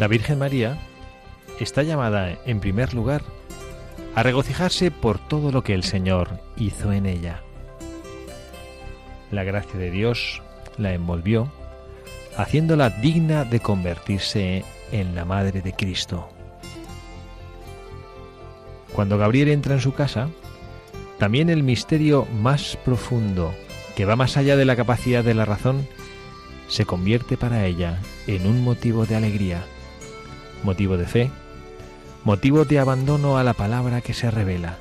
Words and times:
La 0.00 0.08
Virgen 0.08 0.38
María 0.38 0.78
está 1.58 1.82
llamada, 1.82 2.38
en 2.46 2.60
primer 2.60 2.94
lugar, 2.94 3.20
a 4.14 4.22
regocijarse 4.22 4.90
por 4.90 5.18
todo 5.18 5.52
lo 5.52 5.62
que 5.62 5.74
el 5.74 5.84
Señor 5.84 6.40
hizo 6.56 6.90
en 6.90 7.04
ella. 7.04 7.42
La 9.30 9.44
gracia 9.44 9.78
de 9.78 9.90
Dios 9.90 10.40
la 10.78 10.94
envolvió, 10.94 11.52
haciéndola 12.34 12.88
digna 12.88 13.44
de 13.44 13.60
convertirse 13.60 14.64
en 14.90 15.14
la 15.14 15.26
Madre 15.26 15.60
de 15.60 15.74
Cristo. 15.74 16.30
Cuando 18.94 19.18
Gabriel 19.18 19.50
entra 19.50 19.74
en 19.74 19.82
su 19.82 19.92
casa, 19.92 20.30
también 21.18 21.50
el 21.50 21.62
misterio 21.62 22.26
más 22.40 22.78
profundo, 22.86 23.54
que 23.96 24.06
va 24.06 24.16
más 24.16 24.38
allá 24.38 24.56
de 24.56 24.64
la 24.64 24.76
capacidad 24.76 25.22
de 25.22 25.34
la 25.34 25.44
razón, 25.44 25.86
se 26.68 26.86
convierte 26.86 27.36
para 27.36 27.66
ella 27.66 28.00
en 28.26 28.46
un 28.46 28.64
motivo 28.64 29.04
de 29.04 29.16
alegría 29.16 29.62
motivo 30.62 30.96
de 30.96 31.06
fe, 31.06 31.30
motivo 32.24 32.64
de 32.64 32.78
abandono 32.78 33.38
a 33.38 33.44
la 33.44 33.54
palabra 33.54 34.00
que 34.00 34.14
se 34.14 34.30
revela. 34.30 34.76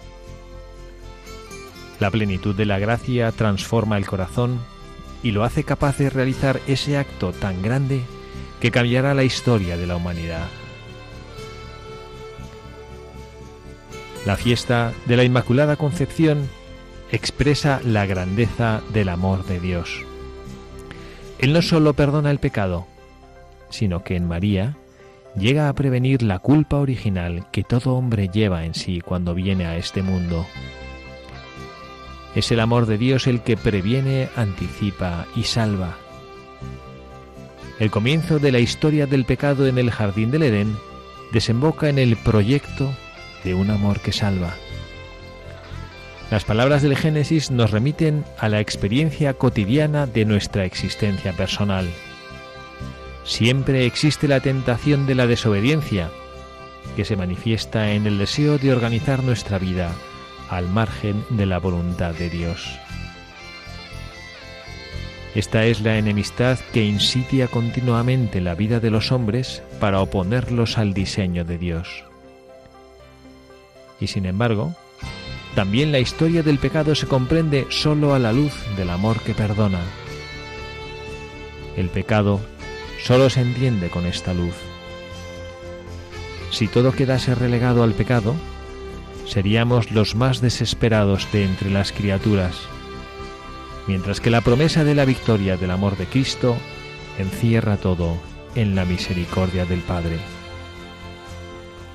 La 1.99 2.11
plenitud 2.11 2.55
de 2.55 2.65
la 2.65 2.79
gracia 2.79 3.31
transforma 3.31 3.97
el 3.97 4.05
corazón 4.05 4.59
y 5.21 5.31
lo 5.31 5.43
hace 5.43 5.63
capaz 5.63 5.97
de 5.97 6.09
realizar 6.09 6.61
ese 6.67 6.97
acto 6.97 7.33
tan 7.33 7.61
grande 7.61 8.01
que 8.61 8.71
cambiará 8.71 9.13
la 9.13 9.23
historia 9.23 9.77
de 9.77 9.87
la 9.87 9.95
humanidad. 9.95 10.47
La 14.25 14.35
fiesta 14.35 14.93
de 15.05 15.17
la 15.17 15.23
Inmaculada 15.23 15.75
Concepción 15.75 16.49
expresa 17.11 17.81
la 17.83 18.05
grandeza 18.05 18.81
del 18.93 19.09
amor 19.09 19.45
de 19.45 19.59
Dios. 19.59 20.05
Él 21.39 21.53
no 21.53 21.61
solo 21.61 21.93
perdona 21.93 22.31
el 22.31 22.39
pecado, 22.39 22.85
sino 23.69 24.03
que 24.03 24.15
en 24.15 24.27
María 24.27 24.75
llega 25.35 25.69
a 25.69 25.73
prevenir 25.73 26.23
la 26.23 26.39
culpa 26.39 26.77
original 26.77 27.45
que 27.51 27.63
todo 27.63 27.95
hombre 27.95 28.29
lleva 28.29 28.65
en 28.65 28.73
sí 28.73 29.01
cuando 29.01 29.33
viene 29.33 29.65
a 29.65 29.77
este 29.77 30.01
mundo. 30.01 30.45
Es 32.35 32.51
el 32.51 32.59
amor 32.59 32.85
de 32.85 32.97
Dios 32.97 33.27
el 33.27 33.41
que 33.41 33.57
previene, 33.57 34.29
anticipa 34.35 35.25
y 35.35 35.43
salva. 35.43 35.97
El 37.79 37.91
comienzo 37.91 38.39
de 38.39 38.51
la 38.51 38.59
historia 38.59 39.07
del 39.07 39.25
pecado 39.25 39.67
en 39.67 39.77
el 39.77 39.89
jardín 39.89 40.31
del 40.31 40.43
Edén 40.43 40.77
desemboca 41.31 41.89
en 41.89 41.97
el 41.97 42.17
proyecto 42.17 42.91
de 43.43 43.53
un 43.53 43.69
amor 43.69 43.99
que 43.99 44.11
salva. 44.11 44.53
Las 46.29 46.43
palabras 46.43 46.83
del 46.83 46.95
Génesis 46.95 47.49
nos 47.49 47.71
remiten 47.71 48.23
a 48.37 48.49
la 48.49 48.59
experiencia 48.59 49.33
cotidiana 49.33 50.05
de 50.05 50.25
nuestra 50.25 50.65
existencia 50.65 51.33
personal 51.33 51.87
siempre 53.23 53.85
existe 53.85 54.27
la 54.27 54.39
tentación 54.39 55.05
de 55.05 55.15
la 55.15 55.27
desobediencia, 55.27 56.09
que 56.95 57.05
se 57.05 57.15
manifiesta 57.15 57.91
en 57.91 58.07
el 58.07 58.17
deseo 58.17 58.57
de 58.57 58.71
organizar 58.71 59.23
nuestra 59.23 59.59
vida 59.59 59.91
al 60.49 60.67
margen 60.67 61.23
de 61.29 61.45
la 61.45 61.59
voluntad 61.59 62.13
de 62.13 62.29
Dios. 62.29 62.79
Esta 65.35 65.65
es 65.65 65.81
la 65.81 65.97
enemistad 65.97 66.57
que 66.73 66.83
insidia 66.83 67.47
continuamente 67.47 68.41
la 68.41 68.55
vida 68.55 68.79
de 68.79 68.89
los 68.89 69.11
hombres 69.11 69.61
para 69.79 70.01
oponerlos 70.01 70.77
al 70.77 70.93
diseño 70.93 71.45
de 71.45 71.59
Dios. 71.59 72.03
Y 73.99 74.07
sin 74.07 74.25
embargo, 74.25 74.75
también 75.53 75.91
la 75.91 75.99
historia 75.99 76.41
del 76.41 76.57
pecado 76.57 76.95
se 76.95 77.05
comprende 77.05 77.67
sólo 77.69 78.13
a 78.15 78.19
la 78.19 78.33
luz 78.33 78.53
del 78.75 78.89
amor 78.89 79.19
que 79.21 79.33
perdona. 79.33 79.81
El 81.77 81.89
pecado 81.89 82.39
solo 83.03 83.29
se 83.29 83.41
entiende 83.41 83.89
con 83.89 84.05
esta 84.05 84.33
luz. 84.33 84.55
Si 86.51 86.67
todo 86.67 86.91
quedase 86.91 87.35
relegado 87.35 87.83
al 87.83 87.93
pecado, 87.93 88.35
seríamos 89.25 89.91
los 89.91 90.15
más 90.15 90.41
desesperados 90.41 91.31
de 91.31 91.45
entre 91.45 91.69
las 91.69 91.91
criaturas, 91.91 92.55
mientras 93.87 94.19
que 94.19 94.29
la 94.29 94.41
promesa 94.41 94.83
de 94.83 94.95
la 94.95 95.05
victoria 95.05 95.57
del 95.57 95.71
amor 95.71 95.97
de 95.97 96.05
Cristo 96.05 96.57
encierra 97.17 97.77
todo 97.77 98.17
en 98.55 98.75
la 98.75 98.85
misericordia 98.85 99.65
del 99.65 99.81
Padre. 99.81 100.17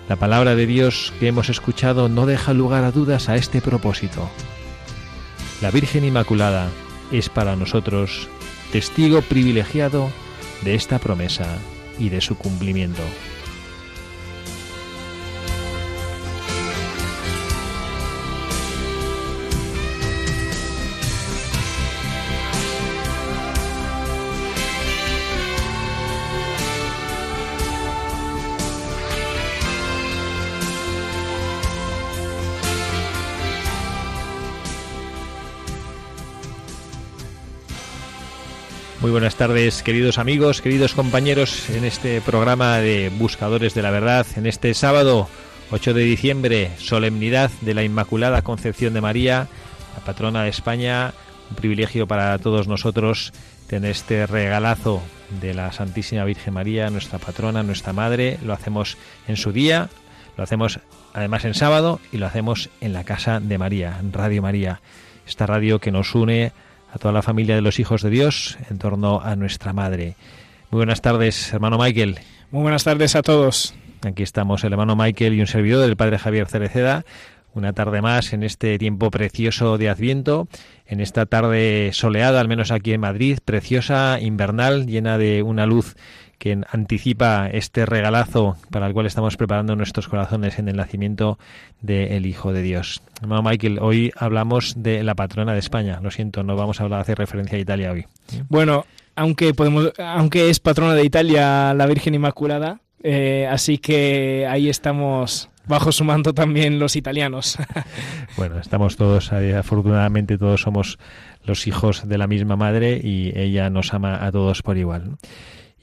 La 0.08 0.16
palabra 0.16 0.54
de 0.54 0.66
Dios 0.66 1.12
que 1.18 1.28
hemos 1.28 1.48
escuchado 1.48 2.08
no 2.08 2.26
deja 2.26 2.52
lugar 2.52 2.84
a 2.84 2.92
dudas 2.92 3.28
a 3.28 3.36
este 3.36 3.60
propósito. 3.60 4.28
La 5.62 5.70
Virgen 5.70 6.04
Inmaculada 6.04 6.68
es 7.10 7.28
para 7.28 7.56
nosotros 7.56 8.28
testigo 8.70 9.22
privilegiado 9.22 10.10
de 10.62 10.74
esta 10.74 10.98
promesa 10.98 11.58
y 11.98 12.08
de 12.08 12.20
su 12.20 12.36
cumplimiento. 12.36 13.02
Muy 39.04 39.10
buenas 39.10 39.36
tardes, 39.36 39.82
queridos 39.82 40.16
amigos, 40.16 40.62
queridos 40.62 40.94
compañeros, 40.94 41.68
en 41.68 41.84
este 41.84 42.22
programa 42.22 42.78
de 42.78 43.10
Buscadores 43.10 43.74
de 43.74 43.82
la 43.82 43.90
Verdad, 43.90 44.26
en 44.34 44.46
este 44.46 44.72
sábado 44.72 45.28
8 45.72 45.92
de 45.92 46.04
diciembre, 46.04 46.70
solemnidad 46.78 47.50
de 47.60 47.74
la 47.74 47.82
Inmaculada 47.82 48.40
Concepción 48.40 48.94
de 48.94 49.02
María, 49.02 49.46
la 49.94 50.04
patrona 50.06 50.44
de 50.44 50.48
España, 50.48 51.12
un 51.50 51.56
privilegio 51.56 52.06
para 52.06 52.38
todos 52.38 52.66
nosotros 52.66 53.34
tener 53.66 53.90
este 53.90 54.26
regalazo 54.26 55.02
de 55.42 55.52
la 55.52 55.70
Santísima 55.70 56.24
Virgen 56.24 56.54
María, 56.54 56.88
nuestra 56.88 57.18
patrona, 57.18 57.62
nuestra 57.62 57.92
madre, 57.92 58.38
lo 58.42 58.54
hacemos 58.54 58.96
en 59.28 59.36
su 59.36 59.52
día, 59.52 59.90
lo 60.38 60.44
hacemos 60.44 60.80
además 61.12 61.44
en 61.44 61.52
sábado 61.52 62.00
y 62.10 62.16
lo 62.16 62.24
hacemos 62.24 62.70
en 62.80 62.94
la 62.94 63.04
Casa 63.04 63.38
de 63.38 63.58
María, 63.58 63.98
en 64.00 64.14
Radio 64.14 64.40
María, 64.40 64.80
esta 65.26 65.44
radio 65.44 65.78
que 65.78 65.92
nos 65.92 66.14
une 66.14 66.52
a 66.94 66.98
toda 66.98 67.12
la 67.12 67.22
familia 67.22 67.56
de 67.56 67.60
los 67.60 67.80
hijos 67.80 68.02
de 68.02 68.10
Dios 68.10 68.56
en 68.70 68.78
torno 68.78 69.20
a 69.20 69.34
nuestra 69.34 69.72
Madre. 69.72 70.14
Muy 70.70 70.78
buenas 70.78 71.02
tardes, 71.02 71.52
hermano 71.52 71.76
Michael. 71.76 72.20
Muy 72.52 72.62
buenas 72.62 72.84
tardes 72.84 73.16
a 73.16 73.22
todos. 73.22 73.74
Aquí 74.02 74.22
estamos 74.22 74.62
el 74.62 74.72
hermano 74.72 74.94
Michael 74.94 75.34
y 75.34 75.40
un 75.40 75.48
servidor 75.48 75.84
del 75.84 75.96
Padre 75.96 76.18
Javier 76.18 76.46
Cereceda. 76.46 77.04
Una 77.52 77.72
tarde 77.72 78.00
más 78.00 78.32
en 78.32 78.44
este 78.44 78.78
tiempo 78.78 79.10
precioso 79.10 79.76
de 79.76 79.88
Adviento, 79.88 80.46
en 80.86 81.00
esta 81.00 81.26
tarde 81.26 81.90
soleada, 81.92 82.40
al 82.40 82.48
menos 82.48 82.70
aquí 82.70 82.92
en 82.92 83.00
Madrid, 83.00 83.38
preciosa, 83.44 84.18
invernal, 84.20 84.86
llena 84.86 85.18
de 85.18 85.42
una 85.42 85.66
luz 85.66 85.96
que 86.44 86.60
anticipa 86.70 87.48
este 87.50 87.86
regalazo 87.86 88.58
para 88.68 88.86
el 88.86 88.92
cual 88.92 89.06
estamos 89.06 89.38
preparando 89.38 89.76
nuestros 89.76 90.08
corazones 90.08 90.58
en 90.58 90.68
el 90.68 90.76
nacimiento 90.76 91.38
del 91.80 92.26
Hijo 92.26 92.52
de 92.52 92.60
Dios. 92.60 93.00
Mamá 93.26 93.48
Michael, 93.48 93.78
hoy 93.80 94.12
hablamos 94.14 94.74
de 94.76 95.02
la 95.04 95.14
patrona 95.14 95.54
de 95.54 95.60
España. 95.60 96.00
Lo 96.02 96.10
siento, 96.10 96.42
no 96.42 96.54
vamos 96.54 96.80
a 96.80 96.84
hablar, 96.84 97.00
hacer 97.00 97.16
referencia 97.16 97.56
a 97.56 97.62
Italia 97.62 97.92
hoy. 97.92 98.04
Bueno, 98.50 98.84
aunque 99.16 99.54
podemos, 99.54 99.94
aunque 99.96 100.50
es 100.50 100.60
patrona 100.60 100.92
de 100.92 101.06
Italia 101.06 101.72
la 101.72 101.86
Virgen 101.86 102.14
Inmaculada, 102.14 102.78
eh, 103.02 103.48
así 103.50 103.78
que 103.78 104.46
ahí 104.46 104.68
estamos 104.68 105.48
bajo 105.66 105.92
su 105.92 106.04
manto 106.04 106.34
también 106.34 106.78
los 106.78 106.94
italianos. 106.94 107.56
bueno, 108.36 108.58
estamos 108.58 108.98
todos, 108.98 109.32
afortunadamente 109.32 110.36
todos 110.36 110.60
somos 110.60 110.98
los 111.42 111.66
hijos 111.66 112.06
de 112.06 112.18
la 112.18 112.26
misma 112.26 112.56
madre 112.56 113.00
y 113.02 113.32
ella 113.34 113.70
nos 113.70 113.94
ama 113.94 114.22
a 114.22 114.30
todos 114.30 114.60
por 114.60 114.76
igual. 114.76 115.16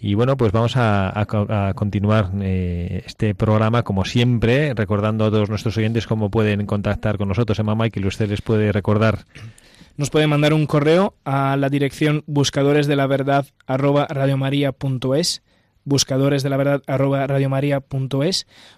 Y 0.03 0.15
bueno, 0.15 0.35
pues 0.35 0.51
vamos 0.51 0.73
a, 0.77 1.27
continuar 1.75 2.31
eh, 2.41 3.03
este 3.05 3.35
programa 3.35 3.83
como 3.83 4.03
siempre, 4.03 4.73
recordando 4.73 5.25
a 5.25 5.29
todos 5.29 5.47
nuestros 5.47 5.77
oyentes 5.77 6.07
cómo 6.07 6.31
pueden 6.31 6.65
contactar 6.65 7.19
con 7.19 7.27
nosotros. 7.27 7.59
Emma 7.59 7.75
Michael, 7.75 8.07
usted 8.07 8.27
les 8.27 8.41
puede 8.41 8.71
recordar. 8.71 9.25
Nos 9.97 10.09
puede 10.09 10.25
mandar 10.25 10.55
un 10.55 10.65
correo 10.65 11.13
a 11.23 11.55
la 11.55 11.69
dirección 11.69 12.23
buscadores 12.25 12.87
de 12.87 12.95
buscadores 15.83 16.41
de 16.41 16.49
la 16.49 16.57
verdad 16.57 16.81
arroba 16.87 17.27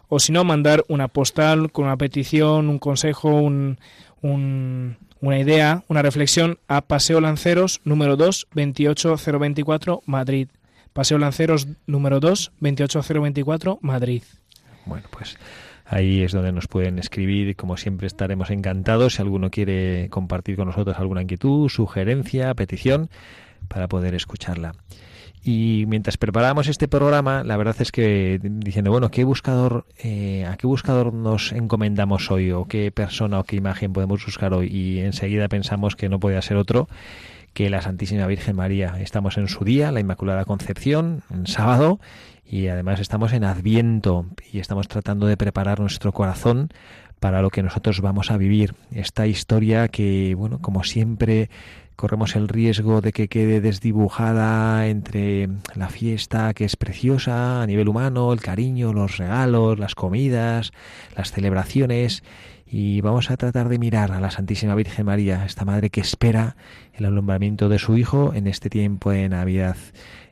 o 0.10 0.20
si 0.20 0.32
no 0.34 0.44
mandar 0.44 0.84
una 0.90 1.08
postal 1.08 1.72
con 1.72 1.86
una 1.86 1.96
petición, 1.96 2.68
un 2.68 2.80
consejo, 2.80 3.30
un, 3.30 3.78
una 4.22 5.40
idea, 5.40 5.84
una 5.88 6.02
reflexión 6.02 6.60
a 6.68 6.82
Paseo 6.82 7.22
Lanceros 7.22 7.80
número 7.86 8.18
2 8.18 8.48
28024 8.54 10.04
Madrid 10.06 10.50
Paseo 10.94 11.18
Lanceros 11.18 11.68
número 11.88 12.20
2, 12.20 12.54
28024, 12.60 13.80
Madrid. 13.82 14.24
Bueno, 14.86 15.08
pues 15.12 15.38
ahí 15.86 16.22
es 16.22 16.32
donde 16.32 16.52
nos 16.52 16.68
pueden 16.68 17.00
escribir. 17.00 17.56
Como 17.56 17.78
siempre 17.78 18.08
estaremos 18.08 18.52
encantados 18.52 19.16
si 19.16 19.22
alguno 19.22 19.50
quiere 19.50 20.08
compartir 20.10 20.56
con 20.56 20.68
nosotros 20.68 20.98
alguna 20.98 21.24
inquietud, 21.24 21.68
sugerencia, 21.70 22.54
petición, 22.54 23.10
para 23.68 23.88
poder 23.88 24.14
escucharla. 24.14 24.74
Y 25.46 25.84
mientras 25.88 26.16
preparábamos 26.16 26.70
este 26.70 26.88
programa, 26.88 27.44
la 27.44 27.58
verdad 27.58 27.76
es 27.80 27.92
que 27.92 28.40
diciendo, 28.42 28.92
bueno, 28.92 29.12
¿qué 29.12 29.26
buscador, 29.26 29.86
eh, 30.02 30.46
¿a 30.46 30.56
qué 30.56 30.68
buscador 30.68 31.14
nos 31.14 31.52
encomendamos 31.52 32.32
hoy? 32.32 32.52
¿O 32.52 32.66
qué 32.66 32.92
persona 32.92 33.40
o 33.40 33.44
qué 33.44 33.58
imagen 33.58 33.92
podemos 33.92 34.26
buscar 34.26 34.54
hoy? 34.54 34.68
Y 34.68 35.00
enseguida 35.00 35.50
pensamos 35.50 35.98
que 35.98 36.08
no 36.08 36.20
podía 36.22 36.42
ser 36.42 36.56
otro 36.56 36.88
que 37.54 37.70
la 37.70 37.82
Santísima 37.82 38.28
Virgen 38.28 38.56
María. 38.56 38.96
Estamos 39.00 39.38
en 39.38 39.48
su 39.48 39.64
día, 39.64 39.92
la 39.92 40.00
Inmaculada 40.00 40.46
Concepción, 40.46 41.24
en 41.32 41.48
sábado, 41.48 42.00
y 42.46 42.68
además 42.68 43.00
estamos 43.00 43.34
en 43.34 43.44
Adviento 43.44 44.26
y 44.52 44.60
estamos 44.60 44.88
tratando 44.88 45.28
de 45.28 45.38
preparar 45.38 45.80
nuestro 45.80 46.12
corazón 46.12 46.70
para 47.20 47.42
lo 47.42 47.50
que 47.50 47.64
nosotros 47.64 48.02
vamos 48.02 48.32
a 48.32 48.38
vivir. 48.38 48.76
Esta 48.92 49.28
historia 49.28 49.88
que, 49.88 50.36
bueno, 50.36 50.60
como 50.60 50.84
siempre, 50.84 51.50
corremos 51.96 52.36
el 52.36 52.50
riesgo 52.50 53.02
de 53.02 53.12
que 53.12 53.28
quede 53.28 53.62
desdibujada 53.62 54.88
entre 54.88 55.48
la 55.76 55.90
fiesta, 55.90 56.54
que 56.54 56.66
es 56.66 56.76
preciosa 56.76 57.62
a 57.62 57.68
nivel 57.68 57.88
humano, 57.88 58.34
el 58.34 58.42
cariño, 58.42 58.94
los 58.94 59.18
regalos, 59.18 59.80
las 59.80 59.96
comidas, 59.96 60.72
las 61.16 61.32
celebraciones, 61.32 62.24
y 62.76 63.02
vamos 63.02 63.30
a 63.30 63.38
tratar 63.38 63.70
de 63.70 63.78
mirar 63.78 64.12
a 64.12 64.20
la 64.20 64.32
Santísima 64.32 64.74
Virgen 64.74 65.06
María, 65.06 65.46
esta 65.46 65.64
madre 65.64 65.92
que 65.92 66.02
espera 66.02 66.56
el 66.94 67.06
alumbramiento 67.06 67.70
de 67.70 67.78
su 67.78 67.96
Hijo 67.98 68.34
en 68.34 68.48
este 68.48 68.72
tiempo 68.72 69.12
de 69.12 69.30
Navidad. 69.30 69.78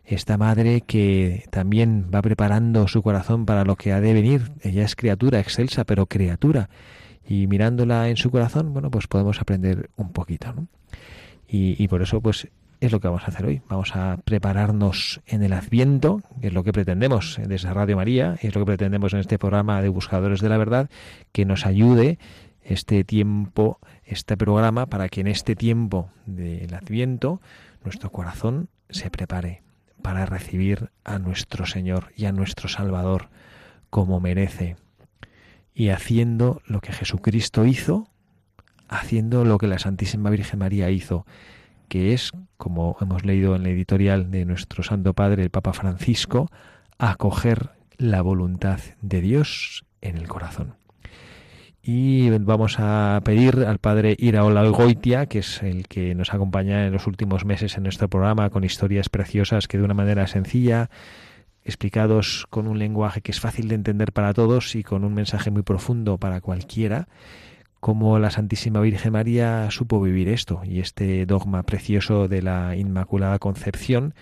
Esta 0.04 0.40
madre 0.40 0.82
que 0.82 1.46
también 1.52 2.10
va 2.12 2.24
preparando 2.24 2.88
su 2.88 3.04
corazón 3.04 3.46
para 3.46 3.64
lo 3.64 3.76
que 3.76 3.94
ha 3.94 4.02
de 4.02 4.14
venir. 4.14 4.54
Ella 4.64 4.84
es 4.84 4.96
criatura 4.96 5.40
excelsa, 5.40 5.84
pero 5.84 6.08
criatura. 6.08 6.72
Y 7.28 7.46
mirándola 7.46 8.10
en 8.10 8.18
su 8.18 8.32
corazón, 8.32 8.74
bueno, 8.74 8.90
pues 8.90 9.06
podemos 9.06 9.40
aprender 9.40 9.92
un 9.96 10.12
poquito, 10.12 10.52
¿no? 10.52 10.68
Y, 11.48 11.76
y 11.78 11.88
por 11.90 12.02
eso, 12.02 12.22
pues 12.22 12.48
es 12.82 12.92
lo 12.92 13.00
que 13.00 13.08
vamos 13.08 13.24
a 13.24 13.28
hacer 13.28 13.46
hoy. 13.46 13.62
Vamos 13.70 13.96
a 13.96 14.18
prepararnos 14.26 15.22
en 15.28 15.44
el 15.44 15.54
Adviento, 15.54 16.22
que 16.42 16.48
es 16.48 16.54
lo 16.54 16.64
que 16.64 16.74
pretendemos 16.74 17.40
desde 17.46 17.72
Radio 17.72 17.96
María, 17.96 18.38
y 18.42 18.48
es 18.48 18.56
lo 18.56 18.62
que 18.62 18.66
pretendemos 18.66 19.14
en 19.14 19.20
este 19.20 19.38
programa 19.38 19.82
de 19.84 19.90
Buscadores 19.90 20.42
de 20.42 20.50
la 20.50 20.58
Verdad, 20.58 20.90
que 21.32 21.46
nos 21.46 21.68
ayude 21.68 22.18
este 22.64 23.04
tiempo, 23.04 23.80
este 24.04 24.36
programa, 24.36 24.88
para 24.88 25.10
que 25.10 25.22
en 25.22 25.28
este 25.28 25.56
tiempo 25.56 26.10
del 26.26 26.74
Adviento 26.74 27.40
nuestro 27.84 28.12
corazón 28.12 28.68
se 28.90 29.12
prepare 29.12 29.62
para 30.02 30.26
recibir 30.26 30.90
a 31.04 31.20
nuestro 31.20 31.68
Señor 31.68 32.12
y 32.18 32.26
a 32.26 32.32
nuestro 32.32 32.68
Salvador 32.68 33.30
como 33.92 34.20
merece, 34.20 34.76
y 35.76 35.90
haciendo 35.90 36.64
lo 36.66 36.82
que 36.82 36.94
Jesucristo 36.94 37.64
hizo, 37.64 38.08
haciendo 38.88 39.46
lo 39.46 39.60
que 39.60 39.68
la 39.68 39.78
Santísima 39.78 40.32
Virgen 40.32 40.60
María 40.60 40.90
hizo, 40.90 41.28
que 41.92 42.14
es, 42.14 42.32
como 42.56 42.96
hemos 43.02 43.26
leído 43.26 43.54
en 43.54 43.64
la 43.64 43.70
editorial 43.70 44.32
de 44.32 44.46
nuestro 44.46 44.82
Santo 44.82 45.14
Padre, 45.14 45.44
el 45.44 45.50
Papa 45.50 45.74
Francisco, 45.74 46.50
acoger 46.98 47.72
la 47.98 48.22
voluntad 48.22 48.80
de 49.02 49.20
Dios 49.20 49.84
en 50.00 50.16
el 50.16 50.30
corazón. 50.30 50.76
Y 51.84 52.30
vamos 52.30 52.78
a 52.80 53.20
pedir 53.26 53.66
al 53.68 53.80
padre 53.80 54.16
Iraola 54.18 54.64
Goitia, 54.70 55.26
que 55.26 55.40
es 55.40 55.62
el 55.64 55.90
que 55.90 56.16
nos 56.16 56.34
acompaña 56.34 56.88
en 56.88 56.94
los 56.94 57.08
últimos 57.08 57.44
meses 57.44 57.76
en 57.76 57.84
nuestro 57.84 58.08
programa 58.08 58.50
con 58.52 58.64
historias 58.64 59.10
preciosas 59.10 59.68
que 59.68 59.78
de 59.78 59.84
una 59.84 59.94
manera 59.94 60.28
sencilla, 60.28 60.90
explicados 61.66 62.46
con 62.50 62.68
un 62.68 62.80
lenguaje 62.80 63.20
que 63.20 63.32
es 63.32 63.42
fácil 63.42 63.68
de 63.68 63.76
entender 63.76 64.14
para 64.14 64.34
todos 64.34 64.78
y 64.78 64.84
con 64.84 65.04
un 65.04 65.14
mensaje 65.14 65.52
muy 65.52 65.64
profundo 65.64 66.18
para 66.18 66.40
cualquiera, 66.40 67.10
cómo 67.82 68.20
la 68.20 68.30
Santísima 68.30 68.80
Virgen 68.80 69.12
María 69.12 69.70
supo 69.72 70.00
vivir 70.00 70.30
esto 70.30 70.62
y 70.64 70.80
este 70.80 71.26
dogma 71.26 71.64
precioso 71.64 72.28
de 72.28 72.44
la 72.44 72.76
Inmaculada 72.78 73.40
Concepción 73.40 74.14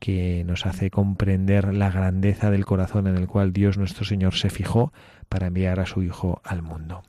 que 0.00 0.42
nos 0.44 0.66
hace 0.66 0.90
comprender 0.90 1.72
la 1.72 1.90
grandeza 1.90 2.50
del 2.50 2.66
corazón 2.66 3.06
en 3.06 3.16
el 3.16 3.28
cual 3.28 3.52
Dios 3.52 3.78
nuestro 3.78 4.04
Señor 4.04 4.34
se 4.34 4.50
fijó 4.50 4.92
para 5.28 5.46
enviar 5.46 5.78
a 5.78 5.86
su 5.86 6.02
Hijo 6.02 6.42
al 6.44 6.62
mundo. 6.62 7.04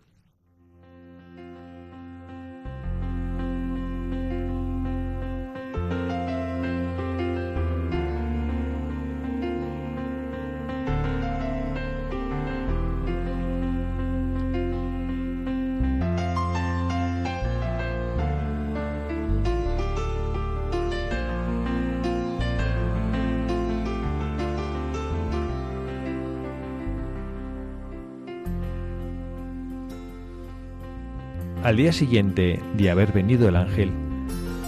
Al 31.68 31.76
día 31.76 31.92
siguiente 31.92 32.62
de 32.78 32.90
haber 32.90 33.12
venido 33.12 33.50
el 33.50 33.58
ángel, 33.58 33.92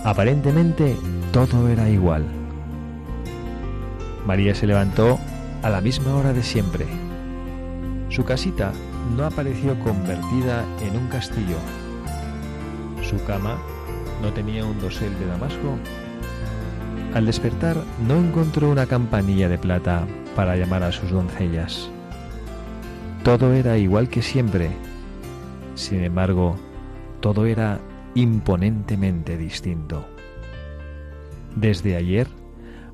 aparentemente 0.04 0.98
todo 1.32 1.70
era 1.70 1.90
igual. 1.90 2.26
María 4.26 4.54
se 4.54 4.68
levantó 4.68 5.18
a 5.64 5.70
la 5.70 5.80
misma 5.80 6.14
hora 6.14 6.34
de 6.34 6.44
siempre. 6.44 6.86
Su 8.10 8.26
casita 8.26 8.74
no 9.16 9.24
apareció 9.24 9.80
convertida 9.80 10.66
en 10.82 10.98
un 10.98 11.08
castillo. 11.08 11.56
Su 13.02 13.24
cama 13.24 13.56
no 14.22 14.34
tenía 14.34 14.66
un 14.66 14.78
dosel 14.82 15.18
de 15.20 15.26
damasco. 15.26 15.78
Al 17.14 17.26
despertar 17.26 17.78
no 18.06 18.18
encontró 18.18 18.70
una 18.70 18.88
campanilla 18.88 19.48
de 19.48 19.58
plata 19.58 20.06
para 20.36 20.58
llamar 20.58 20.84
a 20.84 20.92
sus 20.92 21.12
doncellas. 21.12 21.90
Todo 23.24 23.54
era 23.54 23.78
igual 23.78 24.10
que 24.10 24.22
siempre. 24.22 24.72
Sin 25.76 26.04
embargo, 26.04 26.58
todo 27.20 27.46
era 27.46 27.80
imponentemente 28.16 29.38
distinto. 29.38 30.06
Desde 31.56 31.96
ayer, 31.96 32.28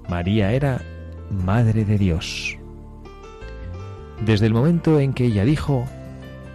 María 0.10 0.52
era 0.52 0.82
Madre 1.30 1.86
de 1.86 1.98
Dios. 1.98 2.58
Desde 4.26 4.46
el 4.46 4.54
momento 4.54 5.00
en 5.00 5.14
que 5.14 5.26
ella 5.26 5.44
dijo, 5.44 5.86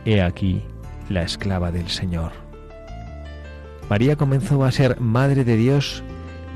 He 0.05 0.23
aquí 0.23 0.63
la 1.09 1.23
esclava 1.23 1.71
del 1.71 1.89
Señor. 1.89 2.33
María 3.89 4.17
comenzó 4.17 4.65
a 4.65 4.71
ser 4.71 5.01
Madre 5.01 5.45
de 5.45 5.57
Dios 5.57 6.03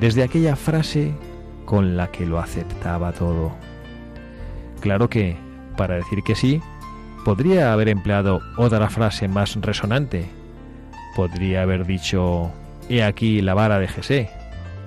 desde 0.00 0.23
aquella 0.23 0.56
frase 0.56 1.12
con 1.64 1.97
la 1.97 2.11
que 2.11 2.26
lo 2.26 2.38
aceptaba 2.38 3.12
todo. 3.12 3.52
Claro 4.80 5.09
que, 5.09 5.37
para 5.76 5.97
decir 5.97 6.23
que 6.23 6.35
sí, 6.35 6.61
podría 7.25 7.73
haber 7.73 7.88
empleado 7.88 8.40
otra 8.56 8.88
frase 8.90 9.28
más 9.28 9.56
resonante, 9.56 10.28
Podría 11.14 11.62
haber 11.62 11.87
dicho, 11.87 12.50
he 12.88 13.02
aquí 13.02 13.40
la 13.40 13.54
vara 13.54 13.78
de 13.78 13.88
Jesé, 13.88 14.30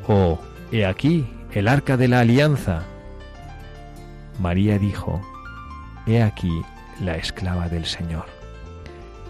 o 0.07 0.39
he 0.72 0.86
aquí 0.86 1.25
el 1.53 1.67
arca 1.67 1.98
de 1.98 2.07
la 2.07 2.19
alianza. 2.19 2.84
María 4.39 4.77
dijo, 4.77 5.22
He 6.05 6.22
aquí 6.22 6.62
la 7.01 7.15
esclava 7.17 7.69
del 7.69 7.86
Señor. 7.86 8.25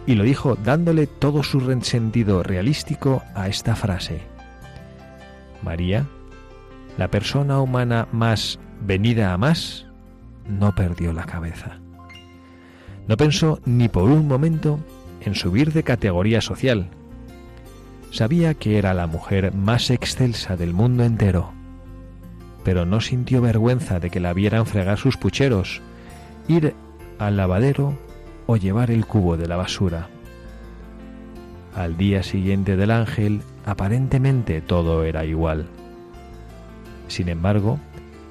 Y 0.06 0.16
lo 0.16 0.24
dijo 0.24 0.56
dándole 0.56 1.08
todo 1.08 1.44
su 1.44 1.60
sentido 1.82 2.44
realístico 2.44 3.24
a 3.36 3.48
esta 3.48 3.76
frase. 3.76 4.22
María, 5.62 6.06
la 6.98 7.10
persona 7.10 7.60
humana 7.60 8.08
más 8.12 8.60
venida 8.82 9.34
a 9.34 9.38
más, 9.38 9.86
no 10.48 10.74
perdió 10.74 11.14
la 11.14 11.26
cabeza. 11.26 11.80
No 13.08 13.18
pensó 13.18 13.60
ni 13.66 13.90
por 13.90 14.04
un 14.04 14.28
momento 14.28 14.80
en 15.28 15.36
subir 15.36 15.74
de 15.74 15.84
categoría 15.84 16.42
social. 16.42 16.90
Sabía 18.12 18.56
que 18.56 18.78
era 18.78 18.94
la 18.94 19.06
mujer 19.06 19.54
más 19.54 19.92
excelsa 19.92 20.56
del 20.56 20.74
mundo 20.74 21.04
entero, 21.04 21.52
pero 22.64 22.86
no 22.86 23.02
sintió 23.02 23.42
vergüenza 23.42 24.00
de 24.00 24.10
que 24.10 24.20
la 24.20 24.34
vieran 24.34 24.66
fregar 24.66 24.98
sus 24.98 25.18
pucheros, 25.18 25.82
ir 26.48 26.74
al 27.20 27.38
lavadero 27.38 27.98
o 28.48 28.58
llevar 28.58 28.90
el 28.90 29.06
cubo 29.06 29.38
de 29.38 29.48
la 29.48 29.58
basura. 29.58 30.10
Al 31.76 31.98
día 31.98 32.24
siguiente 32.24 32.76
del 32.76 32.92
ángel, 32.92 33.42
aparentemente 33.66 34.62
todo 34.62 35.04
era 35.04 35.26
igual. 35.26 35.68
Sin 37.08 37.30
embargo, 37.30 37.80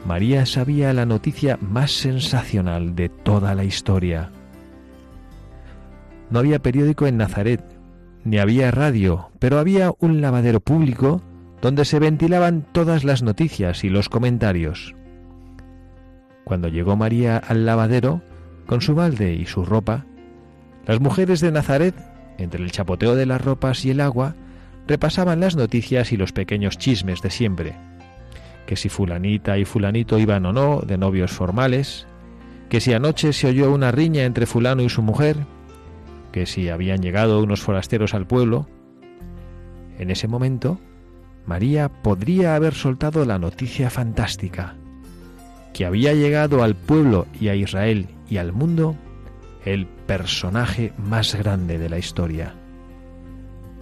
María 0.06 0.46
sabía 0.46 0.92
la 0.92 1.06
noticia 1.06 1.58
más 1.60 1.92
sensacional 1.92 2.96
de 2.96 3.08
toda 3.08 3.54
la 3.54 3.64
historia. 3.64 4.30
No 6.30 6.38
había 6.40 6.60
periódico 6.60 7.06
en 7.06 7.16
Nazaret, 7.16 7.62
ni 8.24 8.38
había 8.38 8.70
radio, 8.70 9.30
pero 9.38 9.58
había 9.58 9.92
un 10.00 10.20
lavadero 10.20 10.60
público 10.60 11.22
donde 11.62 11.84
se 11.84 11.98
ventilaban 11.98 12.66
todas 12.72 13.04
las 13.04 13.22
noticias 13.22 13.84
y 13.84 13.88
los 13.88 14.08
comentarios. 14.08 14.94
Cuando 16.44 16.68
llegó 16.68 16.96
María 16.96 17.38
al 17.38 17.66
lavadero, 17.66 18.22
con 18.66 18.80
su 18.80 18.94
balde 18.94 19.34
y 19.34 19.46
su 19.46 19.64
ropa, 19.64 20.04
las 20.86 21.00
mujeres 21.00 21.40
de 21.40 21.52
Nazaret, 21.52 21.94
entre 22.38 22.62
el 22.62 22.70
chapoteo 22.70 23.14
de 23.14 23.26
las 23.26 23.40
ropas 23.44 23.84
y 23.84 23.90
el 23.90 24.00
agua, 24.00 24.34
repasaban 24.86 25.40
las 25.40 25.56
noticias 25.56 26.12
y 26.12 26.16
los 26.16 26.32
pequeños 26.32 26.78
chismes 26.78 27.22
de 27.22 27.30
siempre. 27.30 27.74
Que 28.66 28.76
si 28.76 28.88
fulanita 28.88 29.58
y 29.58 29.64
fulanito 29.64 30.18
iban 30.18 30.46
o 30.46 30.52
no 30.52 30.80
de 30.80 30.98
novios 30.98 31.32
formales, 31.32 32.06
que 32.68 32.80
si 32.80 32.92
anoche 32.92 33.32
se 33.32 33.48
oyó 33.48 33.72
una 33.72 33.92
riña 33.92 34.24
entre 34.24 34.46
fulano 34.46 34.82
y 34.82 34.88
su 34.88 35.02
mujer, 35.02 35.36
que 36.36 36.44
si 36.44 36.68
habían 36.68 37.00
llegado 37.00 37.42
unos 37.42 37.62
forasteros 37.62 38.12
al 38.12 38.26
pueblo. 38.26 38.68
En 39.98 40.10
ese 40.10 40.28
momento, 40.28 40.78
María 41.46 41.88
podría 41.88 42.56
haber 42.56 42.74
soltado 42.74 43.24
la 43.24 43.38
noticia 43.38 43.88
fantástica, 43.88 44.74
que 45.72 45.86
había 45.86 46.12
llegado 46.12 46.62
al 46.62 46.74
pueblo 46.74 47.26
y 47.40 47.48
a 47.48 47.54
Israel 47.54 48.08
y 48.28 48.36
al 48.36 48.52
mundo 48.52 48.96
el 49.64 49.86
personaje 49.86 50.92
más 50.98 51.34
grande 51.34 51.78
de 51.78 51.88
la 51.88 51.96
historia, 51.96 52.52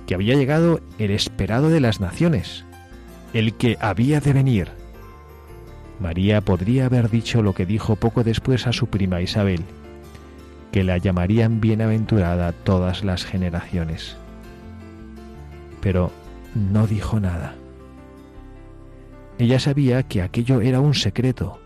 que 0.06 0.14
había 0.14 0.36
llegado 0.36 0.78
el 1.00 1.10
esperado 1.10 1.70
de 1.70 1.80
las 1.80 1.98
naciones, 1.98 2.64
el 3.32 3.54
que 3.54 3.76
había 3.80 4.20
de 4.20 4.32
venir. 4.32 4.68
María 5.98 6.40
podría 6.40 6.86
haber 6.86 7.10
dicho 7.10 7.42
lo 7.42 7.52
que 7.52 7.66
dijo 7.66 7.96
poco 7.96 8.22
después 8.22 8.68
a 8.68 8.72
su 8.72 8.86
prima 8.86 9.20
Isabel, 9.22 9.64
que 10.74 10.82
la 10.82 10.98
llamarían 10.98 11.60
bienaventurada 11.60 12.50
todas 12.50 13.04
las 13.04 13.24
generaciones. 13.24 14.16
Pero 15.80 16.10
no 16.56 16.88
dijo 16.88 17.20
nada. 17.20 17.54
Ella 19.38 19.60
sabía 19.60 20.02
que 20.02 20.20
aquello 20.20 20.62
era 20.62 20.80
un 20.80 20.94
secreto. 20.94 21.60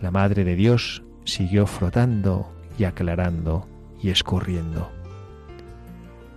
La 0.00 0.12
Madre 0.12 0.44
de 0.44 0.54
Dios 0.54 1.02
siguió 1.24 1.66
frotando 1.66 2.48
y 2.78 2.84
aclarando 2.84 3.66
y 4.00 4.10
escurriendo. 4.10 4.88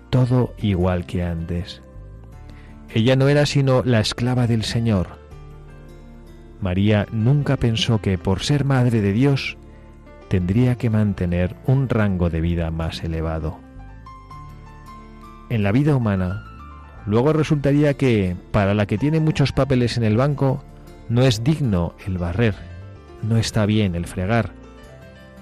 Todo 0.10 0.56
igual 0.58 1.06
que 1.06 1.22
antes. 1.22 1.84
Ella 2.92 3.16
no 3.16 3.28
era 3.30 3.46
sino 3.46 3.84
la 3.84 4.00
esclava 4.00 4.48
del 4.48 4.64
Señor. 4.64 5.10
María 6.60 7.06
nunca 7.12 7.56
pensó 7.56 8.02
que 8.02 8.18
por 8.18 8.42
ser 8.42 8.66
Madre 8.66 9.00
de 9.02 9.14
Dios 9.14 9.58
tendría 10.34 10.80
que 10.80 10.90
mantener 10.90 11.56
un 11.68 11.88
rango 11.88 12.32
de 12.32 12.42
vida 12.42 12.72
más 12.72 13.04
elevado. 13.04 13.60
En 15.52 15.62
la 15.62 15.72
vida 15.72 15.96
humana, 15.96 16.44
luego 17.06 17.34
resultaría 17.34 17.94
que, 17.94 18.36
para 18.50 18.74
la 18.74 18.88
que 18.88 18.98
tiene 18.98 19.20
muchos 19.20 19.52
papeles 19.52 19.96
en 19.96 20.04
el 20.04 20.18
banco, 20.18 20.64
no 21.08 21.22
es 21.22 21.44
digno 21.44 21.94
el 22.08 22.18
barrer, 22.18 22.56
no 23.22 23.38
está 23.38 23.68
bien 23.68 23.94
el 23.94 24.08
fregar, 24.08 24.54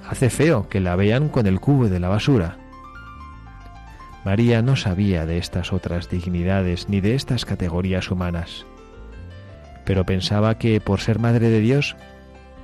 hace 0.10 0.30
feo 0.30 0.68
que 0.68 0.82
la 0.82 0.98
vean 0.98 1.30
con 1.30 1.48
el 1.48 1.62
cubo 1.62 1.88
de 1.88 2.02
la 2.02 2.10
basura. 2.10 2.58
María 4.26 4.62
no 4.62 4.76
sabía 4.76 5.26
de 5.26 5.38
estas 5.38 5.72
otras 5.72 6.10
dignidades 6.10 6.90
ni 6.90 7.00
de 7.00 7.16
estas 7.16 7.46
categorías 7.46 8.12
humanas, 8.12 8.66
pero 9.86 10.06
pensaba 10.06 10.58
que 10.58 10.82
por 10.82 11.00
ser 11.00 11.18
madre 11.18 11.48
de 11.48 11.62
Dios 11.62 11.96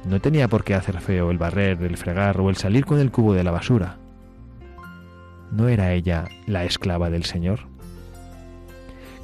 no 0.06 0.20
tenía 0.20 0.48
por 0.48 0.64
qué 0.64 0.76
hacer 0.76 1.00
feo 1.02 1.32
el 1.32 1.38
barrer, 1.38 1.82
el 1.84 1.98
fregar 1.98 2.40
o 2.40 2.50
el 2.50 2.56
salir 2.56 2.86
con 2.86 3.00
el 3.00 3.12
cubo 3.12 3.34
de 3.34 3.44
la 3.44 3.52
basura. 3.52 3.98
¿No 5.52 5.68
era 5.68 5.94
ella 5.94 6.26
la 6.46 6.66
esclava 6.66 7.10
del 7.10 7.24
Señor? 7.24 7.62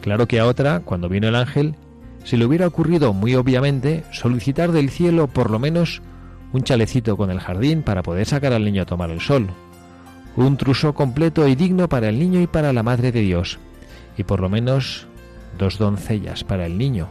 Claro 0.01 0.27
que 0.27 0.39
a 0.39 0.45
otra, 0.45 0.81
cuando 0.81 1.09
vino 1.09 1.27
el 1.27 1.35
ángel, 1.35 1.75
se 2.23 2.37
le 2.37 2.45
hubiera 2.45 2.67
ocurrido 2.67 3.13
muy 3.13 3.35
obviamente 3.35 4.03
solicitar 4.11 4.71
del 4.71 4.89
cielo 4.89 5.27
por 5.27 5.49
lo 5.49 5.59
menos 5.59 6.01
un 6.53 6.63
chalecito 6.63 7.17
con 7.17 7.31
el 7.31 7.39
jardín 7.39 7.83
para 7.83 8.03
poder 8.03 8.25
sacar 8.25 8.53
al 8.53 8.63
niño 8.63 8.83
a 8.83 8.85
tomar 8.85 9.09
el 9.09 9.21
sol, 9.21 9.47
un 10.35 10.57
truso 10.57 10.93
completo 10.93 11.47
y 11.47 11.55
digno 11.55 11.89
para 11.89 12.09
el 12.09 12.19
niño 12.19 12.41
y 12.41 12.47
para 12.47 12.73
la 12.73 12.83
Madre 12.83 13.11
de 13.11 13.21
Dios, 13.21 13.59
y 14.17 14.23
por 14.23 14.39
lo 14.39 14.49
menos 14.49 15.07
dos 15.57 15.77
doncellas 15.77 16.43
para 16.43 16.65
el 16.65 16.77
niño, 16.77 17.07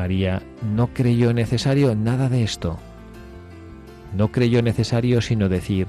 María 0.00 0.42
no 0.62 0.94
creyó 0.94 1.34
necesario 1.34 1.94
nada 1.94 2.30
de 2.30 2.42
esto. 2.42 2.78
No 4.16 4.32
creyó 4.32 4.62
necesario 4.62 5.20
sino 5.20 5.50
decir, 5.50 5.88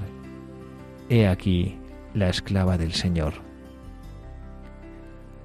He 1.08 1.26
aquí 1.26 1.78
la 2.12 2.28
esclava 2.28 2.76
del 2.76 2.92
Señor. 2.92 3.32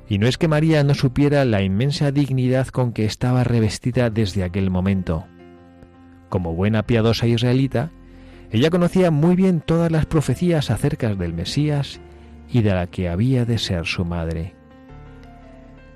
Y 0.10 0.18
no 0.18 0.28
es 0.28 0.38
que 0.38 0.50
María 0.50 0.84
no 0.84 0.96
supiera 0.96 1.46
la 1.46 1.62
inmensa 1.62 2.12
dignidad 2.12 2.68
con 2.68 2.92
que 2.92 3.06
estaba 3.06 3.46
revestida 3.46 4.10
desde 4.10 4.44
aquel 4.44 4.70
momento. 4.70 5.24
Como 6.28 6.54
buena 6.54 6.84
piadosa 6.84 7.26
israelita, 7.26 7.92
ella 8.52 8.70
conocía 8.70 9.12
muy 9.12 9.38
bien 9.38 9.62
todas 9.62 9.94
las 9.94 10.06
profecías 10.08 10.72
acerca 10.72 11.16
del 11.16 11.34
Mesías 11.34 12.02
y 12.52 12.64
de 12.64 12.74
la 12.74 12.88
que 12.88 13.08
había 13.08 13.46
de 13.46 13.60
ser 13.60 13.86
su 13.86 14.04
madre. 14.04 14.57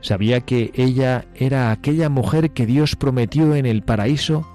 Sabía 0.01 0.41
que 0.41 0.71
ella 0.75 1.25
era 1.35 1.71
aquella 1.71 2.09
mujer 2.09 2.51
que 2.51 2.65
Dios 2.65 2.95
prometió 2.95 3.55
en 3.55 3.65
el 3.65 3.83
paraíso 3.83 4.47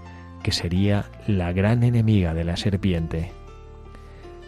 que 0.42 0.52
sería 0.52 1.06
la 1.26 1.52
gran 1.52 1.82
enemiga 1.82 2.34
de 2.34 2.44
la 2.44 2.56
serpiente. 2.56 3.32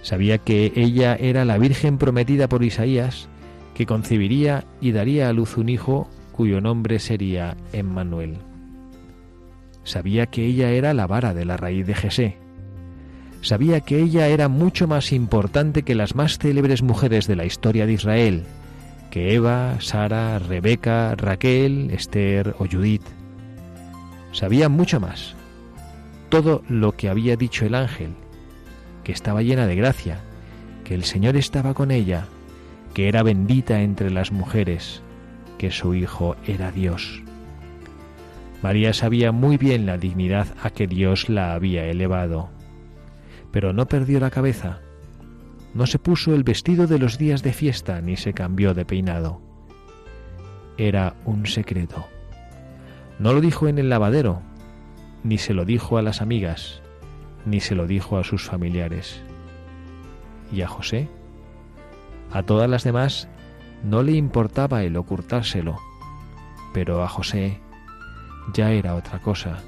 Sabía 0.02 0.38
que 0.38 0.72
ella 0.76 1.16
era 1.16 1.44
la 1.44 1.58
Virgen 1.58 1.98
prometida 1.98 2.48
por 2.48 2.62
Isaías, 2.62 3.28
que 3.74 3.86
concebiría 3.86 4.64
y 4.80 4.92
daría 4.92 5.28
a 5.28 5.32
luz 5.32 5.56
un 5.56 5.68
hijo 5.68 6.08
cuyo 6.32 6.60
nombre 6.60 7.00
sería 7.00 7.56
Emmanuel. 7.72 8.38
Sabía 9.82 10.26
que 10.26 10.44
ella 10.44 10.70
era 10.70 10.94
la 10.94 11.06
vara 11.06 11.34
de 11.34 11.44
la 11.44 11.56
raíz 11.56 11.86
de 11.86 11.94
Jesé. 11.94 12.36
Sabía 13.40 13.80
que 13.80 14.00
ella 14.00 14.28
era 14.28 14.48
mucho 14.48 14.86
más 14.86 15.12
importante 15.12 15.82
que 15.82 15.94
las 15.94 16.14
más 16.14 16.38
célebres 16.38 16.82
mujeres 16.82 17.26
de 17.26 17.36
la 17.36 17.44
historia 17.44 17.86
de 17.86 17.94
Israel, 17.94 18.44
que 19.10 19.34
Eva, 19.34 19.80
Sara, 19.80 20.38
Rebeca, 20.38 21.14
Raquel, 21.16 21.90
Esther 21.90 22.54
o 22.58 22.66
Judith. 22.66 23.06
Sabía 24.32 24.68
mucho 24.68 25.00
más. 25.00 25.34
Todo 26.28 26.62
lo 26.68 26.92
que 26.92 27.08
había 27.08 27.36
dicho 27.36 27.64
el 27.64 27.74
ángel, 27.74 28.10
que 29.04 29.12
estaba 29.12 29.42
llena 29.42 29.66
de 29.66 29.76
gracia, 29.76 30.20
que 30.84 30.94
el 30.94 31.04
Señor 31.04 31.36
estaba 31.36 31.72
con 31.74 31.90
ella, 31.90 32.26
que 32.92 33.08
era 33.08 33.22
bendita 33.22 33.80
entre 33.80 34.10
las 34.10 34.30
mujeres, 34.32 35.02
que 35.56 35.70
su 35.70 35.94
Hijo 35.94 36.36
era 36.46 36.70
Dios. 36.70 37.22
María 38.62 38.92
sabía 38.92 39.32
muy 39.32 39.56
bien 39.56 39.86
la 39.86 39.96
dignidad 39.96 40.48
a 40.62 40.70
que 40.70 40.86
Dios 40.86 41.28
la 41.28 41.54
había 41.54 41.86
elevado, 41.86 42.50
pero 43.52 43.72
no 43.72 43.86
perdió 43.86 44.20
la 44.20 44.30
cabeza 44.30 44.80
no 45.78 45.87
se 45.87 46.00
puso 46.00 46.35
el 46.35 46.42
vestido 46.42 46.88
de 46.88 46.99
los 46.99 47.18
días 47.18 47.44
de 47.44 47.52
fiesta 47.52 48.00
ni 48.00 48.16
se 48.16 48.32
cambió 48.32 48.75
de 48.75 48.85
peinado. 48.85 49.40
Era 50.76 51.14
un 51.25 51.47
secreto. 51.47 52.04
No 53.20 53.32
lo 53.32 53.40
dijo 53.40 53.68
en 53.68 53.78
el 53.78 53.88
lavadero, 53.88 54.42
ni 55.23 55.38
se 55.38 55.54
lo 55.54 55.64
dijo 55.64 55.97
a 55.97 56.02
las 56.02 56.20
amigas, 56.20 56.82
ni 57.47 57.61
se 57.61 57.76
lo 57.76 57.87
dijo 57.87 58.18
a 58.18 58.25
sus 58.25 58.42
familiares. 58.42 59.23
¿Y 60.52 60.62
a 60.62 60.66
José? 60.66 61.08
A 62.32 62.42
todas 62.42 62.68
las 62.68 62.82
demás 62.82 63.28
no 63.85 64.02
le 64.02 64.14
importaba 64.14 64.82
el 64.82 64.97
ocultárselo, 64.97 65.78
pero 66.75 67.04
a 67.04 67.08
José 67.08 67.61
ya 68.52 68.73
era 68.73 68.97
otra 68.97 69.20
cosa. 69.23 69.58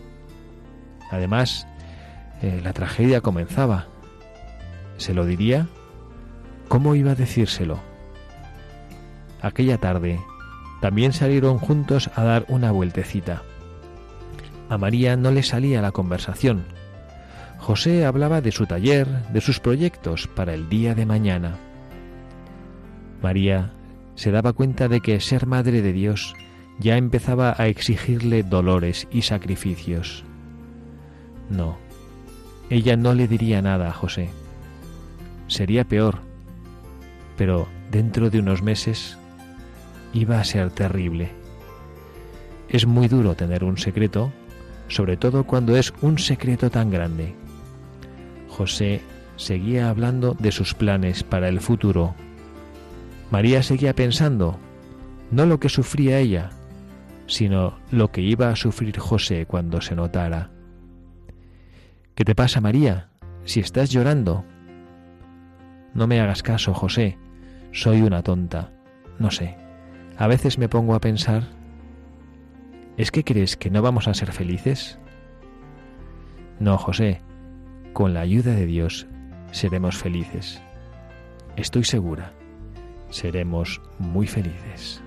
Además, 1.12 1.68
eh, 2.42 2.60
la 2.64 2.72
tragedia 2.72 3.20
comenzaba. 3.20 3.86
¿Se 4.96 5.14
lo 5.14 5.24
diría? 5.24 5.68
¿Cómo 6.70 6.94
iba 6.94 7.10
a 7.10 7.14
decírselo? 7.16 7.80
Aquella 9.42 9.78
tarde 9.78 10.20
también 10.80 11.12
salieron 11.12 11.58
juntos 11.58 12.08
a 12.14 12.22
dar 12.22 12.44
una 12.46 12.70
vueltecita. 12.70 13.42
A 14.68 14.78
María 14.78 15.16
no 15.16 15.32
le 15.32 15.42
salía 15.42 15.82
la 15.82 15.90
conversación. 15.90 16.66
José 17.58 18.06
hablaba 18.06 18.40
de 18.40 18.52
su 18.52 18.66
taller, 18.66 19.08
de 19.32 19.40
sus 19.40 19.58
proyectos 19.58 20.28
para 20.28 20.54
el 20.54 20.68
día 20.68 20.94
de 20.94 21.06
mañana. 21.06 21.56
María 23.20 23.72
se 24.14 24.30
daba 24.30 24.52
cuenta 24.52 24.86
de 24.86 25.00
que 25.00 25.18
ser 25.18 25.48
madre 25.48 25.82
de 25.82 25.92
Dios 25.92 26.36
ya 26.78 26.96
empezaba 26.96 27.52
a 27.58 27.66
exigirle 27.66 28.44
dolores 28.44 29.08
y 29.10 29.22
sacrificios. 29.22 30.24
No, 31.50 31.78
ella 32.70 32.96
no 32.96 33.12
le 33.12 33.26
diría 33.26 33.60
nada 33.60 33.88
a 33.88 33.92
José. 33.92 34.30
Sería 35.48 35.82
peor, 35.82 36.29
pero 37.40 37.66
dentro 37.90 38.28
de 38.28 38.38
unos 38.38 38.60
meses 38.60 39.16
iba 40.12 40.38
a 40.38 40.44
ser 40.44 40.70
terrible. 40.72 41.30
Es 42.68 42.84
muy 42.84 43.08
duro 43.08 43.34
tener 43.34 43.64
un 43.64 43.78
secreto, 43.78 44.30
sobre 44.88 45.16
todo 45.16 45.44
cuando 45.44 45.74
es 45.74 45.94
un 46.02 46.18
secreto 46.18 46.68
tan 46.68 46.90
grande. 46.90 47.34
José 48.46 49.00
seguía 49.36 49.88
hablando 49.88 50.36
de 50.38 50.52
sus 50.52 50.74
planes 50.74 51.24
para 51.24 51.48
el 51.48 51.60
futuro. 51.60 52.14
María 53.30 53.62
seguía 53.62 53.94
pensando, 53.94 54.58
no 55.30 55.46
lo 55.46 55.58
que 55.60 55.70
sufría 55.70 56.18
ella, 56.18 56.50
sino 57.26 57.78
lo 57.90 58.12
que 58.12 58.20
iba 58.20 58.50
a 58.50 58.56
sufrir 58.56 58.98
José 58.98 59.46
cuando 59.46 59.80
se 59.80 59.96
notara. 59.96 60.50
¿Qué 62.14 62.22
te 62.26 62.34
pasa, 62.34 62.60
María? 62.60 63.08
Si 63.44 63.60
estás 63.60 63.88
llorando. 63.88 64.44
No 65.94 66.06
me 66.06 66.20
hagas 66.20 66.42
caso, 66.42 66.74
José. 66.74 67.16
Soy 67.72 68.02
una 68.02 68.22
tonta. 68.22 68.70
No 69.18 69.30
sé. 69.30 69.56
A 70.16 70.26
veces 70.26 70.58
me 70.58 70.68
pongo 70.68 70.94
a 70.94 71.00
pensar, 71.00 71.44
¿es 72.96 73.10
que 73.10 73.24
crees 73.24 73.56
que 73.56 73.70
no 73.70 73.80
vamos 73.82 74.08
a 74.08 74.14
ser 74.14 74.32
felices? 74.32 74.98
No, 76.58 76.76
José. 76.78 77.22
Con 77.92 78.14
la 78.14 78.20
ayuda 78.20 78.54
de 78.54 78.66
Dios 78.66 79.06
seremos 79.50 79.96
felices. 79.96 80.60
Estoy 81.56 81.84
segura. 81.84 82.32
Seremos 83.08 83.80
muy 83.98 84.26
felices. 84.26 85.02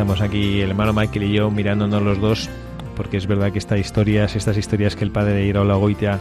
Estamos 0.00 0.22
aquí 0.22 0.62
el 0.62 0.70
hermano 0.70 0.94
Michael 0.94 1.24
y 1.24 1.34
yo 1.34 1.50
mirándonos 1.50 2.02
los 2.02 2.18
dos, 2.18 2.48
porque 2.96 3.18
es 3.18 3.26
verdad 3.26 3.52
que 3.52 3.58
estas 3.58 3.78
historias, 3.78 4.34
estas 4.34 4.56
historias 4.56 4.96
que 4.96 5.04
el 5.04 5.10
padre 5.10 5.34
de 5.34 5.44
Iraola 5.44 5.74
Goitia 5.74 6.18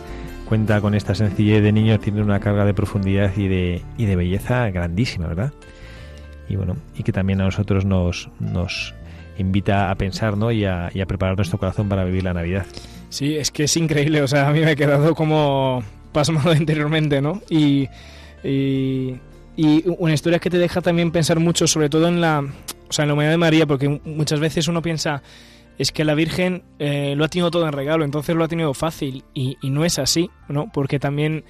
cuenta 0.49 0.81
con 0.81 0.95
esta 0.95 1.15
sencillez 1.15 1.63
de 1.63 1.71
niño, 1.71 1.97
tienen 1.97 2.23
una 2.23 2.41
carga 2.41 2.65
de 2.65 2.73
profundidad 2.73 3.31
y 3.37 3.47
de, 3.47 3.81
y 3.97 4.03
de 4.03 4.17
belleza 4.17 4.69
grandísima, 4.69 5.27
¿verdad? 5.27 5.53
Y 6.49 6.57
bueno, 6.57 6.75
y 6.97 7.03
que 7.03 7.13
también 7.13 7.39
a 7.39 7.45
nosotros 7.45 7.85
nos, 7.85 8.29
nos 8.41 8.93
invita 9.37 9.89
a 9.89 9.95
pensar 9.95 10.35
¿no? 10.35 10.51
y, 10.51 10.65
a, 10.65 10.87
a 10.87 11.05
preparar 11.07 11.37
nuestro 11.37 11.57
corazón 11.57 11.87
para 11.87 12.03
vivir 12.03 12.25
la 12.25 12.33
Navidad. 12.33 12.65
Sí, 13.07 13.37
es 13.37 13.49
que 13.49 13.63
es 13.63 13.77
increíble, 13.77 14.21
o 14.21 14.27
sea, 14.27 14.49
a 14.49 14.51
mí 14.51 14.59
me 14.59 14.73
he 14.73 14.75
quedado 14.75 15.15
como 15.15 15.81
pasmado 16.11 16.53
interiormente, 16.59 17.21
¿no? 17.21 17.41
Y, 17.49 17.87
y, 18.43 19.15
y 19.55 19.83
una 19.85 20.13
historia 20.13 20.39
que 20.39 20.49
te 20.49 20.57
deja 20.57 20.81
también 20.81 21.11
pensar 21.11 21.39
mucho, 21.39 21.65
sobre 21.65 21.87
todo 21.87 22.09
en 22.09 22.19
la, 22.19 22.43
o 22.89 22.93
sea, 22.93 23.03
en 23.03 23.09
la 23.09 23.13
humanidad 23.13 23.33
de 23.33 23.37
María, 23.37 23.67
porque 23.67 23.87
muchas 24.03 24.39
veces 24.39 24.67
uno 24.67 24.81
piensa, 24.81 25.21
es 25.77 25.91
que 25.91 26.03
la 26.03 26.15
Virgen 26.15 26.63
eh, 26.79 27.13
lo 27.15 27.23
ha 27.23 27.27
tenido 27.29 27.51
todo 27.51 27.65
en 27.65 27.73
regalo, 27.73 28.03
entonces 28.03 28.35
lo 28.35 28.43
ha 28.43 28.47
tenido 28.47 28.73
fácil, 28.73 29.23
y, 29.33 29.57
no 29.63 29.85
es 29.85 29.99
así, 29.99 30.29
¿no? 30.47 30.71
Porque 30.73 30.99
también, 30.99 31.45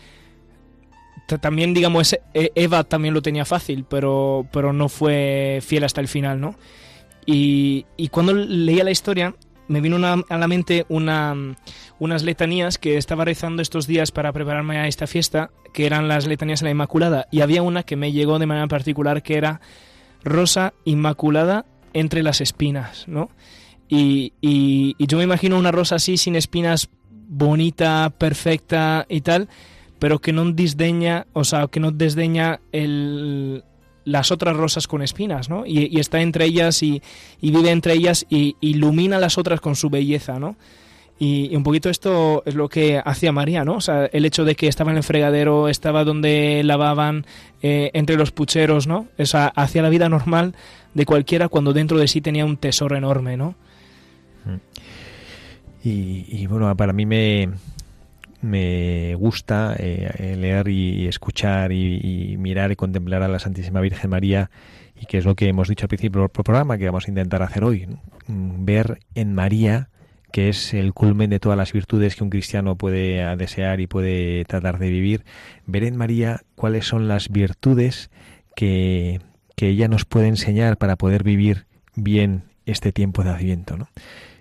también 1.41 1.73
digamos, 1.73 2.13
e, 2.33 2.51
Eva 2.55 2.83
también 2.83 3.13
lo 3.13 3.21
tenía 3.21 3.45
fácil, 3.45 3.85
pero, 3.89 4.47
pero 4.51 4.73
no 4.73 4.89
fue 4.89 5.59
fiel 5.61 5.83
hasta 5.83 6.01
el 6.01 6.07
final, 6.07 6.39
¿no? 6.41 6.55
Y, 7.25 7.85
y 7.95 8.09
cuando 8.09 8.33
leía 8.33 8.83
la 8.83 8.91
historia, 8.91 9.35
me 9.69 9.81
vino 9.81 9.97
a 10.05 10.37
la 10.37 10.47
mente 10.47 10.85
una, 10.89 11.35
unas 11.99 12.23
letanías 12.23 12.77
que 12.79 12.97
estaba 12.97 13.23
rezando 13.23 13.61
estos 13.61 13.85
días 13.85 14.11
para 14.11 14.33
prepararme 14.33 14.79
a 14.79 14.87
esta 14.87 15.05
fiesta, 15.05 15.51
que 15.73 15.85
eran 15.85 16.07
las 16.07 16.25
letanías 16.27 16.61
a 16.61 16.65
la 16.65 16.71
Inmaculada, 16.71 17.27
y 17.31 17.41
había 17.41 17.61
una 17.61 17.83
que 17.83 17.95
me 17.95 18.11
llegó 18.11 18.39
de 18.39 18.47
manera 18.47 18.67
particular 18.67 19.21
que 19.21 19.37
era 19.37 19.61
rosa 20.23 20.73
inmaculada 20.85 21.65
entre 21.93 22.23
las 22.23 22.41
espinas, 22.41 23.07
¿no? 23.07 23.29
Y, 23.87 24.33
y, 24.39 24.95
yo 24.99 25.17
me 25.17 25.23
imagino 25.23 25.57
una 25.57 25.71
rosa 25.71 25.95
así, 25.95 26.17
sin 26.17 26.35
espinas, 26.35 26.89
bonita, 27.11 28.13
perfecta 28.15 29.05
y 29.09 29.21
tal, 29.21 29.49
pero 29.97 30.19
que 30.19 30.31
no 30.31 30.51
disdeña, 30.51 31.25
o 31.33 31.43
sea, 31.43 31.67
que 31.67 31.79
no 31.79 31.91
desdeña 31.91 32.59
el, 32.71 33.63
las 34.05 34.31
otras 34.31 34.55
rosas 34.55 34.87
con 34.87 35.01
espinas, 35.01 35.49
¿no? 35.49 35.65
Y, 35.65 35.87
y 35.95 35.99
está 35.99 36.21
entre 36.21 36.45
ellas 36.45 36.83
y, 36.83 37.01
y, 37.41 37.51
vive 37.51 37.71
entre 37.71 37.93
ellas 37.93 38.27
y 38.29 38.55
ilumina 38.61 39.17
las 39.17 39.39
otras 39.39 39.59
con 39.59 39.75
su 39.75 39.89
belleza, 39.89 40.39
¿no? 40.39 40.55
Y, 41.19 41.53
un 41.53 41.63
poquito 41.63 41.89
esto 41.89 42.43
es 42.45 42.55
lo 42.55 42.69
que 42.69 43.01
hacía 43.03 43.33
María, 43.33 43.65
¿no? 43.65 43.75
O 43.75 43.81
sea, 43.81 44.05
el 44.05 44.23
hecho 44.25 44.45
de 44.45 44.55
que 44.55 44.67
estaba 44.67 44.91
en 44.91 44.97
el 44.97 45.03
fregadero, 45.03 45.67
estaba 45.67 46.05
donde 46.05 46.61
lavaban, 46.63 47.25
eh, 47.61 47.91
entre 47.93 48.15
los 48.15 48.31
pucheros, 48.31 48.87
¿no? 48.87 49.07
O 49.17 49.25
sea, 49.25 49.47
hacía 49.47 49.81
la 49.81 49.89
vida 49.89 50.07
normal 50.07 50.55
de 50.93 51.05
cualquiera 51.05 51.49
cuando 51.49 51.73
dentro 51.73 51.99
de 51.99 52.07
sí 52.07 52.21
tenía 52.21 52.45
un 52.45 52.55
tesoro 52.55 52.95
enorme, 52.95 53.35
¿no? 53.35 53.55
Y, 55.83 56.25
y 56.27 56.47
bueno, 56.47 56.73
para 56.77 56.93
mí 56.93 57.05
me, 57.05 57.49
me 58.41 59.15
gusta 59.15 59.75
eh, 59.77 60.35
leer 60.37 60.69
y, 60.69 61.07
escuchar 61.07 61.73
y, 61.73 62.31
y, 62.31 62.37
mirar 62.37 62.71
y 62.71 62.75
contemplar 62.75 63.23
a 63.23 63.27
la 63.27 63.39
Santísima 63.39 63.81
Virgen 63.81 64.09
María 64.09 64.49
y 64.95 65.05
que 65.05 65.17
es 65.17 65.25
lo 65.25 65.35
que 65.35 65.47
hemos 65.47 65.67
dicho 65.67 65.85
al 65.85 65.89
principio 65.89 66.21
del 66.21 66.29
programa 66.29 66.77
que 66.77 66.85
vamos 66.85 67.07
a 67.07 67.09
intentar 67.09 67.41
hacer 67.41 67.63
hoy, 67.63 67.87
¿no? 67.87 68.01
ver 68.27 68.99
en 69.15 69.33
María 69.33 69.89
que 70.31 70.49
es 70.49 70.73
el 70.73 70.93
culmen 70.93 71.29
de 71.29 71.39
todas 71.39 71.57
las 71.57 71.73
virtudes 71.73 72.15
que 72.15 72.23
un 72.23 72.29
cristiano 72.29 72.75
puede 72.75 73.35
desear 73.35 73.79
y 73.79 73.87
puede 73.87 74.45
tratar 74.45 74.79
de 74.79 74.89
vivir, 74.89 75.23
ver 75.65 75.83
en 75.83 75.97
María 75.97 76.41
cuáles 76.55 76.85
son 76.85 77.07
las 77.07 77.29
virtudes 77.29 78.09
que, 78.55 79.21
que 79.55 79.69
ella 79.69 79.87
nos 79.87 80.05
puede 80.05 80.27
enseñar 80.27 80.77
para 80.77 80.95
poder 80.95 81.23
vivir 81.23 81.65
bien 81.95 82.43
este 82.65 82.91
tiempo 82.91 83.23
de 83.23 83.31
Adviento, 83.31 83.77
¿no? 83.77 83.89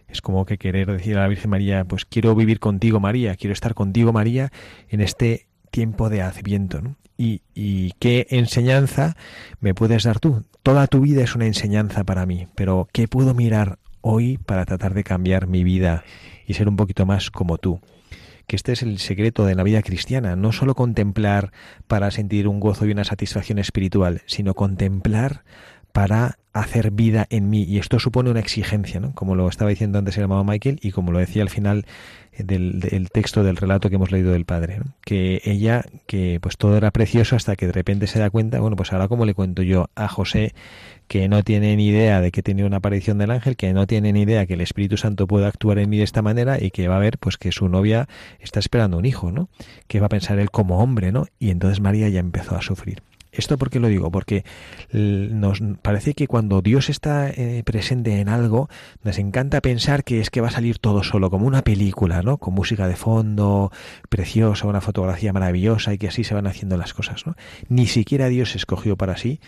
Es 0.09 0.23
como 0.23 0.47
que 0.47 0.57
querer 0.59 0.91
decir 0.91 1.19
a 1.19 1.23
la 1.23 1.29
Virgen 1.29 1.51
María, 1.51 1.85
pues 1.85 2.05
quiero 2.05 2.35
vivir 2.35 2.61
contigo 2.61 2.99
María, 2.99 3.37
quiero 3.37 3.53
estar 3.53 3.75
contigo 3.75 4.13
María 4.13 4.51
en 4.89 5.01
este 5.01 5.49
tiempo 5.71 6.09
de 6.09 6.23
Adviento. 6.23 6.81
Y, 7.17 7.43
y, 7.53 7.93
qué 7.99 8.27
enseñanza 8.31 9.17
me 9.61 9.75
puedes 9.75 10.05
dar 10.05 10.21
tú. 10.21 10.45
Toda 10.63 10.87
tu 10.87 11.01
vida 11.01 11.23
es 11.23 11.35
una 11.35 11.47
enseñanza 11.47 12.05
para 12.05 12.25
mí, 12.27 12.47
pero 12.55 12.89
¿qué 12.93 13.09
puedo 13.09 13.35
mirar 13.35 13.79
hoy 14.01 14.39
para 14.39 14.65
tratar 14.65 14.95
de 14.95 15.05
cambiar 15.05 15.47
mi 15.47 15.65
vida 15.65 16.05
y 16.47 16.55
ser 16.55 16.69
un 16.69 16.77
poquito 16.77 17.07
más 17.07 17.31
como 17.31 17.59
tú. 17.59 17.81
Que 18.47 18.57
este 18.57 18.73
es 18.73 18.83
el 18.83 18.99
secreto 18.99 19.45
de 19.45 19.55
la 19.55 19.63
vida 19.63 19.83
cristiana, 19.83 20.35
no 20.35 20.53
solo 20.53 20.75
contemplar 20.75 21.53
para 21.87 22.11
sentir 22.11 22.49
un 22.49 22.61
gozo 22.61 22.87
y 22.87 22.93
una 22.93 23.05
satisfacción 23.05 23.59
espiritual, 23.59 24.23
sino 24.27 24.55
contemplar 24.55 25.43
para 25.93 26.39
hacer 26.53 26.91
vida 26.91 27.27
en 27.31 27.51
mí. 27.51 27.65
Y 27.65 27.79
esto 27.79 27.99
supone 27.99 28.31
una 28.31 28.41
exigencia, 28.41 29.01
¿no? 29.01 29.13
Como 29.15 29.35
lo 29.35 29.49
estaba 29.49 29.71
diciendo 29.71 29.99
antes 29.99 30.17
el 30.17 30.25
amado 30.25 30.45
Michael 30.45 30.79
y 30.83 30.93
como 30.93 31.13
lo 31.13 31.19
decía 31.19 31.43
al 31.43 31.51
final 31.51 31.87
del, 32.39 33.09
texto 33.13 33.43
del 33.43 33.57
relato 33.57 33.89
que 33.89 33.97
hemos 33.97 34.13
leído 34.13 34.33
del 34.33 34.45
padre, 34.45 34.81
que 35.05 35.41
ella, 35.45 35.85
que 36.07 36.39
pues 36.41 36.57
todo 36.57 36.77
era 36.77 36.91
precioso 36.91 37.37
hasta 37.37 37.57
que 37.57 37.67
de 37.67 37.73
repente 37.73 38.07
se 38.07 38.19
da 38.19 38.31
cuenta, 38.31 38.61
bueno, 38.61 38.77
pues 38.77 38.93
ahora 38.93 39.09
como 39.09 39.25
le 39.25 39.35
cuento 39.35 39.63
yo 39.63 39.91
a 39.95 40.09
José 40.09 40.55
que 41.09 41.29
no 41.29 41.43
tiene 41.43 41.75
ni 41.77 41.89
idea 41.89 42.21
de 42.21 42.31
que 42.31 42.43
tiene 42.43 42.65
una 42.65 42.77
aparición 42.77 43.19
del 43.19 43.31
ángel, 43.31 43.57
que 43.57 43.73
no 43.73 43.87
tiene 43.87 44.13
ni 44.13 44.23
idea 44.23 44.47
que 44.47 44.55
el 44.55 44.61
Espíritu 44.61 44.97
Santo 44.97 45.27
puede 45.27 45.47
actuar 45.47 45.79
en 45.79 45.91
mí 45.91 45.99
de 45.99 46.05
esta 46.05 46.23
manera 46.23 46.63
y 46.63 46.71
que 46.71 46.87
va 46.87 46.97
a 46.97 47.01
ver 47.01 47.19
pues 47.19 47.39
que 47.39 47.51
su 47.51 47.69
novia 47.69 48.09
está 48.39 48.61
esperando 48.61 48.99
un 48.99 49.07
hijo, 49.07 49.33
¿no? 49.33 49.49
Que 49.89 50.01
va 50.01 50.07
a 50.07 50.11
pensar 50.11 50.39
él 50.39 50.51
como 50.51 50.81
hombre, 50.81 51.11
¿no? 51.11 51.27
Y 51.39 51.51
entonces 51.51 51.81
María 51.81 52.09
ya 52.09 52.21
empezó 52.21 52.55
a 52.55 52.63
sufrir. 52.63 53.03
¿Esto 53.31 53.59
por 53.59 53.71
qué 53.71 53.79
lo 53.79 53.89
digo? 53.89 54.11
Porque 54.11 54.45
nos 54.93 55.63
parece 55.83 56.15
que 56.15 56.27
cuando 56.27 56.63
Dios 56.63 56.89
está 56.89 57.29
eh, 57.29 57.63
presente 57.65 58.21
en 58.21 58.29
algo, 58.29 58.69
nos 59.05 59.19
encanta 59.19 59.61
pensar 59.61 60.03
que 60.03 60.21
es 60.21 60.31
que 60.31 60.41
va 60.41 60.49
a 60.49 60.51
salir 60.53 60.79
todo 60.79 61.03
solo, 61.03 61.31
como 61.31 61.47
una 61.47 61.63
película, 61.63 62.23
¿no? 62.23 62.39
Con 62.39 62.55
música 62.55 62.89
de 62.89 62.97
fondo, 62.97 63.71
preciosa, 64.09 64.67
una 64.67 64.81
fotografía 64.81 65.33
maravillosa 65.33 65.93
y 65.93 65.99
que 65.99 66.09
así 66.09 66.25
se 66.25 66.35
van 66.35 66.47
haciendo 66.47 66.77
las 66.77 66.95
cosas, 66.95 67.27
¿no? 67.27 67.37
Ni 67.69 67.87
siquiera 67.87 68.29
Dios 68.29 68.57
escogió 68.57 68.97
para 68.97 69.17
sí 69.17 69.41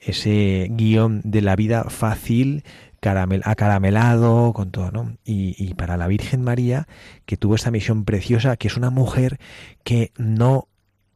ese 0.00 0.68
guion 0.70 1.20
de 1.24 1.42
la 1.42 1.56
vida 1.56 1.84
fácil, 1.84 2.64
caramel, 3.00 3.42
acaramelado, 3.44 4.52
con 4.52 4.70
todo, 4.70 4.90
¿no? 4.90 5.16
Y, 5.24 5.54
y 5.58 5.74
para 5.74 5.96
la 5.96 6.06
Virgen 6.06 6.42
María, 6.42 6.88
que 7.26 7.36
tuvo 7.36 7.54
esta 7.54 7.70
misión 7.70 8.04
preciosa, 8.04 8.56
que 8.56 8.68
es 8.68 8.76
una 8.76 8.90
mujer 8.90 9.38
que 9.84 10.12
no 10.16 10.68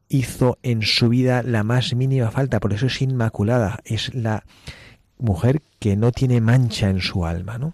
hizo 0.09 0.59
en 0.63 0.83
su 0.83 1.09
vida 1.09 1.43
la 1.43 1.63
más 1.63 1.95
mínima 1.95 2.31
falta, 2.31 2.59
por 2.59 2.73
eso 2.73 2.87
es 2.87 3.01
inmaculada, 3.01 3.79
es 3.83 4.13
la 4.13 4.43
mujer 5.17 5.61
que 5.79 5.95
no 5.95 6.11
tiene 6.11 6.41
mancha 6.41 6.89
en 6.89 7.01
su 7.01 7.25
alma, 7.25 7.57
¿no? 7.57 7.73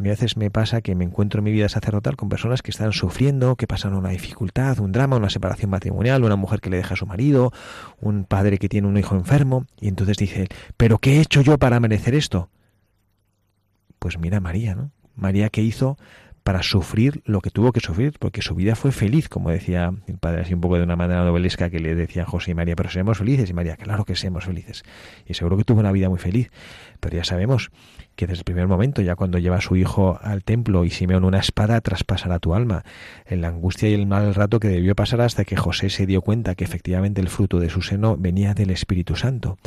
A 0.00 0.02
veces 0.02 0.38
me 0.38 0.50
pasa 0.50 0.80
que 0.80 0.94
me 0.94 1.04
encuentro 1.04 1.40
en 1.40 1.44
mi 1.44 1.52
vida 1.52 1.68
sacerdotal 1.68 2.16
con 2.16 2.30
personas 2.30 2.62
que 2.62 2.70
están 2.70 2.92
sufriendo, 2.92 3.56
que 3.56 3.66
pasan 3.66 3.92
una 3.94 4.08
dificultad, 4.08 4.78
un 4.78 4.92
drama, 4.92 5.16
una 5.16 5.28
separación 5.28 5.70
matrimonial, 5.70 6.24
una 6.24 6.36
mujer 6.36 6.62
que 6.62 6.70
le 6.70 6.78
deja 6.78 6.94
a 6.94 6.96
su 6.96 7.04
marido, 7.04 7.52
un 8.00 8.24
padre 8.24 8.56
que 8.56 8.70
tiene 8.70 8.88
un 8.88 8.96
hijo 8.96 9.14
enfermo, 9.14 9.66
y 9.78 9.88
entonces 9.88 10.16
dice, 10.16 10.48
¿pero 10.78 10.98
qué 10.98 11.18
he 11.18 11.20
hecho 11.20 11.42
yo 11.42 11.58
para 11.58 11.80
merecer 11.80 12.14
esto? 12.14 12.48
Pues 13.98 14.18
mira 14.18 14.40
María, 14.40 14.74
¿no? 14.74 14.90
María 15.16 15.50
que 15.50 15.60
hizo 15.60 15.98
para 16.42 16.62
sufrir 16.62 17.22
lo 17.24 17.40
que 17.40 17.50
tuvo 17.50 17.72
que 17.72 17.80
sufrir, 17.80 18.14
porque 18.18 18.42
su 18.42 18.54
vida 18.54 18.74
fue 18.74 18.92
feliz, 18.92 19.28
como 19.28 19.50
decía 19.50 19.92
el 20.06 20.18
padre 20.18 20.42
así 20.42 20.54
un 20.54 20.60
poco 20.60 20.76
de 20.76 20.82
una 20.82 20.96
manera 20.96 21.24
novelesca 21.24 21.70
que 21.70 21.80
le 21.80 21.94
decía 21.94 22.24
José 22.24 22.52
y 22.52 22.54
María, 22.54 22.76
pero 22.76 22.90
seremos 22.90 23.18
felices, 23.18 23.50
y 23.50 23.52
María, 23.52 23.76
claro 23.76 24.04
que 24.04 24.16
seremos 24.16 24.44
felices. 24.44 24.82
Y 25.26 25.34
seguro 25.34 25.56
que 25.56 25.64
tuvo 25.64 25.80
una 25.80 25.92
vida 25.92 26.08
muy 26.08 26.18
feliz, 26.18 26.50
pero 27.00 27.16
ya 27.16 27.24
sabemos 27.24 27.70
que 28.16 28.26
desde 28.26 28.40
el 28.40 28.44
primer 28.44 28.68
momento, 28.68 29.02
ya 29.02 29.16
cuando 29.16 29.38
lleva 29.38 29.56
a 29.56 29.60
su 29.60 29.76
hijo 29.76 30.18
al 30.22 30.44
templo 30.44 30.84
y 30.84 30.90
Simeón 30.90 31.24
una 31.24 31.38
espada 31.38 31.80
traspasará 31.80 32.38
tu 32.38 32.54
alma, 32.54 32.84
en 33.26 33.40
la 33.40 33.48
angustia 33.48 33.88
y 33.88 33.94
el 33.94 34.06
mal 34.06 34.34
rato 34.34 34.60
que 34.60 34.68
debió 34.68 34.94
pasar 34.94 35.20
hasta 35.20 35.44
que 35.44 35.56
José 35.56 35.90
se 35.90 36.06
dio 36.06 36.22
cuenta 36.22 36.54
que 36.54 36.64
efectivamente 36.64 37.20
el 37.20 37.28
fruto 37.28 37.60
de 37.60 37.70
su 37.70 37.82
seno 37.82 38.16
venía 38.16 38.54
del 38.54 38.70
Espíritu 38.70 39.16
Santo. 39.16 39.58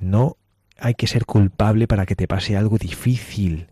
No 0.00 0.36
hay 0.78 0.94
que 0.94 1.06
ser 1.06 1.24
culpable 1.26 1.86
para 1.86 2.06
que 2.06 2.14
te 2.14 2.28
pase 2.28 2.56
algo 2.56 2.78
difícil. 2.78 3.66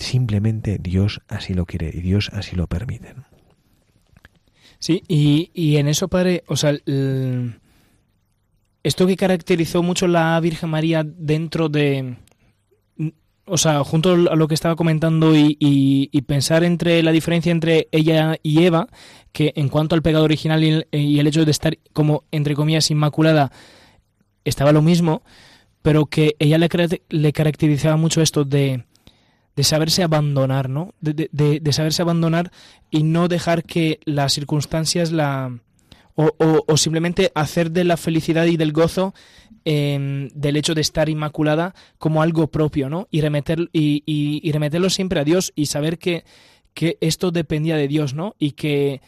Simplemente 0.00 0.78
Dios 0.80 1.20
así 1.28 1.52
lo 1.52 1.66
quiere 1.66 1.90
y 1.92 2.00
Dios 2.00 2.30
así 2.32 2.56
lo 2.56 2.66
permite. 2.66 3.14
Sí, 4.78 5.02
y, 5.06 5.50
y 5.52 5.76
en 5.76 5.88
eso, 5.88 6.08
padre, 6.08 6.42
o 6.46 6.56
sea, 6.56 6.72
esto 8.82 9.06
que 9.06 9.16
caracterizó 9.16 9.82
mucho 9.82 10.08
la 10.08 10.40
Virgen 10.40 10.70
María 10.70 11.04
dentro 11.04 11.68
de, 11.68 12.16
o 13.44 13.58
sea, 13.58 13.84
junto 13.84 14.12
a 14.12 14.36
lo 14.36 14.48
que 14.48 14.54
estaba 14.54 14.74
comentando 14.74 15.36
y, 15.36 15.58
y, 15.60 16.22
pensar 16.22 16.64
entre 16.64 17.02
la 17.02 17.12
diferencia 17.12 17.52
entre 17.52 17.88
ella 17.92 18.38
y 18.42 18.64
Eva, 18.64 18.88
que 19.32 19.52
en 19.54 19.68
cuanto 19.68 19.94
al 19.94 20.02
pecado 20.02 20.24
original 20.24 20.64
y 20.64 21.18
el, 21.18 21.26
hecho 21.26 21.44
de 21.44 21.50
estar 21.50 21.76
como, 21.92 22.24
entre 22.30 22.54
comillas, 22.54 22.90
inmaculada, 22.90 23.52
estaba 24.44 24.72
lo 24.72 24.80
mismo, 24.80 25.22
pero 25.82 26.06
que 26.06 26.36
ella 26.38 26.56
le 26.56 27.32
caracterizaba 27.34 27.98
mucho 27.98 28.22
esto 28.22 28.46
de, 28.46 28.84
de 29.56 29.64
saberse 29.64 30.02
abandonar, 30.02 30.68
¿no? 30.68 30.94
De, 31.00 31.28
de, 31.32 31.60
de, 31.60 31.72
saberse 31.72 32.02
abandonar 32.02 32.50
y 32.90 33.02
no 33.02 33.28
dejar 33.28 33.64
que 33.64 34.00
las 34.04 34.32
circunstancias 34.32 35.12
la... 35.12 35.58
O, 36.16 36.32
o, 36.66 36.76
simplemente 36.76 37.32
hacer 37.34 37.70
de 37.70 37.84
la 37.84 37.96
felicidad 37.96 38.44
y 38.44 38.58
del 38.58 38.72
gozo 38.72 39.14
eh, 39.64 40.28
del 40.34 40.56
hecho 40.56 40.74
de 40.74 40.80
estar 40.80 41.08
inmaculada 41.08 41.74
como 41.98 42.22
algo 42.22 42.48
propio, 42.50 42.90
¿no? 42.90 43.08
Y, 43.10 43.20
remeter, 43.20 43.70
y, 43.72 44.02
y, 44.04 44.40
y 44.42 44.52
remeterlo 44.52 44.90
siempre 44.90 45.20
a 45.20 45.24
Dios 45.24 45.52
y 45.54 45.66
saber 45.66 45.98
que, 45.98 46.24
que, 46.74 46.98
esto 47.00 47.30
dependía 47.30 47.76
de 47.76 47.88
Dios, 47.88 48.12
¿no? 48.14 48.34
Y 48.38 48.52
que 48.52 49.00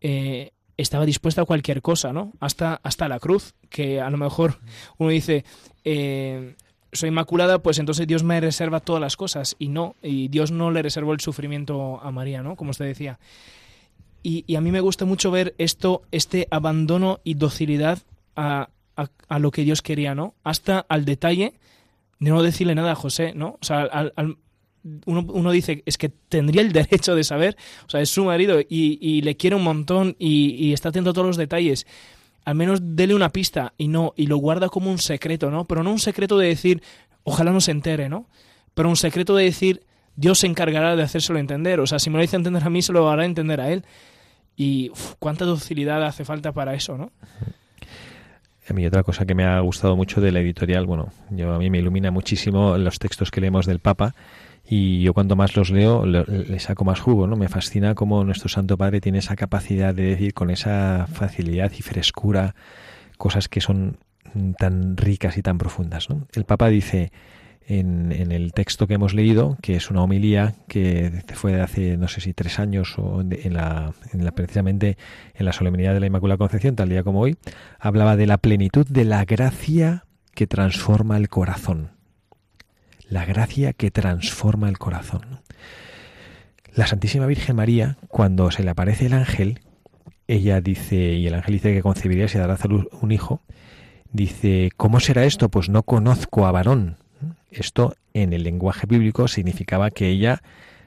eh, 0.00 0.52
estaba 0.76 1.06
dispuesta 1.06 1.42
a 1.42 1.46
cualquier 1.46 1.82
cosa, 1.82 2.12
¿no? 2.12 2.32
Hasta, 2.40 2.80
hasta 2.82 3.08
la 3.08 3.20
cruz, 3.20 3.54
que 3.68 4.00
a 4.00 4.10
lo 4.10 4.16
mejor 4.16 4.60
uno 4.98 5.10
dice, 5.10 5.44
eh, 5.84 6.56
soy 6.92 7.08
inmaculada, 7.08 7.60
pues 7.60 7.78
entonces 7.78 8.06
Dios 8.06 8.22
me 8.22 8.40
reserva 8.40 8.80
todas 8.80 9.00
las 9.00 9.16
cosas. 9.16 9.56
Y 9.58 9.68
no, 9.68 9.96
y 10.02 10.28
Dios 10.28 10.50
no 10.50 10.70
le 10.70 10.82
reservó 10.82 11.12
el 11.12 11.20
sufrimiento 11.20 12.00
a 12.02 12.10
María, 12.10 12.42
¿no? 12.42 12.56
Como 12.56 12.70
usted 12.70 12.86
decía. 12.86 13.18
Y, 14.22 14.54
a 14.54 14.60
mí 14.60 14.70
me 14.70 14.80
gusta 14.80 15.06
mucho 15.06 15.30
ver 15.30 15.54
esto, 15.56 16.02
este 16.10 16.46
abandono 16.50 17.20
y 17.24 17.34
docilidad 17.34 18.00
a, 18.36 18.68
a, 18.96 19.38
lo 19.38 19.50
que 19.50 19.64
Dios 19.64 19.80
quería, 19.80 20.14
¿no? 20.14 20.34
Hasta 20.44 20.84
al 20.88 21.06
detalle 21.06 21.54
de 22.18 22.30
no 22.30 22.42
decirle 22.42 22.74
nada 22.74 22.92
a 22.92 22.96
José, 22.96 23.32
¿no? 23.34 23.56
O 23.62 23.64
sea, 23.64 23.80
al, 23.80 24.12
al, 24.16 24.36
uno, 25.06 25.26
uno, 25.32 25.50
dice, 25.50 25.82
es 25.86 25.96
que 25.96 26.10
tendría 26.10 26.60
el 26.60 26.72
derecho 26.72 27.14
de 27.14 27.24
saber, 27.24 27.56
o 27.86 27.90
sea, 27.90 28.02
es 28.02 28.10
su 28.10 28.24
marido 28.24 28.60
y, 28.60 28.98
y 29.00 29.22
le 29.22 29.36
quiere 29.36 29.56
un 29.56 29.62
montón 29.62 30.16
y, 30.18 30.54
y, 30.54 30.74
está 30.74 30.90
atento 30.90 31.10
a 31.10 31.12
todos 31.14 31.26
los 31.26 31.36
detalles. 31.38 31.86
Al 32.50 32.56
menos 32.56 32.80
dele 32.82 33.14
una 33.14 33.30
pista 33.30 33.74
y 33.78 33.86
no, 33.86 34.12
y 34.16 34.26
lo 34.26 34.36
guarda 34.36 34.68
como 34.68 34.90
un 34.90 34.98
secreto, 34.98 35.52
¿no? 35.52 35.66
Pero 35.66 35.84
no 35.84 35.92
un 35.92 36.00
secreto 36.00 36.36
de 36.36 36.48
decir, 36.48 36.82
ojalá 37.22 37.52
no 37.52 37.60
se 37.60 37.70
entere, 37.70 38.08
¿no? 38.08 38.26
Pero 38.74 38.88
un 38.88 38.96
secreto 38.96 39.36
de 39.36 39.44
decir, 39.44 39.84
Dios 40.16 40.40
se 40.40 40.48
encargará 40.48 40.96
de 40.96 41.02
hacérselo 41.04 41.38
entender. 41.38 41.78
O 41.78 41.86
sea, 41.86 42.00
si 42.00 42.10
me 42.10 42.16
lo 42.16 42.22
dice 42.22 42.34
entender 42.34 42.64
a 42.64 42.68
mí, 42.68 42.82
se 42.82 42.92
lo 42.92 43.08
hará 43.08 43.24
entender 43.24 43.60
a 43.60 43.70
él. 43.70 43.84
Y 44.56 44.90
cuánta 45.20 45.44
docilidad 45.44 46.04
hace 46.04 46.24
falta 46.24 46.50
para 46.50 46.74
eso, 46.74 46.98
¿no? 46.98 47.12
A 48.68 48.72
mí 48.72 48.84
otra 48.84 49.04
cosa 49.04 49.24
que 49.24 49.36
me 49.36 49.44
ha 49.44 49.60
gustado 49.60 49.94
mucho 49.94 50.20
de 50.20 50.32
la 50.32 50.40
editorial, 50.40 50.86
bueno, 50.86 51.12
yo 51.30 51.54
a 51.54 51.58
mí 51.60 51.70
me 51.70 51.78
ilumina 51.78 52.10
muchísimo 52.10 52.76
los 52.78 52.98
textos 52.98 53.30
que 53.30 53.40
leemos 53.40 53.64
del 53.64 53.78
Papa 53.78 54.16
y 54.72 55.02
yo 55.02 55.14
cuanto 55.14 55.34
más 55.34 55.56
los 55.56 55.70
leo 55.70 56.06
le, 56.06 56.60
saco 56.60 56.84
más 56.84 57.00
jugo, 57.00 57.26
¿no? 57.26 57.34
Me 57.34 57.48
fascina 57.48 57.96
cómo 57.96 58.22
nuestro 58.22 58.48
Santo 58.48 58.78
Padre 58.78 59.00
tiene 59.00 59.18
esa 59.18 59.34
capacidad 59.34 59.92
de 59.92 60.04
decir 60.04 60.32
con 60.32 60.48
esa 60.48 61.08
facilidad 61.12 61.72
y 61.76 61.82
frescura 61.82 62.54
cosas 63.18 63.48
que 63.48 63.60
son 63.60 63.98
tan 64.58 64.96
ricas 64.96 65.36
y 65.38 65.42
tan 65.42 65.58
profundas, 65.58 66.08
¿no? 66.08 66.28
El 66.32 66.44
Papa 66.44 66.68
dice 66.68 67.10
en, 67.66 68.12
en, 68.12 68.30
el 68.30 68.52
texto 68.52 68.86
que 68.86 68.94
hemos 68.94 69.12
leído, 69.12 69.58
que 69.60 69.74
es 69.74 69.90
una 69.90 70.04
homilía 70.04 70.54
que 70.68 71.20
fue 71.34 71.52
de 71.52 71.62
hace, 71.62 71.96
no 71.96 72.06
sé 72.06 72.20
si 72.20 72.32
tres 72.32 72.60
años 72.60 72.96
o 72.96 73.22
en 73.22 73.52
la, 73.52 73.92
en 74.12 74.24
la, 74.24 74.30
precisamente 74.30 74.96
en 75.34 75.46
la 75.46 75.52
solemnidad 75.52 75.94
de 75.94 76.00
la 76.00 76.06
Inmaculada 76.06 76.38
Concepción, 76.38 76.76
tal 76.76 76.90
día 76.90 77.02
como 77.02 77.22
hoy, 77.22 77.36
hablaba 77.80 78.16
de 78.16 78.28
la 78.28 78.38
plenitud 78.38 78.86
de 78.86 79.04
la 79.04 79.24
gracia 79.24 80.04
que 80.32 80.46
transforma 80.46 81.16
el 81.16 81.28
corazón. 81.28 81.99
La 83.10 83.24
gracia 83.24 83.72
que 83.72 83.90
transforma 83.90 84.68
el 84.68 84.78
corazón. 84.78 85.40
La 86.72 86.86
Santísima 86.86 87.26
Virgen 87.26 87.56
María, 87.56 87.96
cuando 88.06 88.52
se 88.52 88.62
le 88.62 88.70
aparece 88.70 89.06
el 89.06 89.14
ángel, 89.14 89.60
ella 90.28 90.60
dice, 90.60 91.14
y 91.14 91.26
el 91.26 91.34
ángel 91.34 91.54
dice 91.54 91.74
que 91.74 91.82
concebiría 91.82 92.26
y 92.26 92.28
se 92.28 92.38
dará 92.38 92.54
a 92.54 92.68
luz 92.68 92.86
un 93.02 93.10
hijo, 93.10 93.42
dice, 94.12 94.70
¿cómo 94.76 95.00
será 95.00 95.24
esto? 95.24 95.48
Pues 95.48 95.68
no 95.68 95.82
conozco 95.82 96.46
a 96.46 96.52
varón. 96.52 96.98
Esto 97.50 97.96
en 98.14 98.32
el 98.32 98.44
lenguaje 98.44 98.86
bíblico 98.86 99.26
significaba 99.26 99.90
que 99.90 100.06
ella 100.06 100.40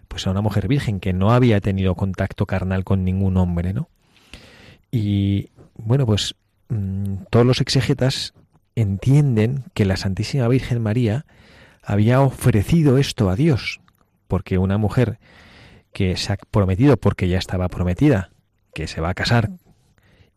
pues 0.08 0.24
era 0.24 0.32
una 0.32 0.42
mujer 0.42 0.70
virgen 0.70 1.02
que 1.02 1.12
no 1.12 1.32
había 1.32 1.60
tenido 1.60 1.96
contacto 1.96 2.46
carnal 2.46 2.86
con 2.86 3.04
ningún 3.04 3.36
hombre, 3.36 3.74
¿no? 3.74 3.90
Y 4.92 5.50
bueno, 5.76 6.06
pues 6.06 6.36
mmm, 6.70 7.16
todos 7.30 7.46
los 7.46 7.60
exegetas 7.60 8.34
entienden 8.76 9.66
que 9.74 9.84
la 9.84 9.98
Santísima 9.98 10.48
Virgen 10.48 10.82
María 10.82 11.26
había 11.84 12.22
ofrecido 12.22 12.98
esto 12.98 13.30
a 13.30 13.36
Dios, 13.36 13.82
porque 14.28 14.58
una 14.58 14.78
mujer 14.78 15.20
que 15.92 16.16
se 16.18 16.34
ha 16.34 16.38
prometido 16.38 16.98
porque 16.98 17.28
ya 17.28 17.38
estaba 17.38 17.70
prometida, 17.70 18.32
que 18.74 18.88
se 18.88 19.02
va 19.02 19.10
a 19.10 19.14
casar 19.14 19.52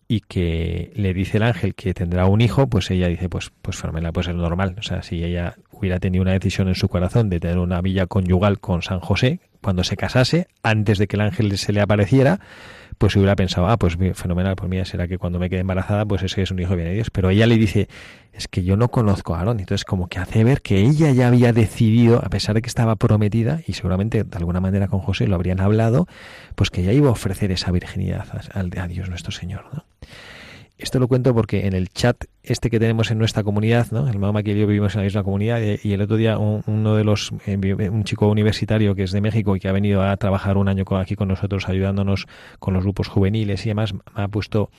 y 0.08 0.20
que 0.20 0.92
le 0.94 1.14
dice 1.14 1.38
el 1.38 1.42
ángel 1.42 1.74
que 1.74 1.94
tendrá 1.94 2.26
un 2.26 2.40
hijo, 2.40 2.68
pues 2.68 2.90
ella 2.90 3.08
dice, 3.08 3.28
pues, 3.28 3.50
pues 3.62 3.76
fenomenal, 3.76 4.12
pues 4.12 4.28
es 4.28 4.34
normal. 4.34 4.76
O 4.78 4.82
sea, 4.82 5.02
si 5.02 5.24
ella 5.24 5.56
hubiera 5.72 5.98
tenido 5.98 6.22
una 6.22 6.32
decisión 6.32 6.68
en 6.68 6.74
su 6.74 6.88
corazón 6.88 7.28
de 7.28 7.40
tener 7.40 7.58
una 7.58 7.80
villa 7.80 8.06
conyugal 8.06 8.60
con 8.60 8.82
San 8.82 9.00
José, 9.00 9.40
cuando 9.60 9.82
se 9.82 9.96
casase, 9.96 10.46
antes 10.62 10.98
de 10.98 11.08
que 11.08 11.16
el 11.16 11.22
ángel 11.22 11.56
se 11.58 11.72
le 11.72 11.80
apareciera, 11.80 12.38
pues 12.98 13.14
hubiera 13.16 13.36
pensado, 13.36 13.68
ah, 13.68 13.76
pues 13.76 13.96
fenomenal, 14.14 14.56
pues 14.56 14.70
mira, 14.70 14.84
será 14.84 15.06
que 15.08 15.18
cuando 15.18 15.38
me 15.38 15.50
quede 15.50 15.60
embarazada, 15.60 16.04
pues 16.04 16.22
ese 16.22 16.42
es 16.42 16.50
un 16.50 16.58
hijo 16.58 16.74
bien 16.74 16.88
de 16.88 16.94
Dios. 16.94 17.10
Pero 17.10 17.30
ella 17.30 17.46
le 17.46 17.56
dice, 17.56 17.88
es 18.32 18.48
que 18.48 18.64
yo 18.64 18.76
no 18.76 18.88
conozco 18.88 19.34
a 19.34 19.38
Aarón. 19.38 19.60
Entonces, 19.60 19.84
como 19.84 20.08
que 20.08 20.18
hace 20.18 20.44
ver 20.44 20.62
que 20.62 20.80
ella 20.80 21.10
ya 21.10 21.28
había 21.28 21.52
decidido, 21.52 22.20
a 22.24 22.28
pesar 22.28 22.54
de 22.54 22.62
que 22.62 22.68
estaba 22.68 22.96
prometida, 22.96 23.60
y 23.66 23.74
seguramente 23.74 24.24
de 24.24 24.36
alguna 24.36 24.60
manera 24.60 24.88
con 24.88 25.00
José 25.00 25.26
lo 25.26 25.34
habrían 25.34 25.60
hablado, 25.60 26.06
pues 26.54 26.70
que 26.70 26.82
ella 26.82 26.92
iba 26.92 27.08
a 27.08 27.12
ofrecer 27.12 27.50
esa 27.52 27.70
virginidad 27.70 28.26
a, 28.52 28.60
a 28.60 28.88
Dios 28.88 29.08
nuestro 29.08 29.32
Señor, 29.32 29.66
¿no? 29.72 29.84
Esto 30.78 30.98
lo 30.98 31.08
cuento 31.08 31.34
porque 31.34 31.66
en 31.66 31.72
el 31.72 31.88
chat 31.88 32.24
este 32.42 32.68
que 32.68 32.78
tenemos 32.78 33.10
en 33.10 33.18
nuestra 33.18 33.42
comunidad, 33.42 33.90
¿no? 33.92 34.08
El 34.08 34.18
mamá 34.18 34.42
que 34.42 34.52
y 34.52 34.60
yo 34.60 34.66
vivimos 34.66 34.94
en 34.94 35.00
la 35.00 35.04
misma 35.04 35.22
comunidad 35.22 35.60
y 35.82 35.92
el 35.92 36.02
otro 36.02 36.16
día 36.16 36.38
un, 36.38 36.62
uno 36.66 36.94
de 36.96 37.04
los, 37.04 37.32
eh, 37.46 37.56
un 37.90 38.04
chico 38.04 38.28
universitario 38.28 38.94
que 38.94 39.04
es 39.04 39.12
de 39.12 39.22
México 39.22 39.56
y 39.56 39.60
que 39.60 39.68
ha 39.68 39.72
venido 39.72 40.02
a 40.02 40.14
trabajar 40.18 40.58
un 40.58 40.68
año 40.68 40.84
aquí 40.98 41.16
con 41.16 41.28
nosotros 41.28 41.68
ayudándonos 41.68 42.26
con 42.58 42.74
los 42.74 42.84
grupos 42.84 43.08
juveniles 43.08 43.64
y 43.64 43.70
demás, 43.70 43.94
me 43.94 44.00
ha 44.14 44.28
puesto 44.28 44.70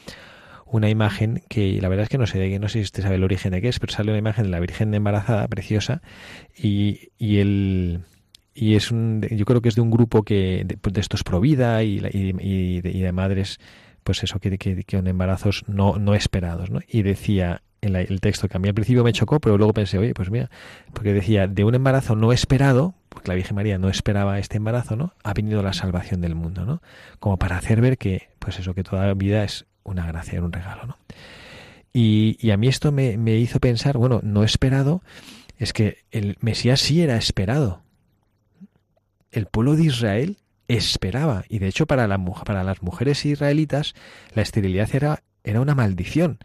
una 0.67 0.89
imagen 0.89 1.41
que 1.49 1.81
la 1.81 1.89
verdad 1.89 2.03
es 2.03 2.09
que 2.09 2.17
no 2.17 2.27
sé, 2.27 2.59
no 2.59 2.67
sé 2.67 2.79
si 2.79 2.83
usted 2.83 3.03
sabe 3.03 3.15
el 3.15 3.23
origen 3.23 3.51
de 3.51 3.61
qué 3.61 3.69
es, 3.69 3.79
pero 3.79 3.93
sale 3.93 4.11
una 4.11 4.19
imagen 4.19 4.45
de 4.45 4.51
la 4.51 4.59
Virgen 4.59 4.93
embarazada, 4.93 5.47
preciosa, 5.47 6.01
y, 6.55 7.09
y 7.17 7.37
el 7.37 8.01
y 8.53 8.75
es 8.75 8.91
un, 8.91 9.21
yo 9.29 9.45
creo 9.45 9.61
que 9.61 9.69
es 9.69 9.75
de 9.75 9.81
un 9.81 9.91
grupo 9.91 10.23
que 10.23 10.63
de, 10.65 10.77
pues, 10.77 10.97
estos 10.97 11.23
pro 11.23 11.39
vida 11.39 11.83
y, 11.83 12.01
y, 12.11 12.81
de, 12.81 13.11
madres 13.11 13.59
pues 14.07 14.23
eso 14.23 14.39
que, 14.39 14.57
que, 14.57 14.85
que 14.85 14.95
embarazos 14.95 15.65
no, 15.67 15.97
no 15.97 16.15
esperados 16.15 16.69
¿no? 16.71 16.79
y 16.87 17.01
decía 17.01 17.61
el, 17.81 17.97
el 17.97 18.21
texto 18.21 18.47
que 18.47 18.55
a 18.55 18.59
mí 18.61 18.69
al 18.69 18.73
principio 18.73 19.03
me 19.03 19.11
chocó 19.11 19.41
pero 19.41 19.57
luego 19.57 19.73
pensé 19.73 19.97
oye 19.97 20.13
pues 20.13 20.31
mira 20.31 20.49
porque 20.93 21.11
decía 21.11 21.45
de 21.47 21.65
un 21.65 21.75
embarazo 21.75 22.15
no 22.15 22.31
esperado 22.31 22.95
porque 23.09 23.27
la 23.27 23.35
Virgen 23.35 23.55
María 23.55 23.77
no 23.77 23.89
esperaba 23.89 24.39
este 24.39 24.55
embarazo 24.55 24.95
no 24.95 25.13
ha 25.25 25.33
venido 25.33 25.61
la 25.61 25.73
salvación 25.73 26.21
del 26.21 26.35
mundo 26.35 26.65
no 26.65 26.81
como 27.19 27.35
para 27.35 27.57
hacer 27.57 27.81
ver 27.81 27.97
que 27.97 28.29
pues 28.39 28.57
eso 28.59 28.73
que 28.73 28.83
toda 28.85 29.13
vida 29.13 29.43
es 29.43 29.65
una 29.83 30.07
gracia 30.07 30.41
un 30.41 30.53
regalo 30.53 30.85
no 30.85 30.97
y, 31.91 32.37
y 32.39 32.51
a 32.51 32.57
mí 32.57 32.69
esto 32.69 32.93
me, 32.93 33.17
me 33.17 33.35
hizo 33.35 33.59
pensar 33.59 33.97
bueno 33.97 34.21
no 34.23 34.45
esperado 34.45 35.01
es 35.57 35.73
que 35.73 36.05
el 36.11 36.37
Mesías 36.39 36.79
sí 36.79 37.01
era 37.01 37.17
esperado. 37.17 37.81
El 39.31 39.47
pueblo 39.47 39.75
de 39.75 39.83
Israel 39.85 40.37
esperaba, 40.67 41.43
y 41.49 41.59
de 41.59 41.67
hecho 41.67 41.85
para, 41.85 42.07
la, 42.07 42.17
para 42.45 42.63
las 42.63 42.81
mujeres 42.81 43.25
israelitas 43.25 43.93
la 44.33 44.41
esterilidad 44.41 44.89
era, 44.93 45.23
era 45.43 45.61
una 45.61 45.75
maldición, 45.75 46.39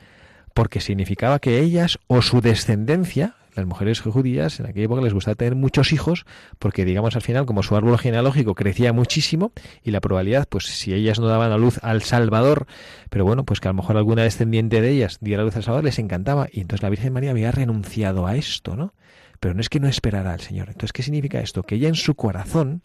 porque 0.55 0.81
significaba 0.81 1.39
que 1.39 1.61
ellas 1.61 1.99
o 2.07 2.23
su 2.23 2.41
descendencia, 2.41 3.37
las 3.55 3.67
mujeres 3.67 4.01
judías 4.01 4.61
en 4.61 4.67
aquella 4.67 4.87
época 4.87 5.03
les 5.03 5.13
gustaba 5.13 5.35
tener 5.35 5.55
muchos 5.55 5.93
hijos 5.93 6.25
porque 6.59 6.87
digamos 6.87 7.17
al 7.17 7.23
final 7.23 7.45
como 7.45 7.63
su 7.63 7.77
árbol 7.77 7.99
genealógico 7.99 8.55
crecía 8.55 8.95
muchísimo 8.95 9.53
y 9.83 9.91
la 9.91 10.01
probabilidad 10.01 10.49
pues 10.49 10.65
si 10.65 10.95
ellas 10.95 11.21
no 11.21 11.27
daban 11.27 11.53
a 11.53 11.59
luz 11.59 11.79
al 11.83 12.01
Salvador 12.01 12.67
pero 13.11 13.27
bueno 13.27 13.45
pues 13.45 13.61
que 13.61 13.69
a 13.69 13.73
lo 13.73 13.77
mejor 13.77 13.99
alguna 13.99 14.23
descendiente 14.23 14.81
de 14.81 14.89
ellas 14.89 15.19
diera 15.21 15.43
luz 15.43 15.55
al 15.57 15.65
Salvador 15.65 15.85
les 15.85 15.99
encantaba 15.99 16.49
y 16.51 16.61
entonces 16.61 16.83
la 16.83 16.89
Virgen 16.89 17.13
María 17.13 17.33
había 17.33 17.53
renunciado 17.53 18.27
a 18.27 18.37
esto 18.37 18.75
¿no? 18.75 18.95
pero 19.43 19.55
no 19.55 19.61
es 19.61 19.69
que 19.69 19.81
no 19.81 19.89
esperara 19.89 20.33
al 20.33 20.41
Señor. 20.41 20.69
Entonces, 20.69 20.93
¿qué 20.93 21.03
significa 21.03 21.41
esto? 21.41 21.65
Que 21.65 21.75
ella 21.75 21.89
en 21.89 21.97
su 21.97 22.15
corazón, 22.15 22.83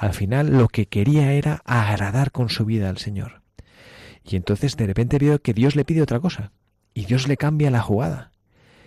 al 0.00 0.14
final, 0.14 0.56
lo 0.56 0.68
que 0.68 0.86
quería 0.86 1.34
era 1.34 1.60
agradar 1.66 2.32
con 2.32 2.48
su 2.48 2.64
vida 2.64 2.88
al 2.88 2.96
Señor. 2.96 3.42
Y 4.24 4.36
entonces 4.36 4.74
de 4.78 4.86
repente 4.86 5.18
vio 5.18 5.42
que 5.42 5.52
Dios 5.52 5.76
le 5.76 5.84
pide 5.84 6.00
otra 6.00 6.20
cosa, 6.20 6.52
y 6.94 7.04
Dios 7.04 7.28
le 7.28 7.36
cambia 7.36 7.70
la 7.70 7.82
jugada. 7.82 8.32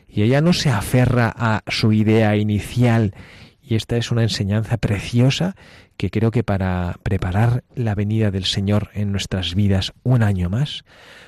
Y 0.08 0.24
ella 0.24 0.42
no 0.42 0.54
se 0.54 0.72
aferra 0.72 1.32
a 1.38 1.62
su 1.68 1.94
idea 1.94 2.36
inicial, 2.36 3.14
y 3.62 3.76
esta 3.76 3.96
es 3.96 4.10
una 4.10 4.24
enseñanza 4.24 4.78
preciosa 4.78 5.56
que 5.98 6.10
creo 6.10 6.32
que 6.32 6.44
para 6.44 6.98
preparar 7.04 7.64
la 7.76 7.94
venida 7.94 8.32
del 8.32 8.46
Señor 8.46 8.90
en 8.96 9.12
nuestras 9.12 9.54
vidas 9.54 9.94
un 10.02 10.24
año 10.24 10.50
más, 10.50 10.84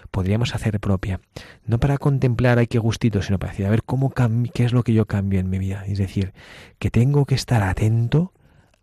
podríamos 0.10 0.56
hacer 0.56 0.80
propia. 0.80 1.20
No 1.64 1.80
para 1.80 2.00
contemplar 2.00 2.58
ay 2.58 2.66
qué 2.66 2.80
gustito, 2.80 3.22
sino 3.22 3.38
para 3.38 3.52
decir, 3.52 3.68
a 3.68 3.70
ver 3.70 3.84
cómo 3.84 4.12
qué 4.52 4.66
es 4.66 4.74
lo 4.74 4.82
que 4.82 4.94
yo 4.94 5.06
cambio 5.06 5.40
en 5.40 5.52
mi 5.52 5.60
vida. 5.60 5.86
Es 5.86 6.00
decir, 6.00 6.34
que 6.80 6.90
tengo 6.90 7.26
que 7.26 7.36
estar 7.36 7.62
atento 7.62 8.34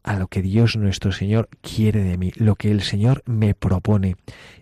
a 0.03 0.17
lo 0.17 0.29
que 0.29 0.43
Dios 0.43 0.77
nuestro 0.77 1.13
Señor 1.13 1.49
quiere 1.61 2.03
de 2.03 2.19
mí, 2.19 2.33
lo 2.37 2.57
que 2.57 2.71
el 2.71 2.83
Señor 2.83 3.23
me 3.27 3.55
propone, 3.55 4.17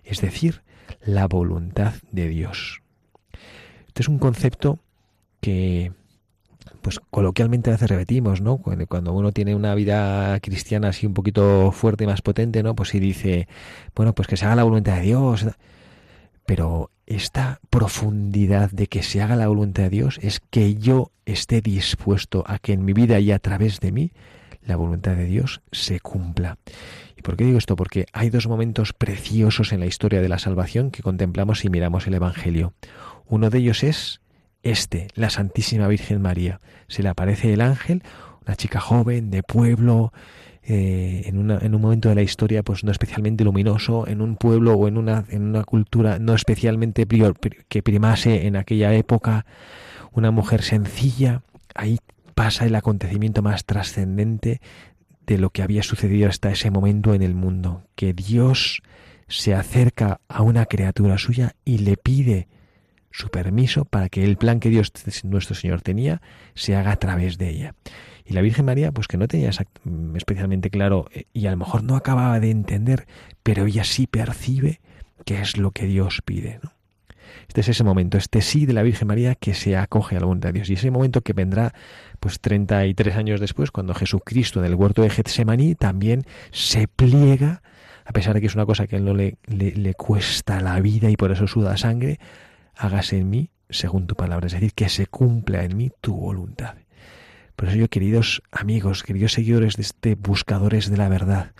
es 0.05 0.21
decir, 0.21 0.63
la 1.05 1.27
voluntad 1.27 1.95
de 2.11 2.29
Dios. 2.29 2.83
Este 3.87 4.03
es 4.03 4.09
un 4.09 4.19
concepto 4.19 4.79
que 5.41 5.93
pues 6.83 7.01
coloquialmente 7.11 7.71
a 7.71 7.75
veces 7.75 7.91
repetimos, 7.91 8.41
¿no? 8.41 8.59
Cuando 8.59 9.13
uno 9.13 9.33
tiene 9.33 9.55
una 9.55 9.75
vida 9.75 10.39
cristiana 10.41 10.89
así 10.89 11.07
un 11.07 11.15
poquito 11.15 11.73
fuerte 11.73 12.05
y 12.05 12.07
más 12.07 12.23
potente, 12.23 12.63
¿no? 12.63 12.75
Pues 12.75 12.91
si 12.91 13.01
dice, 13.01 13.49
bueno, 13.95 14.15
pues 14.15 14.29
que 14.29 14.37
se 14.37 14.47
haga 14.47 14.57
la 14.57 14.65
voluntad 14.65 14.97
de 14.97 15.03
Dios. 15.03 15.47
Pero 16.47 16.91
esta 17.07 17.61
profundidad 17.71 18.71
de 18.71 18.87
que 18.87 19.03
se 19.03 19.21
haga 19.21 19.37
la 19.37 19.49
voluntad 19.49 19.85
de 19.85 19.91
Dios 19.91 20.19
es 20.23 20.41
que 20.41 20.75
yo 20.77 21.13
esté 21.27 21.61
dispuesto 21.61 22.45
a 22.47 22.59
que 22.59 22.73
en 22.73 22.85
mi 22.85 22.93
vida 22.93 23.21
y 23.21 23.31
a 23.31 23.39
través 23.39 23.81
de 23.81 23.93
mí 23.93 24.13
la 24.65 24.77
voluntad 24.77 25.17
de 25.17 25.25
Dios 25.25 25.63
se 25.73 26.01
cumpla. 26.01 26.59
¿Y 27.17 27.23
por 27.23 27.37
qué 27.37 27.45
digo 27.45 27.59
esto? 27.59 27.77
Porque 27.77 28.07
hay 28.13 28.31
dos 28.31 28.47
momentos 28.47 28.93
preciosos 28.93 29.73
en 29.73 29.81
la 29.81 29.87
historia 29.87 30.21
de 30.21 30.29
la 30.29 30.39
salvación 30.39 30.91
que 30.91 31.03
contemplamos 31.03 31.65
y 31.65 31.71
miramos 31.71 32.07
el 32.07 32.15
Evangelio. 32.15 32.75
Uno 33.27 33.51
de 33.51 33.59
ellos 33.59 33.83
es 33.83 34.21
este, 34.63 35.09
la 35.15 35.31
Santísima 35.31 35.89
Virgen 35.89 36.23
María. 36.23 36.61
Se 36.89 37.03
le 37.03 37.09
aparece 37.09 37.53
el 37.53 37.61
ángel, 37.61 38.03
una 38.47 38.57
chica 38.57 38.81
joven, 38.81 39.31
de 39.31 39.43
pueblo, 39.43 40.13
eh, 40.63 41.23
en, 41.27 41.51
en, 41.51 41.75
un 41.75 41.81
momento 41.81 42.11
de 42.11 42.15
la 42.15 42.23
historia 42.23 42.63
pues 42.63 42.85
no 42.85 42.93
especialmente 42.93 43.45
luminoso, 43.45 44.07
en 44.07 44.21
un 44.21 44.37
pueblo 44.37 44.75
o 44.75 44.89
en 44.89 44.99
una, 44.99 45.25
en 45.31 45.43
una 45.43 45.65
cultura 45.65 46.19
no 46.19 46.35
especialmente 46.35 47.07
prior, 47.07 47.37
que 47.39 47.83
primase 47.83 48.47
en 48.47 48.57
aquella 48.57 48.95
época, 48.95 49.47
una 50.13 50.31
mujer 50.31 50.63
sencilla, 50.63 51.43
ahí 51.75 51.99
pasa 52.41 52.65
el 52.65 52.75
acontecimiento 52.75 53.43
más 53.43 53.67
trascendente 53.67 54.63
de 55.27 55.37
lo 55.37 55.51
que 55.51 55.63
había 55.63 55.83
sucedido 55.83 56.27
hasta 56.27 56.51
ese 56.51 56.71
momento 56.71 57.13
en 57.13 57.21
el 57.21 57.35
mundo, 57.35 57.85
que 57.97 58.15
Dios 58.15 58.81
se 59.29 59.55
acerca 59.55 60.23
a 60.27 60.41
una 60.41 60.65
criatura 60.65 61.19
suya 61.19 61.55
y 61.67 61.77
le 61.77 61.99
pide 61.99 62.49
su 63.11 63.29
permiso 63.29 63.85
para 63.85 64.09
que 64.09 64.25
el 64.25 64.39
plan 64.39 64.59
que 64.59 64.71
Dios 64.71 64.91
nuestro 65.23 65.55
Señor 65.55 65.83
tenía 65.83 66.23
se 66.55 66.77
haga 66.77 66.93
a 66.93 66.97
través 66.97 67.37
de 67.37 67.51
ella. 67.51 67.75
Y 68.25 68.33
la 68.33 68.41
Virgen 68.41 68.65
María, 68.65 68.91
pues 68.91 69.07
que 69.07 69.19
no 69.19 69.29
tenía 69.29 69.51
mm, 69.85 70.17
especialmente 70.17 70.71
claro 70.71 71.11
eh, 71.13 71.25
y 71.35 71.45
a 71.45 71.51
lo 71.51 71.59
mejor 71.59 71.83
no 71.83 71.95
acababa 71.95 72.41
de 72.41 72.51
entender, 72.51 73.07
pero 73.43 73.67
ella 73.67 73.85
sí 73.85 74.07
percibe 74.07 74.81
qué 75.27 75.43
es 75.43 75.59
lo 75.59 75.73
que 75.73 75.85
Dios 75.85 76.23
pide. 76.25 76.59
¿no? 76.63 76.73
Este 77.49 77.61
es 77.61 77.69
ese 77.69 77.85
momento, 77.85 78.19
este 78.19 78.41
sí 78.41 78.67
de 78.67 78.73
la 78.73 78.83
Virgen 78.83 79.09
María 79.09 79.35
que 79.35 79.55
se 79.55 79.77
acoge 79.77 80.17
a 80.17 80.21
la 80.21 80.27
voluntad 80.27 80.51
de 80.51 80.55
Dios. 80.55 80.71
Y 80.71 80.75
ese 80.75 80.91
momento 80.91 81.21
que 81.21 81.33
vendrá 81.33 81.73
pues 82.21 82.41
33 82.41 83.17
años 83.17 83.41
después, 83.41 83.71
cuando 83.71 83.95
Jesucristo 83.95 84.61
en 84.61 84.67
el 84.67 84.75
huerto 84.75 85.03
de 85.03 85.11
Getsemaní 85.11 85.75
también 85.75 86.25
se 86.51 86.89
pliega, 86.89 87.63
a 88.05 88.13
pesar 88.13 88.35
de 88.35 88.41
que 88.41 88.47
es 88.47 88.55
una 88.55 88.67
cosa 88.67 88.87
que 88.87 88.97
a 88.97 88.99
él 88.99 89.05
no 89.05 89.15
le, 89.15 89.37
le, 89.47 89.73
le 89.73 89.95
cuesta 89.95 90.61
la 90.61 90.81
vida 90.81 91.11
y 91.11 91.17
por 91.17 91.33
eso 91.33 91.47
suda 91.47 91.77
sangre, 91.77 92.19
hágase 92.77 93.19
en 93.19 93.31
mí 93.31 93.51
según 93.71 94.07
tu 94.07 94.17
palabra, 94.17 94.47
es 94.47 94.53
decir, 94.53 94.73
que 94.75 94.89
se 94.89 95.07
cumpla 95.07 95.65
en 95.65 95.77
mí 95.77 95.91
tu 96.01 96.15
voluntad. 96.15 96.75
Por 97.57 97.69
eso 97.69 97.77
yo, 97.77 97.89
queridos 97.89 98.43
amigos, 98.51 99.03
queridos 99.03 99.33
seguidores 99.33 99.77
de 99.77 99.83
este 99.83 100.15
Buscadores 100.15 100.91
de 100.91 100.97
la 100.97 101.09
Verdad, 101.09 101.53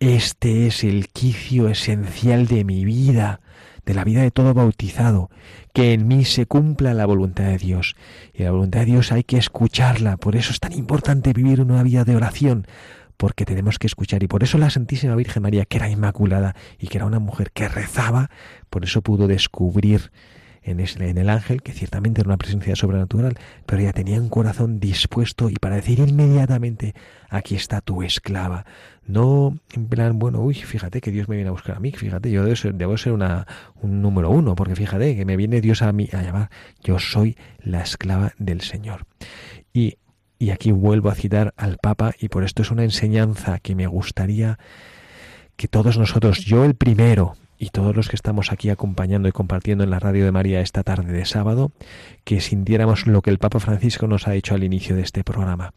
este 0.00 0.66
es 0.66 0.84
el 0.84 1.08
quicio 1.08 1.68
esencial 1.68 2.46
de 2.46 2.64
mi 2.64 2.84
vida, 2.84 3.40
de 3.86 3.94
la 3.94 4.04
vida 4.04 4.20
de 4.20 4.32
todo 4.32 4.52
bautizado, 4.52 5.30
que 5.72 5.92
en 5.92 6.08
mí 6.08 6.24
se 6.24 6.44
cumpla 6.46 6.92
la 6.92 7.06
voluntad 7.06 7.44
de 7.44 7.56
Dios. 7.56 7.96
Y 8.34 8.42
la 8.42 8.50
voluntad 8.50 8.80
de 8.80 8.86
Dios 8.86 9.12
hay 9.12 9.22
que 9.22 9.38
escucharla, 9.38 10.16
por 10.16 10.36
eso 10.36 10.52
es 10.52 10.60
tan 10.60 10.72
importante 10.72 11.32
vivir 11.32 11.62
una 11.62 11.82
vida 11.84 12.04
de 12.04 12.16
oración, 12.16 12.66
porque 13.16 13.46
tenemos 13.46 13.78
que 13.78 13.86
escuchar. 13.86 14.22
Y 14.22 14.28
por 14.28 14.42
eso 14.42 14.58
la 14.58 14.70
Santísima 14.70 15.14
Virgen 15.14 15.44
María, 15.44 15.64
que 15.64 15.78
era 15.78 15.88
inmaculada 15.88 16.54
y 16.78 16.88
que 16.88 16.98
era 16.98 17.06
una 17.06 17.20
mujer 17.20 17.52
que 17.52 17.68
rezaba, 17.68 18.28
por 18.68 18.84
eso 18.84 19.00
pudo 19.02 19.28
descubrir 19.28 20.10
en, 20.66 21.18
el 21.18 21.30
ángel, 21.30 21.62
que 21.62 21.72
ciertamente 21.72 22.20
era 22.20 22.28
una 22.28 22.38
presencia 22.38 22.74
sobrenatural, 22.74 23.38
pero 23.66 23.82
ella 23.82 23.92
tenía 23.92 24.20
un 24.20 24.28
corazón 24.28 24.80
dispuesto 24.80 25.48
y 25.48 25.54
para 25.54 25.76
decir 25.76 26.00
inmediatamente, 26.00 26.94
aquí 27.30 27.54
está 27.54 27.80
tu 27.80 28.02
esclava. 28.02 28.66
No 29.06 29.58
en 29.72 29.86
plan, 29.86 30.18
bueno, 30.18 30.40
uy, 30.40 30.54
fíjate 30.54 31.00
que 31.00 31.10
Dios 31.10 31.28
me 31.28 31.36
viene 31.36 31.48
a 31.48 31.52
buscar 31.52 31.76
a 31.76 31.80
mí, 31.80 31.92
fíjate, 31.92 32.30
yo 32.30 32.42
debo 32.42 32.56
ser, 32.56 32.74
debo 32.74 32.96
ser 32.96 33.12
una, 33.12 33.46
un 33.80 34.02
número 34.02 34.30
uno, 34.30 34.54
porque 34.56 34.74
fíjate 34.74 35.16
que 35.16 35.24
me 35.24 35.36
viene 35.36 35.60
Dios 35.60 35.82
a 35.82 35.92
mí 35.92 36.08
a 36.12 36.22
llamar, 36.22 36.50
yo 36.82 36.98
soy 36.98 37.36
la 37.60 37.82
esclava 37.82 38.32
del 38.38 38.62
Señor. 38.62 39.06
Y, 39.72 39.98
y 40.38 40.50
aquí 40.50 40.72
vuelvo 40.72 41.08
a 41.08 41.14
citar 41.14 41.54
al 41.56 41.78
Papa, 41.78 42.14
y 42.18 42.28
por 42.28 42.42
esto 42.42 42.62
es 42.62 42.70
una 42.70 42.84
enseñanza 42.84 43.60
que 43.60 43.74
me 43.74 43.86
gustaría 43.86 44.58
que 45.56 45.68
todos 45.68 45.98
nosotros, 45.98 46.44
yo 46.44 46.64
el 46.64 46.74
primero, 46.74 47.36
y 47.58 47.70
todos 47.70 47.96
los 47.96 48.08
que 48.08 48.16
estamos 48.16 48.52
aquí 48.52 48.70
acompañando 48.70 49.28
y 49.28 49.32
compartiendo 49.32 49.84
en 49.84 49.90
la 49.90 49.98
radio 49.98 50.24
de 50.24 50.32
María 50.32 50.60
esta 50.60 50.82
tarde 50.82 51.12
de 51.12 51.24
sábado, 51.24 51.72
que 52.24 52.40
sintiéramos 52.40 53.06
lo 53.06 53.22
que 53.22 53.30
el 53.30 53.38
Papa 53.38 53.60
Francisco 53.60 54.06
nos 54.06 54.28
ha 54.28 54.32
dicho 54.32 54.54
al 54.54 54.64
inicio 54.64 54.96
de 54.96 55.02
este 55.02 55.24
programa. 55.24 55.72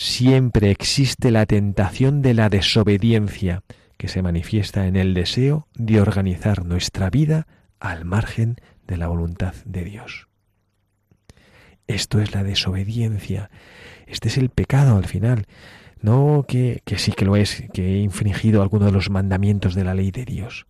Siempre 0.00 0.70
existe 0.70 1.32
la 1.32 1.44
tentación 1.44 2.22
de 2.22 2.32
la 2.32 2.48
desobediencia 2.48 3.64
que 3.96 4.06
se 4.06 4.22
manifiesta 4.22 4.86
en 4.86 4.94
el 4.94 5.12
deseo 5.12 5.66
de 5.74 6.00
organizar 6.00 6.64
nuestra 6.64 7.10
vida 7.10 7.48
al 7.80 8.04
margen 8.04 8.58
de 8.86 8.96
la 8.96 9.08
voluntad 9.08 9.54
de 9.64 9.82
Dios. 9.82 10.28
Esto 11.88 12.20
es 12.20 12.32
la 12.32 12.44
desobediencia. 12.44 13.50
Este 14.06 14.28
es 14.28 14.38
el 14.38 14.50
pecado 14.50 14.96
al 14.96 15.06
final. 15.06 15.46
No 16.00 16.44
que, 16.46 16.80
sí 16.96 17.10
que 17.10 17.24
lo 17.24 17.34
es, 17.34 17.64
que 17.72 17.94
he 17.94 17.98
infringido 17.98 18.62
alguno 18.62 18.86
de 18.86 18.92
los 18.92 19.10
mandamientos 19.10 19.74
de 19.74 19.82
la 19.82 19.94
ley 19.94 20.12
de 20.12 20.24
Dios 20.24 20.68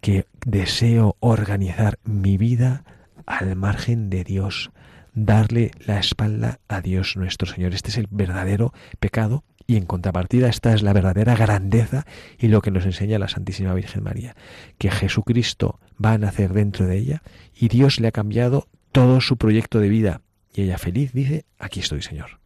que 0.00 0.24
deseo 0.46 1.18
organizar 1.20 1.98
mi 2.04 2.38
vida 2.38 2.84
al 3.26 3.54
margen 3.54 4.08
de 4.08 4.24
Dios, 4.24 4.70
darle 5.16 5.72
la 5.84 5.98
espalda 5.98 6.60
a 6.68 6.80
Dios 6.80 7.16
nuestro 7.16 7.48
Señor. 7.48 7.74
Este 7.74 7.90
es 7.90 7.96
el 7.96 8.06
verdadero 8.08 8.72
pecado 9.00 9.42
Y 9.66 9.76
en 9.76 9.84
contrapartida, 9.84 10.48
esta 10.48 10.72
es 10.72 10.82
la 10.82 10.92
verdadera 10.92 11.34
grandeza 11.34 12.06
y 12.38 12.46
lo 12.46 12.62
que 12.62 12.70
nos 12.70 12.84
enseña 12.84 13.18
la 13.18 13.26
Santísima 13.26 13.74
Virgen 13.74 14.04
María, 14.04 14.36
que 14.78 14.92
Jesucristo 14.92 15.80
va 16.02 16.12
a 16.12 16.18
nacer 16.18 16.52
dentro 16.52 16.86
de 16.86 16.98
ella 16.98 17.22
y 17.52 17.66
Dios 17.66 17.98
le 17.98 18.06
ha 18.06 18.12
cambiado 18.12 18.68
todo 18.92 19.20
su 19.20 19.36
proyecto 19.36 19.80
de 19.80 19.88
vida. 19.88 20.20
Y 20.54 20.62
ella 20.62 20.78
feliz 20.78 21.12
dice, 21.12 21.46
aquí 21.58 21.80
estoy, 21.80 22.02
Señor. 22.02 22.38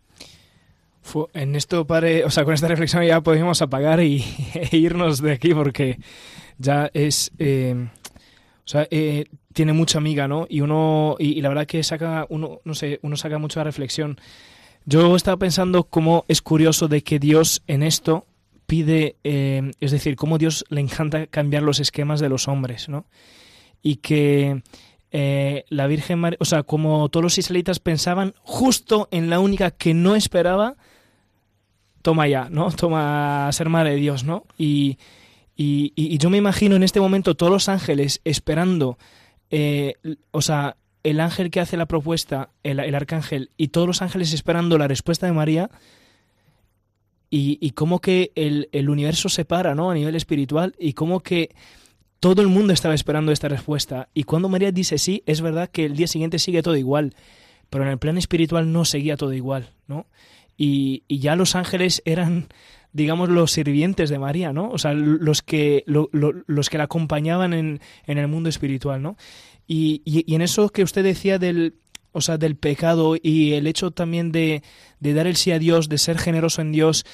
En 1.34 1.56
esto, 1.56 1.86
padre, 1.86 2.24
o 2.24 2.30
sea, 2.30 2.44
con 2.44 2.54
esta 2.54 2.68
reflexión 2.68 3.04
ya 3.04 3.20
podemos 3.20 3.60
apagar 3.60 4.00
y, 4.00 4.24
e 4.54 4.76
irnos 4.76 5.20
de 5.20 5.32
aquí 5.32 5.52
porque 5.52 5.98
ya 6.56 6.90
es, 6.94 7.32
eh, 7.38 7.88
o 8.64 8.68
sea, 8.68 8.86
eh, 8.90 9.26
tiene 9.52 9.72
mucha 9.72 9.98
amiga, 9.98 10.28
¿no? 10.28 10.46
Y 10.48 10.60
uno, 10.60 11.16
y, 11.18 11.40
la 11.40 11.48
verdad 11.48 11.66
que 11.66 11.82
saca, 11.82 12.26
uno, 12.28 12.60
no 12.64 12.74
sé, 12.74 13.00
uno 13.02 13.16
saca 13.16 13.38
mucha 13.38 13.64
reflexión. 13.64 14.20
Yo 14.84 15.16
estaba 15.16 15.36
pensando 15.36 15.84
cómo 15.84 16.24
es 16.28 16.42
curioso 16.42 16.88
de 16.88 17.02
que 17.02 17.18
Dios 17.18 17.62
en 17.66 17.82
esto 17.82 18.26
pide, 18.66 19.16
eh, 19.24 19.72
es 19.80 19.90
decir, 19.90 20.16
cómo 20.16 20.38
Dios 20.38 20.64
le 20.68 20.80
encanta 20.80 21.26
cambiar 21.26 21.62
los 21.62 21.80
esquemas 21.80 22.20
de 22.20 22.28
los 22.28 22.48
hombres, 22.48 22.88
¿no? 22.88 23.04
Y 23.82 23.96
que 23.96 24.62
la 25.12 25.86
Virgen 25.88 26.20
María, 26.20 26.38
o 26.40 26.44
sea, 26.44 26.62
como 26.62 27.08
todos 27.08 27.24
los 27.24 27.38
israelitas 27.38 27.80
pensaban 27.80 28.34
justo 28.42 29.08
en 29.10 29.28
la 29.28 29.40
única 29.40 29.72
que 29.72 29.92
no 29.92 30.14
esperaba, 30.14 30.76
toma 32.02 32.28
ya, 32.28 32.48
¿no? 32.50 32.70
Toma 32.70 33.50
ser 33.52 33.68
madre 33.68 33.90
de 33.90 33.96
Dios, 33.96 34.24
¿no? 34.24 34.44
Y, 34.56 34.98
y, 35.56 36.18
yo 36.18 36.30
me 36.30 36.38
imagino 36.38 36.76
en 36.76 36.82
este 36.82 37.00
momento 37.00 37.34
todos 37.34 37.52
los 37.52 37.68
ángeles 37.68 38.20
esperando, 38.24 38.98
eh, 39.50 39.94
o 40.30 40.42
sea, 40.42 40.76
el 41.02 41.20
ángel 41.20 41.50
que 41.50 41.60
hace 41.60 41.76
la 41.76 41.86
propuesta, 41.86 42.50
el, 42.62 42.94
arcángel, 42.94 43.50
y 43.56 43.68
todos 43.68 43.86
los 43.86 44.02
ángeles 44.02 44.32
esperando 44.32 44.78
la 44.78 44.88
respuesta 44.88 45.26
de 45.26 45.32
María, 45.32 45.70
y, 47.30 47.58
y 47.60 47.70
cómo 47.70 48.00
que 48.00 48.32
el, 48.34 48.68
el, 48.72 48.90
universo 48.90 49.28
se 49.28 49.44
para, 49.44 49.74
¿no? 49.74 49.90
A 49.90 49.94
nivel 49.94 50.16
espiritual, 50.16 50.74
y 50.78 50.94
cómo 50.94 51.20
que 51.20 51.54
todo 52.18 52.42
el 52.42 52.48
mundo 52.48 52.72
estaba 52.72 52.94
esperando 52.94 53.32
esta 53.32 53.48
respuesta. 53.48 54.08
Y 54.14 54.24
cuando 54.24 54.48
María 54.48 54.72
dice 54.72 54.98
sí, 54.98 55.22
es 55.26 55.40
verdad 55.40 55.70
que 55.70 55.84
el 55.86 55.96
día 55.96 56.06
siguiente 56.06 56.38
sigue 56.38 56.62
todo 56.62 56.76
igual, 56.76 57.14
pero 57.70 57.84
en 57.84 57.90
el 57.90 57.98
plano 57.98 58.18
espiritual 58.18 58.72
no 58.72 58.84
seguía 58.84 59.16
todo 59.16 59.32
igual, 59.32 59.70
¿no? 59.86 60.06
y, 60.62 61.04
ya 61.08 61.36
los 61.36 61.56
ángeles 61.56 62.02
eran 62.04 62.48
digamos 62.92 63.28
los 63.28 63.52
sirvientes 63.52 64.10
de 64.10 64.18
María, 64.18 64.52
¿no? 64.52 64.70
O 64.70 64.78
sea, 64.78 64.92
los 64.94 65.42
que 65.42 65.84
los 65.86 66.70
que 66.70 66.78
la 66.78 66.84
acompañaban 66.84 67.52
en, 67.52 67.80
en, 68.06 68.18
el 68.18 68.28
mundo 68.28 68.48
espiritual, 68.48 69.02
¿no? 69.02 69.16
Y, 69.66 70.02
y, 70.04 70.34
en 70.34 70.42
eso 70.42 70.68
que 70.70 70.82
usted 70.82 71.04
decía 71.04 71.38
del 71.38 71.76
o 72.12 72.20
sea, 72.20 72.38
del 72.38 72.56
pecado 72.56 73.14
y 73.20 73.52
el 73.52 73.68
hecho 73.68 73.92
también 73.92 74.32
de, 74.32 74.62
de 74.98 75.14
dar 75.14 75.28
el 75.28 75.36
sí 75.36 75.52
a 75.52 75.60
Dios, 75.60 75.88
de 75.88 75.98
ser 75.98 76.18
generoso 76.18 76.60
en 76.60 76.72
Dios, 76.72 77.04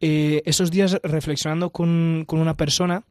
eh, 0.00 0.42
esos 0.44 0.70
días 0.70 1.00
reflexionando 1.02 1.70
con, 1.70 2.24
con 2.28 2.38
una 2.38 2.54
persona, 2.54 3.04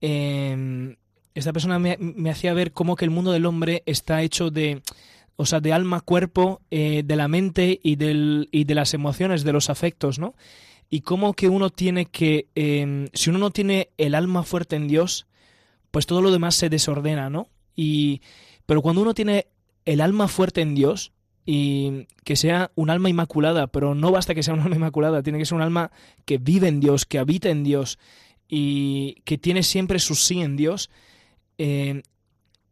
eh, 0.00 0.96
esta 1.34 1.52
persona 1.52 1.78
me, 1.78 1.96
me 1.98 2.30
hacía 2.30 2.54
ver 2.54 2.72
cómo 2.72 2.94
que 2.94 3.04
el 3.04 3.10
mundo 3.10 3.32
del 3.32 3.46
hombre 3.46 3.82
está 3.86 4.22
hecho 4.22 4.50
de 4.50 4.82
o 5.40 5.46
sea, 5.46 5.60
de 5.60 5.72
alma, 5.72 6.00
cuerpo, 6.00 6.60
eh, 6.72 7.04
de 7.04 7.14
la 7.14 7.28
mente 7.28 7.78
y, 7.80 7.94
del, 7.94 8.48
y 8.50 8.64
de 8.64 8.74
las 8.74 8.92
emociones, 8.92 9.44
de 9.44 9.52
los 9.52 9.70
afectos, 9.70 10.18
¿no? 10.18 10.34
Y 10.90 11.02
cómo 11.02 11.32
que 11.32 11.48
uno 11.48 11.70
tiene 11.70 12.06
que, 12.06 12.48
em, 12.56 13.06
si 13.12 13.30
uno 13.30 13.38
no 13.38 13.52
tiene 13.52 13.90
el 13.98 14.16
alma 14.16 14.42
fuerte 14.42 14.74
en 14.74 14.88
Dios, 14.88 15.28
pues 15.92 16.06
todo 16.06 16.22
lo 16.22 16.32
demás 16.32 16.56
se 16.56 16.68
desordena, 16.68 17.30
¿no? 17.30 17.48
Y, 17.76 18.20
pero 18.66 18.82
cuando 18.82 19.00
uno 19.00 19.14
tiene 19.14 19.46
el 19.84 20.00
alma 20.00 20.26
fuerte 20.26 20.60
en 20.60 20.74
Dios, 20.74 21.12
y 21.46 22.08
que 22.24 22.34
sea 22.34 22.72
un 22.74 22.90
alma 22.90 23.08
inmaculada, 23.08 23.68
pero 23.68 23.94
no 23.94 24.10
basta 24.10 24.34
que 24.34 24.42
sea 24.42 24.54
un 24.54 24.60
alma 24.60 24.74
inmaculada, 24.74 25.22
tiene 25.22 25.38
que 25.38 25.46
ser 25.46 25.54
un 25.54 25.62
alma 25.62 25.92
que 26.24 26.38
vive 26.38 26.66
en 26.66 26.80
Dios, 26.80 27.06
que 27.06 27.20
habita 27.20 27.48
en 27.48 27.62
Dios 27.62 28.00
y 28.48 29.22
que 29.24 29.38
tiene 29.38 29.62
siempre 29.62 30.00
su 30.00 30.16
sí 30.16 30.40
en 30.40 30.56
Dios, 30.56 30.90
eh, 31.58 32.02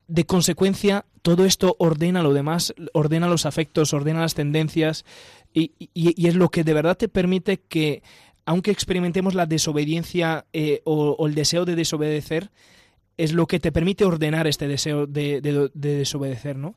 de 0.09 0.25
consecuencia, 0.25 1.05
todo 1.23 1.45
esto 1.45 1.77
ordena 1.79 2.23
lo 2.23 2.33
demás, 2.33 2.75
ordena 2.93 3.29
los 3.29 3.47
afectos, 3.47 3.93
ordena 3.93 4.21
las 4.21 4.35
tendencias 4.35 5.05
y, 5.53 5.73
es 5.95 6.35
lo 6.35 6.51
que 6.51 6.65
de 6.65 6.75
verdad 6.75 6.97
te 6.97 7.09
permite 7.09 7.59
que, 7.59 8.03
aunque 8.45 8.71
experimentemos 8.71 9.35
la 9.35 9.47
desobediencia 9.47 10.45
eh, 10.53 10.83
o, 10.85 11.27
el 11.27 11.35
deseo 11.35 11.65
de 11.65 11.77
desobedecer, 11.77 12.51
es 13.17 13.33
lo 13.33 13.47
que 13.47 13.59
te 13.59 13.73
permite 13.73 14.05
ordenar 14.05 14.47
este 14.47 14.69
deseo 14.69 15.07
de, 15.07 15.41
desobedecer, 15.75 16.57
¿no? 16.57 16.77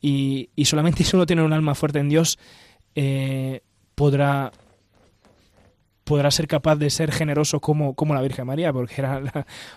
Y, 0.00 0.48
solamente 0.64 1.04
si 1.04 1.16
uno 1.16 1.26
tiene 1.26 1.42
un 1.42 1.52
alma 1.52 1.74
fuerte 1.74 1.98
en 1.98 2.08
Dios, 2.08 2.38
eh, 2.94 3.62
podrá 3.94 4.52
podrá 6.04 6.30
ser 6.32 6.48
capaz 6.48 6.74
de 6.74 6.90
ser 6.90 7.12
generoso 7.12 7.60
como, 7.60 7.94
como 7.94 8.14
la 8.14 8.22
Virgen 8.22 8.44
María, 8.44 8.72
porque 8.72 8.94
era 8.98 9.18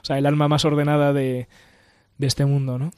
o 0.01 0.05
sea, 0.05 0.17
el 0.17 0.25
alma 0.25 0.47
más 0.47 0.65
ordenada 0.65 1.13
de, 1.13 1.47
este 2.25 2.45
mundo, 2.45 2.77
¿no? 2.77 2.91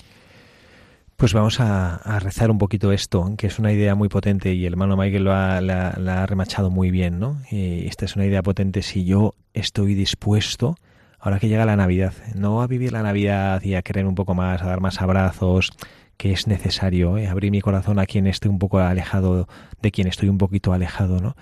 Pues 1.17 1.33
vamos 1.33 1.61
a, 1.61 2.19
rezar 2.19 2.51
un 2.51 2.57
poquito 2.57 2.91
esto, 2.91 3.33
que 3.38 3.47
es 3.47 3.57
una 3.57 3.71
idea 3.71 3.95
muy 3.95 4.09
potente 4.09 4.53
y 4.53 4.65
el 4.65 4.73
hermano 4.73 4.97
Michael 4.97 5.23
lo 5.23 5.33
ha, 5.33 5.61
la, 5.61 5.91
ha 5.91 6.25
remachado 6.25 6.69
muy 6.69 6.91
bien, 6.91 7.19
¿no? 7.19 7.41
Y 7.49 7.88
esta 7.88 8.03
es 8.03 8.17
una 8.17 8.25
idea 8.25 8.43
potente 8.43 8.81
si 8.81 9.05
yo 9.05 9.33
estoy 9.53 9.93
dispuesto, 9.93 10.75
ahora 11.17 11.39
que 11.39 11.47
llega 11.47 11.65
la 11.65 11.77
Navidad, 11.77 12.13
no 12.35 12.61
a 12.61 12.67
vivir 12.67 12.91
la 12.91 13.01
Navidad 13.01 13.63
y 13.63 13.75
a 13.75 13.81
querer 13.81 14.05
un 14.05 14.15
poco 14.15 14.35
más, 14.35 14.61
a 14.61 14.65
dar 14.65 14.81
más 14.81 15.01
abrazos, 15.01 15.71
que 16.17 16.33
es 16.33 16.47
necesario, 16.47 17.17
¿eh? 17.17 17.27
abrir 17.27 17.51
mi 17.51 17.61
corazón 17.61 17.97
a 17.99 18.05
quien 18.05 18.27
esté 18.27 18.49
un 18.49 18.59
poco 18.59 18.79
alejado, 18.79 19.47
de 19.81 19.91
quien 19.91 20.07
estoy 20.07 20.27
un 20.27 20.38
poquito 20.38 20.73
alejado, 20.73 21.21
¿no? 21.21 21.35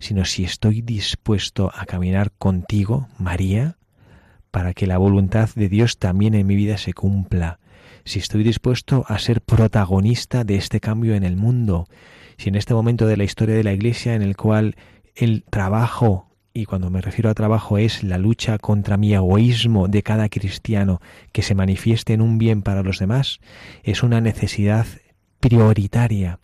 Sino 0.00 0.24
si 0.24 0.42
estoy 0.44 0.82
dispuesto 0.82 1.70
a 1.74 1.86
caminar 1.86 2.32
contigo, 2.32 3.08
María, 3.18 3.76
para 4.50 4.74
que 4.74 4.86
la 4.86 4.98
voluntad 4.98 5.50
de 5.54 5.68
Dios 5.68 5.98
también 5.98 6.34
en 6.34 6.46
mi 6.46 6.56
vida 6.56 6.78
se 6.78 6.92
cumpla, 6.92 7.60
si 8.04 8.18
estoy 8.18 8.42
dispuesto 8.42 9.04
a 9.08 9.18
ser 9.18 9.40
protagonista 9.40 10.44
de 10.44 10.56
este 10.56 10.80
cambio 10.80 11.14
en 11.14 11.24
el 11.24 11.36
mundo, 11.36 11.86
si 12.36 12.48
en 12.48 12.54
este 12.54 12.74
momento 12.74 13.06
de 13.06 13.16
la 13.16 13.24
historia 13.24 13.54
de 13.54 13.64
la 13.64 13.72
Iglesia 13.72 14.14
en 14.14 14.22
el 14.22 14.36
cual 14.36 14.76
el 15.14 15.44
trabajo, 15.44 16.28
y 16.52 16.64
cuando 16.64 16.90
me 16.90 17.00
refiero 17.00 17.30
a 17.30 17.34
trabajo 17.34 17.78
es 17.78 18.02
la 18.02 18.18
lucha 18.18 18.58
contra 18.58 18.96
mi 18.96 19.14
egoísmo 19.14 19.88
de 19.88 20.02
cada 20.02 20.28
cristiano 20.28 21.00
que 21.32 21.42
se 21.42 21.54
manifieste 21.54 22.12
en 22.12 22.22
un 22.22 22.38
bien 22.38 22.62
para 22.62 22.82
los 22.82 22.98
demás, 22.98 23.40
es 23.82 24.02
una 24.02 24.20
necesidad 24.20 24.86
prioritaria. 25.40 26.38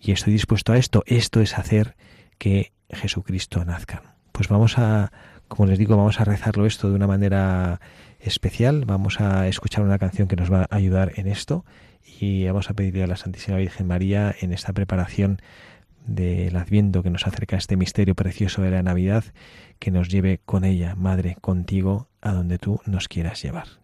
Y 0.00 0.12
estoy 0.12 0.34
dispuesto 0.34 0.72
a 0.72 0.76
esto. 0.76 1.02
Esto 1.06 1.40
es 1.40 1.58
hacer 1.58 1.96
que 2.38 2.72
Jesucristo 2.90 3.64
nazca. 3.64 4.16
Pues 4.32 4.48
vamos 4.48 4.78
a 4.78 5.12
como 5.54 5.68
les 5.68 5.78
digo, 5.78 5.96
vamos 5.96 6.20
a 6.20 6.24
rezarlo 6.24 6.66
esto 6.66 6.88
de 6.88 6.96
una 6.96 7.06
manera 7.06 7.80
especial. 8.18 8.84
Vamos 8.86 9.20
a 9.20 9.46
escuchar 9.46 9.84
una 9.84 10.00
canción 10.00 10.26
que 10.26 10.34
nos 10.34 10.52
va 10.52 10.66
a 10.68 10.74
ayudar 10.74 11.12
en 11.14 11.28
esto 11.28 11.64
y 12.18 12.44
vamos 12.46 12.70
a 12.70 12.74
pedirle 12.74 13.04
a 13.04 13.06
la 13.06 13.14
Santísima 13.14 13.58
Virgen 13.58 13.86
María 13.86 14.34
en 14.40 14.52
esta 14.52 14.72
preparación 14.72 15.40
del 16.06 16.56
Adviento 16.56 17.04
que 17.04 17.10
nos 17.10 17.28
acerca 17.28 17.54
a 17.54 17.60
este 17.60 17.76
misterio 17.76 18.16
precioso 18.16 18.62
de 18.62 18.72
la 18.72 18.82
Navidad, 18.82 19.24
que 19.78 19.92
nos 19.92 20.08
lleve 20.08 20.40
con 20.44 20.64
ella, 20.64 20.96
Madre, 20.96 21.36
contigo, 21.40 22.08
a 22.20 22.32
donde 22.32 22.58
tú 22.58 22.80
nos 22.84 23.06
quieras 23.06 23.40
llevar. 23.40 23.83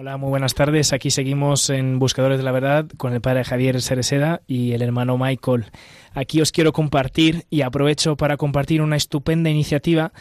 Hola, 0.00 0.16
muy 0.16 0.30
buenas 0.30 0.54
tardes. 0.54 0.94
Aquí 0.94 1.10
seguimos 1.10 1.68
en 1.68 1.98
Buscadores 1.98 2.38
de 2.38 2.42
la 2.42 2.52
Verdad 2.52 2.86
con 2.96 3.12
el 3.12 3.20
padre 3.20 3.44
Javier 3.44 3.82
Sereseda 3.82 4.40
y 4.46 4.72
el 4.72 4.80
hermano 4.80 5.18
Michael. 5.18 5.66
Aquí 6.14 6.40
os 6.40 6.52
quiero 6.52 6.72
compartir 6.72 7.44
y 7.50 7.60
aprovecho 7.60 8.16
para 8.16 8.38
compartir 8.38 8.80
una 8.80 8.96
estupenda 8.96 9.50
iniciativa 9.50 10.14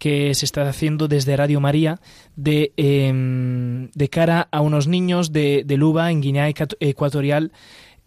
que 0.00 0.34
se 0.34 0.44
está 0.44 0.68
haciendo 0.68 1.06
desde 1.06 1.36
Radio 1.36 1.60
María 1.60 2.00
de, 2.34 2.72
em, 2.76 3.92
de 3.92 4.08
cara 4.08 4.48
a 4.50 4.62
unos 4.62 4.88
niños 4.88 5.30
de, 5.30 5.62
de 5.64 5.76
Luba, 5.76 6.10
en 6.10 6.22
Guinea 6.22 6.52
Ecuatorial, 6.80 7.52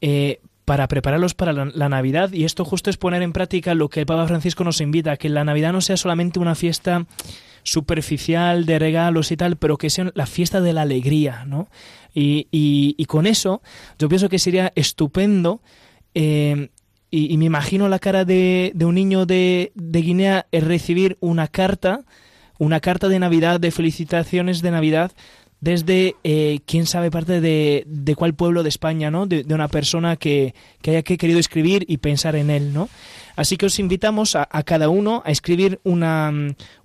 eh, 0.01 0.41
para 0.65 0.87
prepararlos 0.87 1.33
para 1.33 1.53
la, 1.53 1.89
Navidad. 1.89 2.31
Y 2.31 2.45
esto 2.45 2.65
justo 2.65 2.89
es 2.89 2.97
poner 2.97 3.21
en 3.21 3.33
práctica 3.33 3.73
lo 3.73 3.89
que 3.89 4.01
el 4.01 4.05
Papa 4.05 4.27
Francisco 4.27 4.63
nos 4.63 4.81
invita, 4.81 5.17
que 5.17 5.29
la 5.29 5.43
Navidad 5.43 5.73
no 5.73 5.81
sea 5.81 5.97
solamente 5.97 6.39
una 6.39 6.55
fiesta 6.55 7.05
superficial 7.63 8.65
de 8.65 8.79
regalos 8.79 9.31
y 9.31 9.37
tal, 9.37 9.57
pero 9.57 9.77
que 9.77 9.89
sea 9.89 10.11
la 10.15 10.25
fiesta 10.25 10.61
de 10.61 10.73
la 10.73 10.81
alegría, 10.81 11.45
¿no? 11.45 11.69
Y, 12.13 12.47
y, 12.51 13.05
con 13.05 13.25
eso 13.25 13.61
yo 13.97 14.07
pienso 14.07 14.29
que 14.29 14.37
sería 14.37 14.71
estupendo 14.75 15.61
eh, 16.13 16.69
y, 17.09 17.33
y, 17.33 17.37
me 17.37 17.45
imagino 17.45 17.89
la 17.89 17.97
cara 17.97 18.23
de, 18.23 18.71
de 18.75 18.85
un 18.85 18.93
niño 18.95 19.25
de, 19.25 19.71
de 19.73 20.01
Guinea 20.01 20.45
recibir 20.51 21.17
una 21.21 21.47
carta, 21.47 22.01
una 22.59 22.81
carta 22.81 23.07
de 23.07 23.17
Navidad, 23.17 23.59
de 23.59 23.71
felicitaciones 23.71 24.61
de 24.61 24.71
Navidad 24.71 25.11
desde, 25.63 26.17
eh, 26.25 26.59
quién 26.65 26.85
sabe, 26.85 27.09
parte 27.09 27.39
de, 27.39 27.85
de, 27.87 28.15
cuál 28.15 28.33
pueblo 28.33 28.63
de 28.63 28.69
España, 28.69 29.09
¿no? 29.09 29.27
De, 29.27 29.45
una 29.49 29.69
persona 29.69 30.17
que, 30.17 30.53
que, 30.81 30.91
haya 30.91 31.03
querido 31.03 31.39
escribir 31.39 31.85
y 31.87 31.99
pensar 31.99 32.35
en 32.35 32.49
él, 32.49 32.73
¿no? 32.73 32.89
Así 33.37 33.55
que 33.55 33.67
os 33.67 33.79
invitamos 33.79 34.35
a, 34.35 34.45
a 34.51 34.63
cada 34.63 34.89
uno 34.89 35.23
a 35.25 35.31
escribir 35.31 35.79
una, 35.85 36.33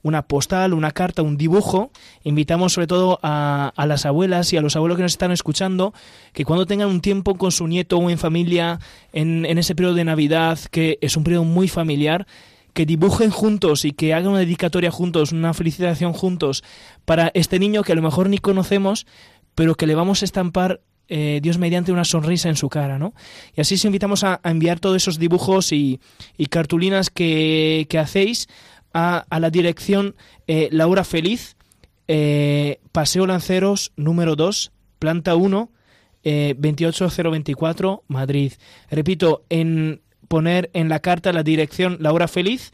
una, 0.03 0.23
postal, 0.23 0.75
una 0.75 0.93
carta, 0.93 1.23
un 1.23 1.37
dibujo. 1.37 1.91
Invitamos 2.23 2.73
sobre 2.73 2.87
todo 2.87 3.19
a, 3.21 3.73
a, 3.75 3.87
las 3.87 4.07
abuelas 4.07 4.53
y 4.53 4.57
a 4.57 4.61
los 4.61 4.77
abuelos 4.77 4.97
que 4.97 5.03
nos 5.03 5.13
están 5.13 5.33
escuchando 5.33 5.93
que 6.33 6.45
cuando 6.45 6.65
tengan 6.65 6.89
un 6.89 7.01
tiempo 7.01 7.35
con 7.35 7.51
su 7.51 7.67
nieto 7.67 7.99
o 7.99 8.09
en 8.11 8.19
familia 8.19 8.79
en, 9.13 9.45
en 9.45 9.59
ese 9.59 9.75
periodo 9.75 9.95
de 9.95 10.05
Navidad, 10.05 10.57
que 10.71 10.99
es 11.01 11.17
un 11.17 11.25
periodo 11.25 11.43
muy 11.43 11.67
familiar, 11.67 12.29
que 12.73 12.87
dibujen 12.87 13.31
juntos 13.31 13.85
y 13.85 13.93
que 13.93 14.15
hagan 14.15 14.31
una 14.31 14.41
dedicatoria 14.41 14.91
juntos, 14.91 15.33
una 15.33 15.55
felicitación 15.55 16.13
juntos 16.13 16.63
para 17.05 17.31
este 17.35 17.59
niño 17.59 17.83
que 17.83 17.93
a 17.93 17.97
lo 17.97 18.03
mejor 18.03 18.29
ni 18.29 18.39
conocemos, 18.39 19.07
pero 19.55 19.75
que 19.75 19.87
le 19.87 19.95
vamos 19.95 20.23
a 20.23 20.25
estampar 20.25 20.81
eh, 21.09 21.41
Dios 21.43 21.57
mediante 21.57 21.91
una 21.91 22.05
sonrisa 22.05 22.51
en 22.51 22.57
su 22.57 22.69
cara, 22.69 22.99
¿no? 22.99 23.15
Y 23.57 23.63
así 23.63 23.77
os 23.77 23.85
invitamos 23.87 24.25
a, 24.25 24.41
enviar 24.45 24.79
todos 24.79 24.97
esos 24.97 25.19
dibujos 25.19 25.73
y, 25.73 26.01
cartulinas 26.51 27.09
que, 27.09 27.87
que 27.89 27.99
hacéis 27.99 28.47
a, 28.93 29.25
a, 29.31 29.41
la 29.41 29.49
dirección 29.49 30.17
eh, 30.47 30.69
Laura 30.71 31.05
Feliz, 31.05 31.57
eh, 32.09 32.81
Paseo 32.93 33.27
Lanceros 33.27 33.93
número 33.97 34.37
2, 34.37 34.71
planta 34.99 35.35
1, 35.35 35.71
28024, 36.25 38.05
Madrid. 38.09 38.53
Repito, 38.91 39.45
en 39.49 40.03
poner 40.29 40.71
en 40.75 40.89
la 40.89 41.01
carta 41.01 41.33
la 41.33 41.43
dirección 41.43 41.97
La 42.01 42.13
Hora 42.13 42.29
Feliz, 42.29 42.73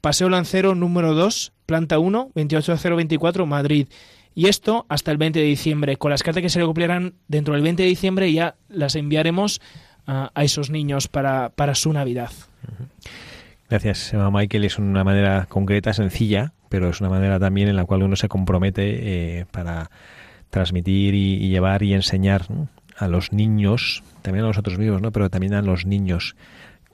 Paseo 0.00 0.28
Lancero 0.28 0.74
número 0.74 1.14
2, 1.14 1.52
planta 1.66 1.98
1, 1.98 2.32
28024, 2.34 3.46
Madrid. 3.46 3.88
Y 4.34 4.48
esto 4.48 4.84
hasta 4.88 5.12
el 5.12 5.18
20 5.18 5.38
de 5.38 5.44
diciembre. 5.44 5.96
Con 5.96 6.10
las 6.10 6.22
cartas 6.22 6.42
que 6.42 6.48
se 6.48 6.58
recoplarán 6.58 7.14
dentro 7.28 7.54
del 7.54 7.62
20 7.62 7.84
de 7.84 7.88
diciembre 7.88 8.32
ya 8.32 8.56
las 8.68 8.96
enviaremos 8.96 9.60
a, 10.06 10.30
esos 10.42 10.70
niños 10.70 11.08
para, 11.08 11.50
para 11.50 11.74
su 11.74 11.92
Navidad. 11.92 12.30
Gracias, 13.70 14.12
Michael. 14.32 14.64
Es 14.64 14.78
una 14.78 15.04
manera 15.04 15.46
concreta, 15.48 15.92
sencilla, 15.92 16.52
pero 16.68 16.90
es 16.90 17.00
una 17.00 17.10
manera 17.10 17.38
también 17.38 17.68
en 17.68 17.76
la 17.76 17.84
cual 17.84 18.02
uno 18.02 18.16
se 18.16 18.28
compromete 18.28 19.38
eh, 19.38 19.46
para 19.50 19.90
transmitir 20.50 21.14
y, 21.14 21.48
llevar 21.48 21.82
y 21.82 21.94
enseñar 21.94 22.46
a 22.96 23.08
los 23.08 23.32
niños, 23.32 24.02
también 24.22 24.44
a 24.44 24.48
nosotros 24.48 24.78
mismos, 24.78 25.02
¿no? 25.02 25.10
pero 25.10 25.30
también 25.30 25.54
a 25.54 25.62
los 25.62 25.86
niños 25.86 26.36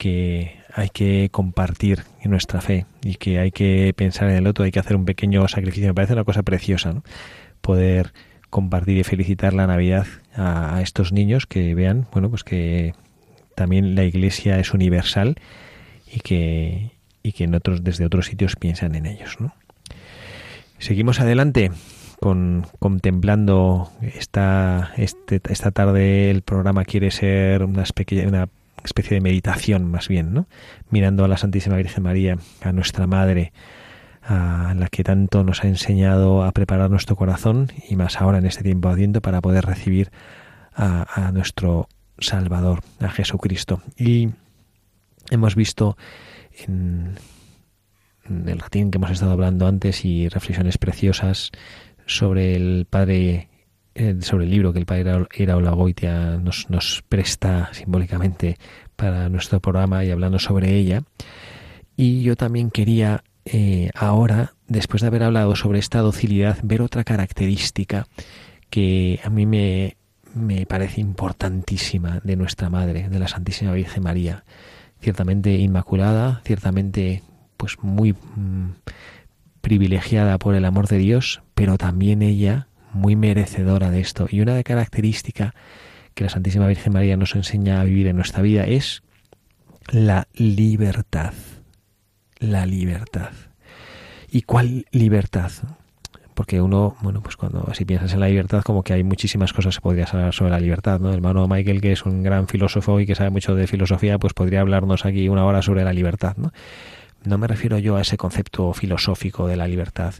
que 0.01 0.55
hay 0.73 0.89
que 0.89 1.29
compartir 1.31 2.05
nuestra 2.23 2.59
fe 2.59 2.87
y 3.03 3.17
que 3.17 3.37
hay 3.37 3.51
que 3.51 3.93
pensar 3.95 4.31
en 4.31 4.35
el 4.37 4.47
otro, 4.47 4.65
hay 4.65 4.71
que 4.71 4.79
hacer 4.79 4.95
un 4.95 5.05
pequeño 5.05 5.47
sacrificio. 5.47 5.89
Me 5.89 5.93
parece 5.93 6.13
una 6.13 6.23
cosa 6.23 6.41
preciosa, 6.41 6.91
¿no? 6.91 7.03
Poder 7.61 8.11
compartir 8.49 8.97
y 8.97 9.03
felicitar 9.03 9.53
la 9.53 9.67
Navidad 9.67 10.07
a, 10.35 10.81
estos 10.81 11.11
niños 11.11 11.45
que 11.45 11.75
vean, 11.75 12.07
bueno, 12.11 12.31
pues 12.31 12.43
que 12.43 12.95
también 13.53 13.93
la 13.93 14.03
Iglesia 14.03 14.59
es 14.59 14.73
universal 14.73 15.35
y 16.11 16.21
que 16.21 16.93
y 17.21 17.33
que 17.33 17.43
en 17.43 17.53
otros 17.53 17.83
desde 17.83 18.03
otros 18.03 18.25
sitios 18.25 18.55
piensan 18.55 18.95
en 18.95 19.05
ellos, 19.05 19.37
¿no? 19.39 19.53
Seguimos 20.79 21.19
adelante 21.19 21.71
con 22.19 22.65
contemplando 22.79 23.91
esta 24.01 24.93
este, 24.97 25.41
esta 25.47 25.69
tarde 25.69 26.31
el 26.31 26.41
programa 26.41 26.85
quiere 26.85 27.11
ser 27.11 27.63
una 27.63 27.83
especie, 27.83 28.25
una 28.25 28.49
especie 28.83 29.15
de 29.15 29.21
meditación 29.21 29.89
más 29.89 30.07
bien, 30.07 30.33
¿no? 30.33 30.47
Mirando 30.89 31.25
a 31.25 31.27
la 31.27 31.37
Santísima 31.37 31.77
Virgen 31.77 32.03
María, 32.03 32.37
a 32.61 32.71
nuestra 32.71 33.07
Madre, 33.07 33.53
a 34.23 34.73
la 34.77 34.87
que 34.87 35.03
tanto 35.03 35.43
nos 35.43 35.63
ha 35.63 35.67
enseñado 35.67 36.43
a 36.43 36.51
preparar 36.51 36.89
nuestro 36.89 37.15
corazón 37.15 37.71
y 37.89 37.95
más 37.95 38.21
ahora 38.21 38.37
en 38.37 38.45
este 38.45 38.63
tiempo 38.63 38.89
adviento 38.89 39.21
para 39.21 39.41
poder 39.41 39.65
recibir 39.65 40.11
a, 40.73 41.27
a 41.27 41.31
nuestro 41.31 41.89
Salvador, 42.19 42.81
a 42.99 43.09
Jesucristo. 43.09 43.81
Y 43.97 44.29
hemos 45.31 45.55
visto 45.55 45.97
en, 46.67 47.15
en 48.25 48.47
el 48.47 48.59
latín 48.59 48.91
que 48.91 48.97
hemos 48.97 49.11
estado 49.11 49.31
hablando 49.31 49.67
antes 49.67 50.05
y 50.05 50.29
reflexiones 50.29 50.77
preciosas 50.77 51.51
sobre 52.05 52.55
el 52.55 52.85
padre 52.89 53.49
eh, 53.95 54.15
sobre 54.21 54.45
el 54.45 54.51
libro 54.51 54.73
que 54.73 54.79
el 54.79 54.85
padre 54.85 55.27
Iraola 55.37 55.71
Goitia 55.71 56.37
nos, 56.37 56.69
nos 56.69 57.03
presta 57.07 57.69
simbólicamente 57.73 58.57
para 58.95 59.29
nuestro 59.29 59.59
programa 59.59 60.05
y 60.05 60.11
hablando 60.11 60.39
sobre 60.39 60.75
ella. 60.75 61.03
Y 61.97 62.21
yo 62.23 62.35
también 62.35 62.71
quería 62.71 63.23
eh, 63.45 63.89
ahora, 63.95 64.53
después 64.67 65.01
de 65.01 65.07
haber 65.07 65.23
hablado 65.23 65.55
sobre 65.55 65.79
esta 65.79 65.99
docilidad, 65.99 66.59
ver 66.63 66.81
otra 66.81 67.03
característica 67.03 68.07
que 68.69 69.19
a 69.23 69.29
mí 69.29 69.45
me, 69.45 69.97
me 70.33 70.65
parece 70.65 71.01
importantísima 71.01 72.21
de 72.23 72.35
nuestra 72.35 72.69
Madre, 72.69 73.09
de 73.09 73.19
la 73.19 73.27
Santísima 73.27 73.73
Virgen 73.73 74.03
María. 74.03 74.43
Ciertamente 75.01 75.55
inmaculada, 75.55 76.41
ciertamente 76.45 77.23
pues 77.57 77.77
muy 77.81 78.13
mmm, 78.13 78.71
privilegiada 79.61 80.37
por 80.37 80.55
el 80.55 80.65
amor 80.65 80.87
de 80.87 80.97
Dios, 80.97 81.41
pero 81.53 81.77
también 81.77 82.21
ella 82.21 82.67
muy 82.93 83.15
merecedora 83.15 83.91
de 83.91 84.01
esto. 84.01 84.27
Y 84.29 84.41
una 84.41 84.61
característica 84.63 85.53
que 86.13 86.23
la 86.23 86.29
Santísima 86.29 86.67
Virgen 86.67 86.93
María 86.93 87.17
nos 87.17 87.35
enseña 87.35 87.81
a 87.81 87.83
vivir 87.83 88.07
en 88.07 88.15
nuestra 88.15 88.41
vida 88.41 88.65
es 88.65 89.03
la 89.91 90.27
libertad. 90.33 91.33
La 92.39 92.65
libertad. 92.65 93.31
¿Y 94.29 94.43
cuál 94.43 94.85
libertad? 94.91 95.51
Porque 96.33 96.61
uno, 96.61 96.95
bueno, 97.01 97.21
pues 97.21 97.35
cuando 97.35 97.67
así 97.69 97.85
piensas 97.85 98.13
en 98.13 98.21
la 98.21 98.27
libertad, 98.27 98.63
como 98.63 98.83
que 98.83 98.93
hay 98.93 99.03
muchísimas 99.03 99.53
cosas 99.53 99.75
que 99.75 99.81
podrías 99.81 100.13
hablar 100.13 100.33
sobre 100.33 100.51
la 100.51 100.59
libertad, 100.59 100.99
¿no? 100.99 101.09
El 101.09 101.15
hermano 101.15 101.47
Michael, 101.47 101.81
que 101.81 101.91
es 101.91 102.05
un 102.05 102.23
gran 102.23 102.47
filósofo 102.47 102.99
y 102.99 103.05
que 103.05 103.15
sabe 103.15 103.29
mucho 103.29 103.53
de 103.53 103.67
filosofía, 103.67 104.17
pues 104.17 104.33
podría 104.33 104.61
hablarnos 104.61 105.05
aquí 105.05 105.27
una 105.27 105.45
hora 105.45 105.61
sobre 105.61 105.83
la 105.83 105.93
libertad, 105.93 106.37
¿no? 106.37 106.51
No 107.23 107.37
me 107.37 107.47
refiero 107.47 107.77
yo 107.77 107.97
a 107.97 108.01
ese 108.01 108.17
concepto 108.17 108.73
filosófico 108.73 109.47
de 109.47 109.55
la 109.55 109.67
libertad. 109.67 110.15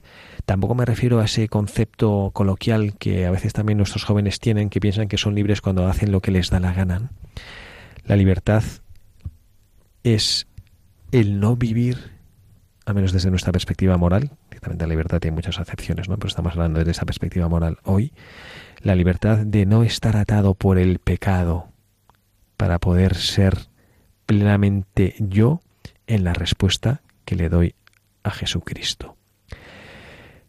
Tampoco 0.46 0.76
me 0.76 0.86
refiero 0.86 1.20
a 1.20 1.26
ese 1.26 1.48
concepto 1.48 2.30
coloquial 2.32 2.96
que 2.98 3.26
a 3.26 3.32
veces 3.32 3.54
también 3.54 3.78
nuestros 3.78 4.04
jóvenes 4.04 4.40
tienen, 4.40 4.70
que 4.70 4.80
piensan 4.80 5.08
que 5.08 5.18
son 5.18 5.34
libres 5.34 5.62
cuando 5.62 5.88
hacen 5.88 6.12
lo 6.12 6.22
que 6.22 6.32
les 6.32 6.52
da 6.52 6.60
la 6.60 6.74
gana. 6.74 7.10
La 8.06 8.16
libertad 8.16 8.64
es 10.04 10.48
el 11.12 11.40
no 11.40 11.56
vivir, 11.56 12.12
a 12.86 12.94
menos 12.94 13.12
desde 13.12 13.32
nuestra 13.32 13.52
perspectiva 13.52 13.98
moral, 13.98 14.32
ciertamente 14.50 14.86
la 14.86 14.90
libertad 14.90 15.20
tiene 15.20 15.36
muchas 15.36 15.60
acepciones, 15.60 16.08
¿no? 16.08 16.18
pero 16.18 16.28
estamos 16.28 16.54
hablando 16.54 16.80
desde 16.80 16.92
esa 16.92 17.06
perspectiva 17.06 17.48
moral 17.48 17.78
hoy, 17.84 18.14
la 18.82 18.96
libertad 18.96 19.40
de 19.40 19.66
no 19.66 19.84
estar 19.84 20.18
atado 20.18 20.54
por 20.54 20.78
el 20.78 21.00
pecado 21.00 21.68
para 22.58 22.80
poder 22.80 23.16
ser 23.16 23.58
plenamente 24.26 25.16
yo 25.20 25.62
en 26.12 26.24
la 26.26 26.34
respuesta 26.34 27.02
que 27.26 27.36
le 27.36 27.50
doy 27.50 27.74
a 28.24 28.32
Jesucristo. 28.32 29.16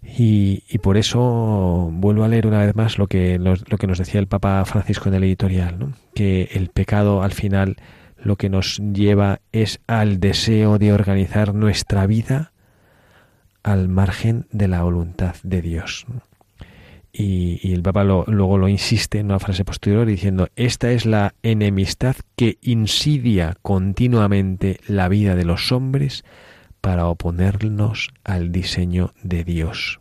Y, 0.03 0.79
por 0.79 0.97
eso 0.97 1.89
vuelvo 1.93 2.25
a 2.25 2.29
leer 2.29 2.49
una 2.49 2.67
vez 2.67 2.75
más 2.75 2.99
lo 2.99 3.07
que, 3.07 3.39
lo, 3.39 3.57
que 3.57 3.87
nos 3.87 3.99
decía 3.99 4.21
el 4.21 4.27
Papa 4.27 4.65
Francisco 4.65 5.09
en 5.09 5.15
el 5.15 5.25
editorial, 5.25 5.95
que 6.15 6.49
el 6.53 6.69
pecado 6.69 7.23
al 7.23 7.33
final 7.33 7.77
lo 8.19 8.37
que 8.37 8.51
nos 8.51 8.79
lleva 8.79 9.41
es 9.53 9.81
al 9.87 10.19
deseo 10.19 10.79
de 10.79 10.93
organizar 10.93 11.55
nuestra 11.55 12.07
vida 12.07 12.53
al 13.63 13.89
margen 13.89 14.47
de 14.51 14.67
la 14.67 14.83
voluntad 14.83 15.37
de 15.45 15.63
Dios. 15.63 16.05
Y, 17.13 17.73
el 17.73 17.83
Papa 17.83 18.05
luego 18.05 18.57
lo 18.57 18.69
insiste 18.69 19.19
en 19.19 19.27
una 19.27 19.39
frase 19.39 19.65
posterior 19.65 20.07
diciendo, 20.07 20.49
esta 20.57 20.93
es 20.93 21.05
la 21.05 21.35
enemistad 21.43 22.17
que 22.37 22.57
insidia 22.63 23.57
continuamente 23.61 24.81
la 24.87 25.09
vida 25.09 25.37
de 25.37 25.45
los 25.45 25.73
hombres 25.73 26.25
para 26.81 27.07
oponernos 27.07 28.11
al 28.25 28.51
diseño 28.51 29.13
de 29.23 29.45
Dios. 29.45 30.01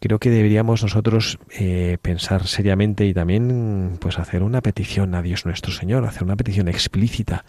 Creo 0.00 0.18
que 0.18 0.30
deberíamos 0.30 0.82
nosotros 0.82 1.38
eh, 1.50 1.98
pensar 2.00 2.46
seriamente 2.46 3.06
y 3.06 3.14
también 3.14 3.98
pues 4.00 4.18
hacer 4.18 4.42
una 4.42 4.62
petición 4.62 5.14
a 5.14 5.22
Dios 5.22 5.46
nuestro 5.46 5.72
Señor, 5.72 6.04
hacer 6.06 6.24
una 6.24 6.36
petición 6.36 6.68
explícita 6.68 7.44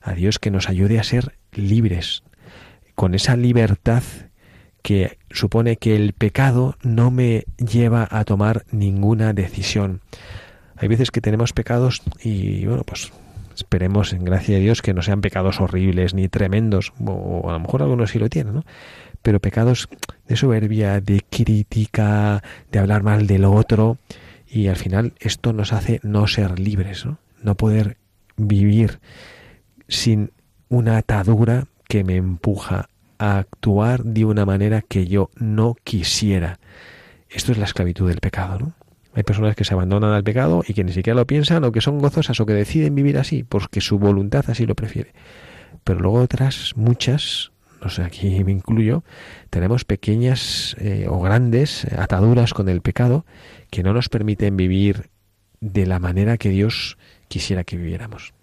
a 0.00 0.12
Dios 0.12 0.38
que 0.38 0.50
nos 0.50 0.68
ayude 0.68 0.98
a 0.98 1.04
ser 1.04 1.36
libres, 1.52 2.22
con 2.94 3.14
esa 3.14 3.36
libertad 3.36 4.02
que 4.82 5.18
supone 5.30 5.76
que 5.76 5.96
el 5.96 6.12
pecado 6.12 6.76
no 6.82 7.10
me 7.10 7.44
lleva 7.56 8.06
a 8.10 8.24
tomar 8.24 8.64
ninguna 8.70 9.32
decisión. 9.32 10.00
Hay 10.76 10.88
veces 10.88 11.10
que 11.10 11.20
tenemos 11.20 11.52
pecados 11.52 12.02
y 12.22 12.66
bueno, 12.66 12.82
pues 12.84 13.12
esperemos 13.54 14.12
en 14.12 14.24
gracia 14.24 14.56
de 14.56 14.62
Dios 14.62 14.82
que 14.82 14.94
no 14.94 15.02
sean 15.02 15.20
pecados 15.20 15.60
horribles 15.60 16.14
ni 16.14 16.28
tremendos, 16.28 16.92
o 17.04 17.48
a 17.48 17.52
lo 17.52 17.60
mejor 17.60 17.82
algunos 17.82 18.10
sí 18.10 18.18
lo 18.18 18.28
tienen, 18.28 18.54
¿no? 18.54 18.64
Pero 19.22 19.40
pecados 19.40 19.88
de 20.26 20.36
soberbia, 20.36 21.00
de 21.00 21.22
crítica, 21.30 22.42
de 22.72 22.78
hablar 22.78 23.02
mal 23.02 23.26
del 23.26 23.44
otro, 23.44 23.98
y 24.48 24.66
al 24.66 24.76
final 24.76 25.14
esto 25.20 25.52
nos 25.52 25.72
hace 25.72 26.00
no 26.02 26.26
ser 26.26 26.58
libres, 26.58 27.06
¿no? 27.06 27.18
No 27.42 27.54
poder 27.54 27.98
vivir 28.36 29.00
sin 29.88 30.32
una 30.68 30.96
atadura 30.96 31.66
que 31.86 32.02
me 32.02 32.16
empuja 32.16 32.88
a 33.22 33.38
actuar 33.38 34.02
de 34.02 34.24
una 34.24 34.44
manera 34.44 34.82
que 34.82 35.06
yo 35.06 35.30
no 35.36 35.76
quisiera. 35.84 36.58
Esto 37.30 37.52
es 37.52 37.58
la 37.58 37.66
esclavitud 37.66 38.08
del 38.08 38.18
pecado, 38.18 38.58
¿no? 38.58 38.72
Hay 39.14 39.22
personas 39.22 39.54
que 39.54 39.64
se 39.64 39.74
abandonan 39.74 40.10
al 40.10 40.24
pecado 40.24 40.64
y 40.66 40.74
que 40.74 40.82
ni 40.82 40.92
siquiera 40.92 41.14
lo 41.14 41.24
piensan 41.24 41.62
o 41.62 41.70
que 41.70 41.80
son 41.80 42.00
gozosas 42.00 42.40
o 42.40 42.46
que 42.46 42.52
deciden 42.52 42.96
vivir 42.96 43.18
así 43.18 43.44
porque 43.44 43.80
su 43.80 44.00
voluntad 44.00 44.44
así 44.48 44.66
lo 44.66 44.74
prefiere. 44.74 45.12
Pero 45.84 46.00
luego 46.00 46.18
otras, 46.18 46.72
muchas, 46.74 47.52
no 47.80 47.90
sé, 47.90 48.02
aquí 48.02 48.42
me 48.42 48.50
incluyo, 48.50 49.04
tenemos 49.50 49.84
pequeñas 49.84 50.74
eh, 50.80 51.06
o 51.08 51.20
grandes 51.20 51.84
ataduras 51.92 52.54
con 52.54 52.68
el 52.68 52.80
pecado 52.80 53.24
que 53.70 53.84
no 53.84 53.92
nos 53.92 54.08
permiten 54.08 54.56
vivir 54.56 55.10
de 55.60 55.86
la 55.86 56.00
manera 56.00 56.38
que 56.38 56.48
Dios 56.48 56.98
quisiera 57.28 57.62
que 57.62 57.76
viviéramos. 57.76 58.34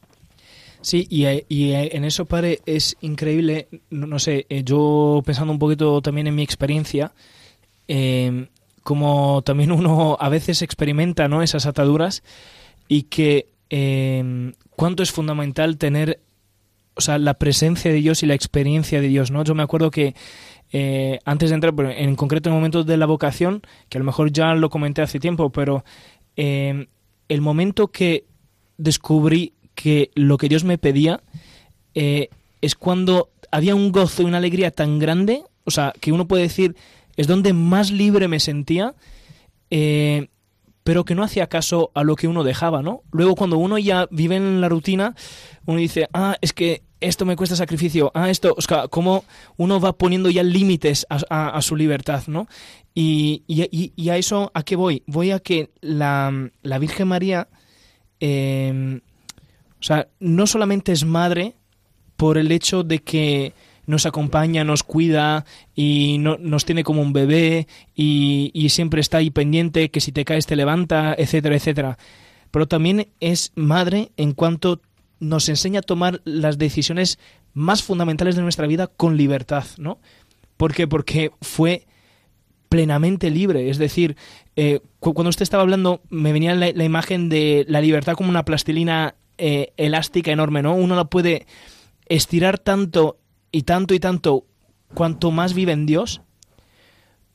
Sí, 0.82 1.08
y, 1.10 1.26
eh, 1.26 1.46
eh, 1.50 1.90
en 1.92 2.06
eso, 2.06 2.26
pare, 2.26 2.62
es 2.66 2.96
increíble, 3.02 3.68
no, 3.90 4.18
sé, 4.18 4.46
eh, 4.50 4.64
yo 4.64 5.22
pensando 5.26 5.52
un 5.52 5.60
poquito 5.60 6.02
también 6.02 6.28
en 6.28 6.36
mi 6.36 6.42
experiencia, 6.42 7.12
em, 7.88 8.48
como 8.84 9.42
también 9.44 9.72
uno 9.72 10.18
a 10.20 10.30
veces 10.30 10.62
experimenta 10.62 11.28
¿no? 11.28 11.44
esas 11.44 11.66
ataduras 11.66 12.24
y 12.88 13.04
que 13.04 13.48
em, 13.70 14.54
cuánto 14.76 15.04
es 15.04 15.12
fundamental 15.12 15.78
tener 15.78 16.22
o 16.96 17.02
sea, 17.02 17.18
la 17.18 17.36
presencia 17.36 17.92
de 17.92 17.98
Dios 17.98 18.24
y 18.24 18.26
la 18.26 18.34
experiencia 18.34 19.02
de 19.02 19.08
Dios, 19.08 19.32
¿no? 19.32 19.44
Yo 19.44 19.56
me 19.56 19.64
acuerdo 19.64 19.92
que 19.92 20.16
antes 21.24 21.50
de 21.50 21.56
entrar, 21.56 21.74
en 21.80 22.16
concreto 22.16 22.50
en 22.50 22.56
el 22.56 22.60
momento 22.60 22.84
de 22.84 22.98
la 22.98 23.06
vocación, 23.06 23.62
que 23.90 23.98
a 23.98 24.00
lo 24.00 24.06
mejor 24.06 24.32
ya 24.32 24.54
lo 24.56 24.70
comenté 24.70 25.02
hace 25.02 25.20
tiempo, 25.20 25.50
pero 25.50 25.86
em, 26.36 26.88
el 27.30 27.42
momento 27.42 27.90
que 27.90 28.26
descubrí 28.78 29.54
que 29.80 30.12
lo 30.14 30.38
que 30.38 30.50
Dios 30.50 30.66
me 30.66 30.78
pedía 30.78 31.22
eh, 31.96 32.28
es 32.60 32.76
cuando 32.76 33.30
había 33.50 33.76
un 33.76 33.94
gozo 33.94 34.24
y 34.24 34.26
una 34.26 34.36
alegría 34.36 34.72
tan 34.72 35.00
grande, 35.00 35.44
o 35.64 35.72
sea, 35.72 35.94
que 36.02 36.12
uno 36.12 36.28
puede 36.28 36.44
decir, 36.44 36.76
es 37.16 37.28
donde 37.28 37.54
más 37.54 37.90
libre 37.90 38.28
me 38.28 38.42
sentía, 38.42 38.94
eh, 39.72 40.28
pero 40.84 41.06
que 41.06 41.16
no 41.16 41.24
hacía 41.24 41.48
caso 41.48 41.92
a 41.94 42.04
lo 42.04 42.18
que 42.18 42.28
uno 42.28 42.44
dejaba, 42.44 42.82
¿no? 42.82 43.04
Luego 43.14 43.36
cuando 43.36 43.58
uno 43.58 43.78
ya 43.78 44.06
vive 44.12 44.36
en 44.36 44.60
la 44.60 44.68
rutina, 44.68 45.16
uno 45.66 45.80
dice, 45.80 46.10
ah, 46.12 46.36
es 46.42 46.52
que 46.52 46.84
esto 47.00 47.26
me 47.26 47.38
cuesta 47.38 47.56
sacrificio, 47.56 48.12
ah, 48.14 48.30
esto, 48.30 48.56
o 48.58 48.62
sea, 48.62 48.90
como 48.90 49.24
uno 49.56 49.80
va 49.80 49.94
poniendo 49.94 50.30
ya 50.30 50.44
límites 50.44 51.08
a, 51.10 51.62
su 51.62 51.78
libertad, 51.78 52.24
¿no? 52.28 52.50
Y, 52.94 53.44
y, 53.48 54.10
a 54.10 54.18
eso, 54.18 54.52
¿a 54.54 54.64
qué 54.64 54.76
voy? 54.76 55.04
Voy 55.08 55.32
a 55.32 55.40
que 55.40 55.70
la, 55.80 56.50
la 56.64 56.80
Virgen 56.80 57.08
María 57.08 57.48
eh, 58.20 59.00
o 59.80 59.84
sea, 59.84 60.08
no 60.20 60.48
solamente 60.48 60.92
es 60.92 61.06
madre 61.06 61.56
por 62.18 62.38
el 62.38 62.52
hecho 62.52 62.84
de 62.84 63.00
que 63.00 63.54
nos 63.86 64.06
acompaña, 64.06 64.64
nos 64.64 64.84
cuida 64.84 65.46
y 65.74 66.18
no, 66.20 66.38
nos 66.38 66.64
tiene 66.66 66.84
como 66.84 67.02
un 67.02 67.14
bebé 67.14 67.68
y, 67.96 68.68
siempre 68.70 69.02
está 69.02 69.18
ahí 69.18 69.32
pendiente, 69.32 69.90
que 69.90 70.00
si 70.00 70.12
te 70.12 70.26
caes 70.26 70.46
te 70.46 70.56
levanta, 70.56 71.16
etcétera, 71.18 71.56
etcétera. 71.56 71.98
Pero 72.52 72.68
también 72.68 73.08
es 73.20 73.52
madre 73.56 74.12
en 74.16 74.34
cuanto 74.34 74.82
nos 75.20 75.50
enseña 75.50 75.80
a 75.80 75.84
tomar 75.84 76.22
las 76.24 76.58
decisiones 76.58 77.18
más 77.54 77.82
fundamentales 77.82 78.36
de 78.36 78.44
nuestra 78.44 78.68
vida 78.68 78.88
con 78.88 79.18
libertad, 79.18 79.66
¿no? 79.78 80.00
¿Por 80.56 80.74
qué? 80.74 80.88
Porque 80.88 81.32
fue 81.42 81.88
plenamente 82.70 83.32
libre. 83.32 83.70
Es 83.70 83.78
decir, 83.78 84.16
eh, 84.56 84.82
cuando 85.00 85.30
usted 85.30 85.44
estaba 85.44 85.64
hablando, 85.64 86.02
me 86.10 86.32
venía 86.32 86.54
la, 86.54 86.84
imagen 86.84 87.28
de 87.28 87.66
la 87.68 87.82
libertad 87.82 88.14
como 88.14 88.30
una 88.30 88.46
plastilina 88.46 89.16
eh, 89.40 89.74
elástica 89.78 90.32
enorme, 90.32 90.62
¿no? 90.62 90.76
Uno 90.76 90.96
la 90.96 91.06
puede 91.06 91.48
estirar 92.06 92.60
tanto 92.60 93.18
y 93.52 93.64
tanto 93.64 93.94
y 93.94 94.00
tanto 94.00 94.46
cuanto 94.94 95.32
más 95.32 95.54
vive 95.54 95.72
en 95.72 95.86
Dios, 95.86 96.22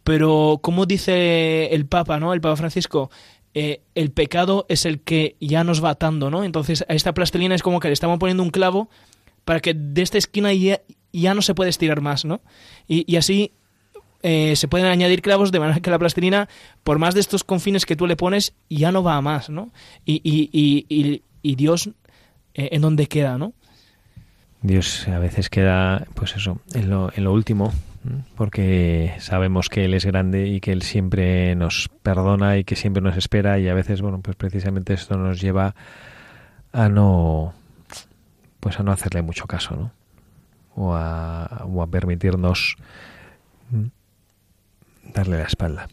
pero 0.03 0.61
como 0.63 0.87
dice 0.87 1.75
el 1.75 1.87
Papa, 1.87 2.21
¿no? 2.21 2.35
El 2.35 2.41
Papa 2.41 2.57
Francisco, 2.57 3.11
eh, 3.55 3.83
el 3.95 4.11
pecado 4.11 4.67
es 4.69 4.85
el 4.85 5.01
que 5.01 5.37
ya 5.41 5.65
nos 5.65 5.83
va 5.83 5.91
atando, 5.91 6.31
¿no? 6.31 6.45
Entonces 6.45 6.85
a 6.89 6.95
esta 6.95 7.15
plastilina 7.15 7.55
es 7.55 7.63
como 7.63 7.81
que 7.81 7.89
le 7.89 7.95
estamos 7.95 8.19
poniendo 8.19 8.43
un 8.43 8.51
clavo 8.51 8.91
para 9.45 9.61
que 9.61 9.75
de 9.75 10.03
esta 10.03 10.19
esquina 10.19 10.53
ya, 10.53 10.81
ya 11.13 11.35
no 11.35 11.43
se 11.43 11.55
puede 11.55 11.71
estirar 11.71 12.01
más, 12.01 12.25
¿no? 12.25 12.43
Y, 12.87 13.17
así 13.17 13.53
eh, 14.23 14.57
se 14.57 14.69
pueden 14.69 14.87
añadir 14.87 15.23
clavos 15.23 15.53
de 15.53 15.61
manera 15.61 15.81
que 15.81 15.91
la 15.91 15.99
plastilina, 15.99 16.49
por 16.83 16.99
más 16.99 17.15
de 17.15 17.21
estos 17.21 17.45
confines 17.45 17.87
que 17.87 17.97
tú 17.97 18.07
le 18.07 18.17
pones, 18.17 18.55
ya 18.69 18.91
no 18.91 19.03
va 19.03 19.17
a 19.17 19.21
más, 19.21 19.49
¿no? 19.49 19.73
Y, 20.05 20.21
y, 20.25 20.51
y, 20.53 21.23
y 21.45 21.55
Dios 21.55 21.91
eh, 22.55 22.71
en 22.73 22.83
dónde 22.83 23.07
queda, 23.07 23.39
¿no? 23.39 23.53
Dios 24.63 25.07
a 25.09 25.19
veces 25.19 25.51
queda, 25.51 26.07
pues 26.15 26.35
eso, 26.35 26.59
en 26.73 26.89
lo, 26.89 27.13
en 27.15 27.25
lo 27.25 27.33
último, 27.35 27.73
porque 28.35 29.15
sabemos 29.19 29.69
que 29.69 29.85
Él 29.85 29.93
es 29.93 30.07
grande 30.07 30.49
y 30.49 30.61
que 30.61 30.73
Él 30.73 30.81
siempre 30.81 31.55
nos 31.55 31.91
perdona 32.03 32.57
y 32.57 32.65
que 32.65 32.75
siempre 32.75 33.03
nos 33.03 33.17
espera 33.19 33.59
y 33.59 33.69
a 33.69 33.75
veces, 33.75 34.01
bueno, 34.01 34.21
pues 34.23 34.37
precisamente 34.37 34.95
esto 34.95 35.19
nos 35.19 35.39
lleva 35.39 35.75
a 36.73 36.89
no, 36.89 37.53
pues 38.59 38.81
a 38.81 38.83
no 38.83 38.91
hacerle 38.91 39.21
mucho 39.21 39.47
caso, 39.47 39.77
¿no? 39.77 39.91
O 40.77 40.95
a, 40.95 41.67
o 41.67 41.83
a 41.83 41.87
permitirnos 41.87 42.77
darle 45.13 45.37
la 45.37 45.45
espalda. 45.45 45.89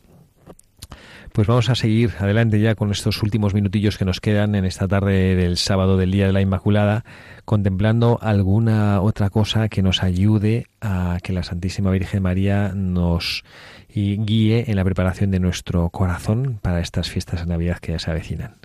Pues 1.34 1.48
vamos 1.48 1.70
a 1.70 1.76
seguir 1.76 2.12
adelante 2.20 2.60
ya 2.60 2.76
con 2.76 2.92
estos 2.92 3.24
últimos 3.24 3.54
minutillos 3.54 3.98
que 3.98 4.04
nos 4.04 4.20
quedan 4.20 4.54
en 4.54 4.66
esta 4.66 4.90
tarde 4.90 5.36
del 5.36 5.56
sábado 5.56 5.96
del 5.96 6.12
Día 6.12 6.28
de 6.28 6.34
la 6.34 6.42
Inmaculada, 6.42 7.06
contemplando 7.46 8.20
alguna 8.22 9.00
otra 9.00 9.30
cosa 9.30 9.70
que 9.70 9.82
nos 9.82 10.04
ayude 10.04 10.68
a 10.82 11.20
que 11.24 11.32
la 11.32 11.44
Santísima 11.44 11.90
Virgen 11.92 12.24
María 12.24 12.74
nos 12.76 13.46
guíe 13.88 14.66
en 14.68 14.76
la 14.76 14.84
preparación 14.84 15.32
de 15.32 15.40
nuestro 15.40 15.90
corazón 15.90 16.60
para 16.62 16.82
estas 16.82 17.10
fiestas 17.10 17.40
de 17.40 17.46
Navidad 17.46 17.80
que 17.80 17.94
ya 17.94 18.00
se 18.00 18.12
avecinan. 18.12 18.58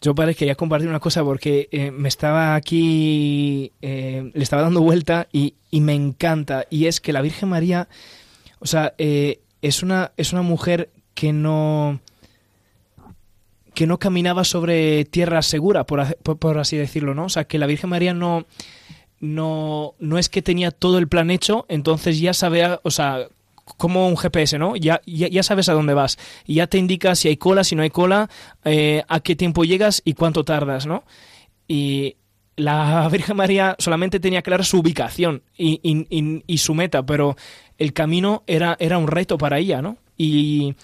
Yo, 0.00 0.14
padre, 0.14 0.36
quería 0.36 0.54
compartir 0.54 0.88
una 0.88 1.00
cosa 1.00 1.24
porque 1.24 1.68
eh, 1.72 1.90
me 1.90 2.08
estaba 2.08 2.54
aquí, 2.54 3.72
eh, 3.82 4.30
le 4.32 4.42
estaba 4.44 4.62
dando 4.62 4.80
vuelta 4.80 5.26
y, 5.32 5.54
me 5.72 5.94
encanta. 5.94 6.66
Y 6.70 6.86
es 6.86 7.00
que 7.00 7.12
la 7.12 7.20
Virgen 7.20 7.48
María, 7.48 7.88
o 8.60 8.66
sea, 8.66 8.94
eh, 8.96 9.40
es, 9.60 9.82
una, 9.82 10.12
es 10.16 10.32
una 10.32 10.42
mujer 10.42 10.90
que 11.20 11.34
no 11.34 12.00
que 13.74 13.86
no 13.86 13.98
caminaba 13.98 14.42
sobre 14.44 15.04
tierra 15.04 15.42
segura, 15.42 15.84
por, 15.84 16.58
así 16.58 16.78
decirlo, 16.78 17.14
¿no? 17.14 17.26
O 17.26 17.28
sea, 17.28 17.44
que 17.44 17.58
la 17.58 17.66
Virgen 17.66 17.90
María 17.90 18.14
no, 18.14 18.46
no, 19.20 19.94
no 19.98 20.18
es 20.18 20.30
que 20.30 20.40
tenía 20.40 20.70
todo 20.70 20.96
el 20.96 21.08
plan 21.08 21.30
hecho, 21.30 21.66
entonces 21.68 22.20
ya 22.20 22.32
sabía, 22.32 22.80
o 22.84 22.90
sea, 22.90 23.28
como 23.76 24.08
un 24.08 24.16
GPS, 24.16 24.58
¿no? 24.58 24.76
Ya, 24.76 25.02
ya, 25.04 25.42
sabes 25.42 25.68
a 25.68 25.74
dónde 25.74 25.92
vas 25.92 26.16
ya 26.46 26.66
te 26.66 26.78
indica 26.78 27.14
si 27.14 27.28
hay 27.28 27.36
cola, 27.36 27.64
si 27.64 27.76
no 27.76 27.82
hay 27.82 27.90
cola, 27.90 28.30
eh, 28.64 29.04
a 29.06 29.20
qué 29.20 29.36
tiempo 29.36 29.64
llegas 29.64 30.00
y 30.06 30.14
cuánto 30.14 30.44
tardas, 30.44 30.86
¿no? 30.86 31.04
Y 31.68 32.16
la 32.56 33.06
Virgen 33.12 33.36
María 33.36 33.76
solamente 33.78 34.20
tenía 34.20 34.40
clara 34.40 34.64
su 34.64 34.78
ubicación 34.78 35.42
y, 35.54 35.80
y, 35.82 36.42
y, 36.46 36.58
su 36.58 36.74
meta, 36.74 37.04
pero 37.04 37.36
el 37.76 37.92
camino 37.92 38.42
era, 38.46 38.74
era 38.80 38.96
un 38.96 39.06
reto 39.06 39.36
para 39.36 39.58
ella, 39.58 39.82
¿no? 39.82 39.98
Y, 40.16 40.74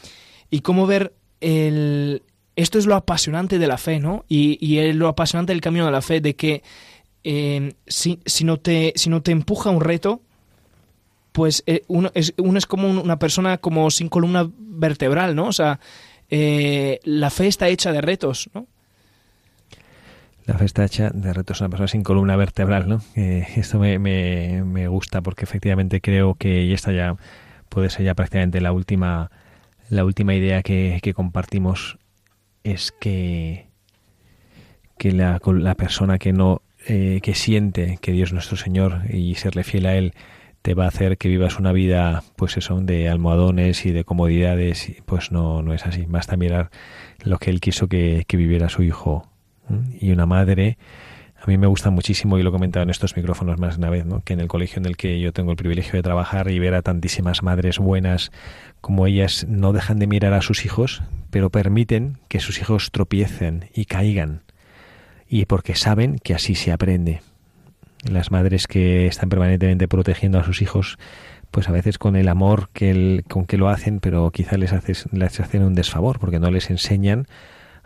y 0.50 0.60
cómo 0.60 0.86
ver 0.86 1.14
el... 1.40 2.22
Esto 2.56 2.78
es 2.78 2.86
lo 2.86 2.94
apasionante 2.94 3.58
de 3.58 3.66
la 3.66 3.76
fe, 3.76 4.00
¿no? 4.00 4.24
Y, 4.28 4.56
y 4.66 4.78
es 4.78 4.96
lo 4.96 5.08
apasionante 5.08 5.52
del 5.52 5.60
camino 5.60 5.84
de 5.84 5.92
la 5.92 6.00
fe, 6.00 6.22
de 6.22 6.36
que 6.36 6.62
eh, 7.28 7.74
si, 7.88 8.20
si, 8.24 8.44
no 8.44 8.58
te, 8.58 8.92
si 8.94 9.10
no 9.10 9.20
te 9.20 9.32
empuja 9.32 9.70
un 9.70 9.80
reto, 9.80 10.22
pues 11.32 11.64
eh, 11.66 11.82
uno, 11.88 12.12
es, 12.14 12.32
uno 12.38 12.56
es 12.56 12.66
como 12.66 12.88
una 12.88 13.18
persona 13.18 13.58
como 13.58 13.90
sin 13.90 14.08
columna 14.08 14.48
vertebral, 14.56 15.34
¿no? 15.34 15.48
O 15.48 15.52
sea, 15.52 15.80
eh, 16.30 17.00
la 17.02 17.30
fe 17.30 17.48
está 17.48 17.66
hecha 17.66 17.90
de 17.90 18.00
retos, 18.00 18.48
¿no? 18.54 18.68
La 20.44 20.56
fe 20.56 20.66
está 20.66 20.84
hecha 20.84 21.10
de 21.10 21.32
retos, 21.32 21.60
una 21.60 21.68
persona 21.68 21.88
sin 21.88 22.04
columna 22.04 22.36
vertebral, 22.36 22.88
¿no? 22.88 23.02
esto 23.16 23.80
me, 23.80 23.98
me, 23.98 24.62
me, 24.62 24.86
gusta 24.86 25.20
porque 25.20 25.44
efectivamente 25.44 26.00
creo 26.00 26.36
que 26.36 26.72
esta 26.72 26.92
ya 26.92 27.16
puede 27.68 27.90
ser 27.90 28.04
ya 28.04 28.14
prácticamente 28.14 28.60
la 28.60 28.70
última 28.70 29.32
la 29.88 30.04
última 30.04 30.34
idea 30.34 30.62
que, 30.62 31.00
que 31.02 31.14
compartimos 31.14 31.98
es 32.64 32.92
que 32.92 33.66
que 34.98 35.12
la, 35.12 35.40
la 35.44 35.74
persona 35.74 36.18
que 36.18 36.32
no 36.32 36.62
eh, 36.86 37.20
que 37.22 37.34
siente 37.34 37.98
que 38.00 38.12
Dios 38.12 38.32
nuestro 38.32 38.56
Señor 38.56 39.02
y 39.12 39.34
serle 39.34 39.64
fiel 39.64 39.86
a 39.86 39.96
él 39.96 40.14
te 40.62 40.74
va 40.74 40.84
a 40.84 40.88
hacer 40.88 41.16
que 41.16 41.28
vivas 41.28 41.60
una 41.60 41.72
vida, 41.72 42.24
pues 42.34 42.56
eso, 42.56 42.80
de 42.80 43.08
almohadones 43.08 43.86
y 43.86 43.92
de 43.92 44.02
comodidades, 44.02 44.92
pues 45.04 45.30
no, 45.30 45.62
no 45.62 45.72
es 45.72 45.86
así. 45.86 46.06
Basta 46.08 46.36
mirar 46.36 46.70
lo 47.22 47.38
que 47.38 47.50
él 47.50 47.60
quiso 47.60 47.86
que, 47.86 48.24
viviera 48.28 48.68
su 48.68 48.82
hijo. 48.82 49.28
Y 50.00 50.10
una 50.10 50.26
madre, 50.26 50.76
a 51.46 51.50
mí 51.50 51.58
me 51.58 51.68
gusta 51.68 51.90
muchísimo, 51.90 52.38
y 52.38 52.42
lo 52.42 52.48
he 52.48 52.52
comentado 52.52 52.82
en 52.82 52.90
estos 52.90 53.16
micrófonos 53.16 53.58
más 53.58 53.76
de 53.76 53.78
una 53.78 53.90
vez, 53.90 54.04
¿no? 54.04 54.20
que 54.24 54.32
en 54.32 54.40
el 54.40 54.48
colegio 54.48 54.80
en 54.80 54.86
el 54.86 54.96
que 54.96 55.20
yo 55.20 55.32
tengo 55.32 55.52
el 55.52 55.56
privilegio 55.56 55.92
de 55.92 56.02
trabajar 56.02 56.50
y 56.50 56.58
ver 56.58 56.74
a 56.74 56.82
tantísimas 56.82 57.44
madres 57.44 57.78
buenas 57.78 58.32
como 58.80 59.06
ellas 59.06 59.46
no 59.48 59.72
dejan 59.72 60.00
de 60.00 60.08
mirar 60.08 60.32
a 60.32 60.42
sus 60.42 60.64
hijos, 60.64 61.02
pero 61.30 61.50
permiten 61.50 62.18
que 62.28 62.40
sus 62.40 62.60
hijos 62.60 62.90
tropiecen 62.90 63.70
y 63.74 63.84
caigan, 63.84 64.42
y 65.28 65.44
porque 65.44 65.76
saben 65.76 66.18
que 66.18 66.34
así 66.34 66.56
se 66.56 66.72
aprende 66.72 67.20
las 68.02 68.30
madres 68.32 68.66
que 68.66 69.06
están 69.06 69.28
permanentemente 69.28 69.86
protegiendo 69.86 70.38
a 70.38 70.44
sus 70.44 70.62
hijos, 70.62 70.98
pues 71.52 71.68
a 71.68 71.72
veces 71.72 71.98
con 71.98 72.16
el 72.16 72.28
amor 72.28 72.70
que 72.72 72.90
el, 72.90 73.24
con 73.28 73.46
que 73.46 73.56
lo 73.56 73.68
hacen, 73.68 74.00
pero 74.00 74.30
quizá 74.32 74.56
les, 74.56 74.72
les 75.12 75.40
hacen 75.40 75.62
un 75.62 75.74
desfavor 75.74 76.18
porque 76.18 76.40
no 76.40 76.50
les 76.50 76.70
enseñan 76.70 77.26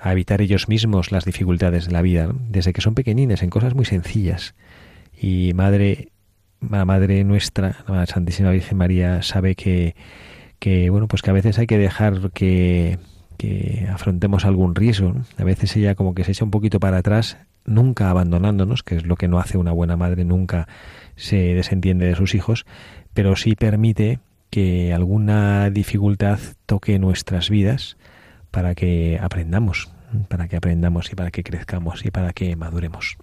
a 0.00 0.12
evitar 0.12 0.40
ellos 0.40 0.68
mismos 0.68 1.12
las 1.12 1.24
dificultades 1.24 1.86
de 1.86 1.92
la 1.92 2.02
vida, 2.02 2.30
desde 2.48 2.72
que 2.72 2.80
son 2.80 2.94
pequeñines, 2.94 3.42
en 3.42 3.50
cosas 3.50 3.74
muy 3.74 3.84
sencillas. 3.84 4.54
Y 5.16 5.52
madre, 5.54 6.08
la 6.68 6.84
madre 6.84 7.22
nuestra, 7.24 7.84
la 7.86 8.06
Santísima 8.06 8.50
Virgen 8.50 8.78
María, 8.78 9.22
sabe 9.22 9.54
que, 9.54 9.94
que 10.58 10.88
bueno, 10.90 11.06
pues 11.06 11.22
que 11.22 11.30
a 11.30 11.34
veces 11.34 11.58
hay 11.58 11.66
que 11.66 11.78
dejar 11.78 12.30
que, 12.32 12.98
que 13.36 13.88
afrontemos 13.92 14.44
algún 14.44 14.74
riesgo. 14.74 15.14
A 15.36 15.44
veces 15.44 15.76
ella 15.76 15.94
como 15.94 16.14
que 16.14 16.24
se 16.24 16.32
echa 16.32 16.44
un 16.44 16.50
poquito 16.50 16.80
para 16.80 16.98
atrás 16.98 17.36
nunca 17.66 18.10
abandonándonos, 18.10 18.82
que 18.82 18.96
es 18.96 19.06
lo 19.06 19.16
que 19.16 19.28
no 19.28 19.38
hace 19.38 19.58
una 19.58 19.72
buena 19.72 19.96
madre, 19.96 20.24
nunca 20.24 20.66
se 21.16 21.54
desentiende 21.54 22.06
de 22.06 22.16
sus 22.16 22.34
hijos, 22.34 22.64
pero 23.12 23.36
sí 23.36 23.54
permite 23.54 24.18
que 24.48 24.92
alguna 24.92 25.70
dificultad 25.70 26.38
toque 26.66 26.98
nuestras 26.98 27.50
vidas 27.50 27.96
para 28.50 28.74
que 28.74 29.18
aprendamos, 29.20 29.90
para 30.28 30.48
que 30.48 30.56
aprendamos 30.56 31.12
y 31.12 31.14
para 31.14 31.30
que 31.30 31.42
crezcamos 31.42 32.04
y 32.04 32.10
para 32.10 32.32
que 32.32 32.56
maduremos. 32.56 33.16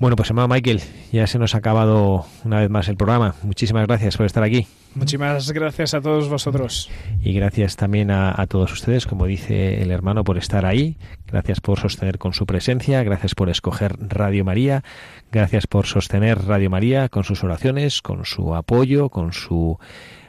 Bueno, 0.00 0.16
pues 0.16 0.30
hermano 0.30 0.48
Michael, 0.48 0.80
ya 1.12 1.26
se 1.26 1.38
nos 1.38 1.54
ha 1.54 1.58
acabado 1.58 2.24
una 2.46 2.60
vez 2.60 2.70
más 2.70 2.88
el 2.88 2.96
programa. 2.96 3.34
Muchísimas 3.42 3.86
gracias 3.86 4.16
por 4.16 4.24
estar 4.24 4.42
aquí. 4.42 4.66
Muchísimas 4.94 5.52
gracias 5.52 5.92
a 5.92 6.00
todos 6.00 6.30
vosotros. 6.30 6.88
Y 7.22 7.34
gracias 7.34 7.76
también 7.76 8.10
a, 8.10 8.46
todos 8.46 8.72
ustedes, 8.72 9.06
como 9.06 9.26
dice 9.26 9.82
el 9.82 9.90
hermano, 9.90 10.24
por 10.24 10.38
estar 10.38 10.64
ahí. 10.64 10.96
Gracias 11.26 11.60
por 11.60 11.78
sostener 11.78 12.16
con 12.16 12.32
su 12.32 12.46
presencia. 12.46 13.02
Gracias 13.02 13.34
por 13.34 13.50
escoger 13.50 13.94
Radio 14.00 14.42
María. 14.42 14.82
Gracias 15.30 15.66
por 15.66 15.84
sostener 15.84 16.46
Radio 16.46 16.70
María 16.70 17.10
con 17.10 17.22
sus 17.22 17.44
oraciones, 17.44 18.00
con 18.00 18.24
su 18.24 18.54
apoyo, 18.54 19.10
con 19.10 19.34
su 19.34 19.78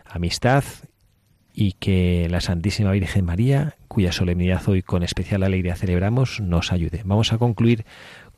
amistad. 0.05 0.65
Y 1.53 1.73
que 1.73 2.27
la 2.29 2.41
Santísima 2.41 2.91
Virgen 2.91 3.25
María, 3.25 3.75
cuya 3.87 4.11
solemnidad 4.11 4.67
hoy 4.67 4.81
con 4.81 5.03
especial 5.03 5.43
alegría 5.43 5.75
celebramos, 5.75 6.39
nos 6.39 6.71
ayude. 6.71 7.01
Vamos 7.03 7.33
a 7.33 7.37
concluir 7.37 7.85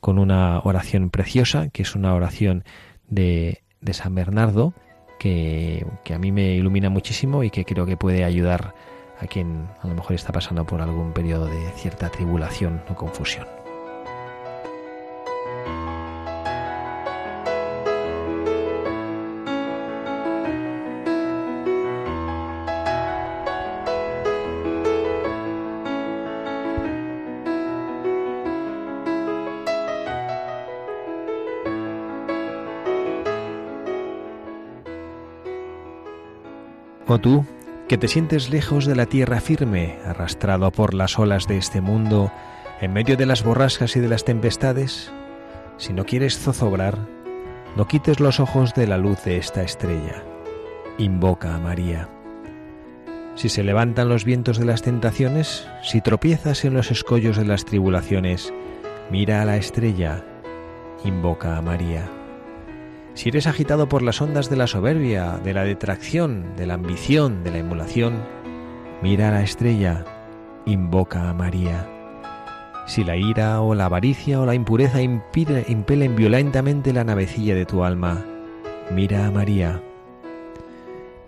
con 0.00 0.18
una 0.18 0.60
oración 0.60 1.10
preciosa, 1.10 1.68
que 1.68 1.82
es 1.82 1.94
una 1.94 2.14
oración 2.14 2.64
de, 3.08 3.62
de 3.80 3.94
San 3.94 4.14
Bernardo 4.14 4.74
que, 5.18 5.86
a 6.14 6.18
mí 6.18 6.32
me 6.32 6.54
ilumina 6.54 6.90
muchísimo 6.90 7.44
y 7.44 7.50
que 7.50 7.64
creo 7.64 7.86
que 7.86 7.96
puede 7.96 8.24
ayudar 8.24 8.74
a 9.20 9.26
quien 9.26 9.68
a 9.80 9.86
lo 9.86 9.94
mejor 9.94 10.14
está 10.14 10.32
pasando 10.32 10.66
por 10.66 10.82
algún 10.82 11.12
periodo 11.12 11.46
de 11.46 11.70
cierta 11.76 12.10
tribulación 12.10 12.82
o 12.90 12.94
confusión. 12.94 13.63
Tú, 37.18 37.44
que 37.88 37.98
te 37.98 38.08
sientes 38.08 38.50
lejos 38.50 38.86
de 38.86 38.96
la 38.96 39.06
tierra 39.06 39.40
firme, 39.40 39.98
arrastrado 40.04 40.70
por 40.70 40.94
las 40.94 41.18
olas 41.18 41.46
de 41.46 41.58
este 41.58 41.80
mundo, 41.80 42.32
en 42.80 42.92
medio 42.92 43.16
de 43.16 43.26
las 43.26 43.44
borrascas 43.44 43.96
y 43.96 44.00
de 44.00 44.08
las 44.08 44.24
tempestades, 44.24 45.12
si 45.76 45.92
no 45.92 46.04
quieres 46.04 46.38
zozobrar, 46.38 46.98
no 47.76 47.86
quites 47.86 48.20
los 48.20 48.40
ojos 48.40 48.74
de 48.74 48.86
la 48.86 48.98
luz 48.98 49.22
de 49.24 49.36
esta 49.36 49.62
estrella. 49.62 50.22
Invoca 50.98 51.54
a 51.54 51.58
María. 51.58 52.08
Si 53.34 53.48
se 53.48 53.64
levantan 53.64 54.08
los 54.08 54.24
vientos 54.24 54.58
de 54.58 54.64
las 54.64 54.82
tentaciones, 54.82 55.66
si 55.82 56.00
tropiezas 56.00 56.64
en 56.64 56.74
los 56.74 56.90
escollos 56.92 57.36
de 57.36 57.44
las 57.44 57.64
tribulaciones, 57.64 58.52
mira 59.10 59.42
a 59.42 59.44
la 59.44 59.56
estrella. 59.56 60.24
Invoca 61.04 61.56
a 61.56 61.62
María. 61.62 62.23
Si 63.14 63.28
eres 63.28 63.46
agitado 63.46 63.88
por 63.88 64.02
las 64.02 64.20
ondas 64.20 64.50
de 64.50 64.56
la 64.56 64.66
soberbia, 64.66 65.38
de 65.42 65.54
la 65.54 65.62
detracción, 65.64 66.56
de 66.56 66.66
la 66.66 66.74
ambición, 66.74 67.44
de 67.44 67.52
la 67.52 67.58
emulación, 67.58 68.14
mira 69.02 69.28
a 69.28 69.30
la 69.30 69.42
estrella, 69.42 70.04
invoca 70.66 71.30
a 71.30 71.34
María. 71.34 71.88
Si 72.86 73.04
la 73.04 73.16
ira 73.16 73.60
o 73.60 73.74
la 73.74 73.86
avaricia 73.86 74.40
o 74.40 74.46
la 74.46 74.54
impureza 74.54 75.00
impelen 75.00 76.16
violentamente 76.16 76.92
la 76.92 77.04
navecilla 77.04 77.54
de 77.54 77.64
tu 77.64 77.84
alma, 77.84 78.24
mira 78.90 79.26
a 79.26 79.30
María. 79.30 79.80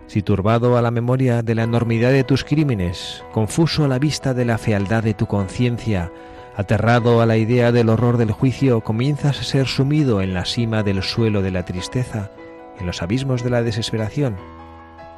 Si 0.07 0.21
turbado 0.21 0.77
a 0.77 0.81
la 0.81 0.91
memoria 0.91 1.41
de 1.41 1.55
la 1.55 1.63
enormidad 1.63 2.11
de 2.11 2.23
tus 2.23 2.43
crímenes, 2.43 3.23
confuso 3.31 3.85
a 3.85 3.87
la 3.87 3.97
vista 3.97 4.33
de 4.33 4.45
la 4.45 4.57
fealdad 4.57 5.03
de 5.03 5.13
tu 5.13 5.25
conciencia, 5.25 6.11
Aterrado 6.57 7.21
a 7.21 7.27
la 7.27 7.37
idea 7.37 7.71
del 7.71 7.87
horror 7.87 8.17
del 8.17 8.31
juicio, 8.31 8.81
comienzas 8.81 9.39
a 9.39 9.43
ser 9.43 9.67
sumido 9.67 10.23
en 10.23 10.33
la 10.33 10.43
cima 10.43 10.81
del 10.81 11.03
suelo 11.03 11.43
de 11.43 11.51
la 11.51 11.65
tristeza, 11.65 12.31
en 12.79 12.87
los 12.87 13.03
abismos 13.03 13.43
de 13.43 13.51
la 13.51 13.61
desesperación. 13.61 14.37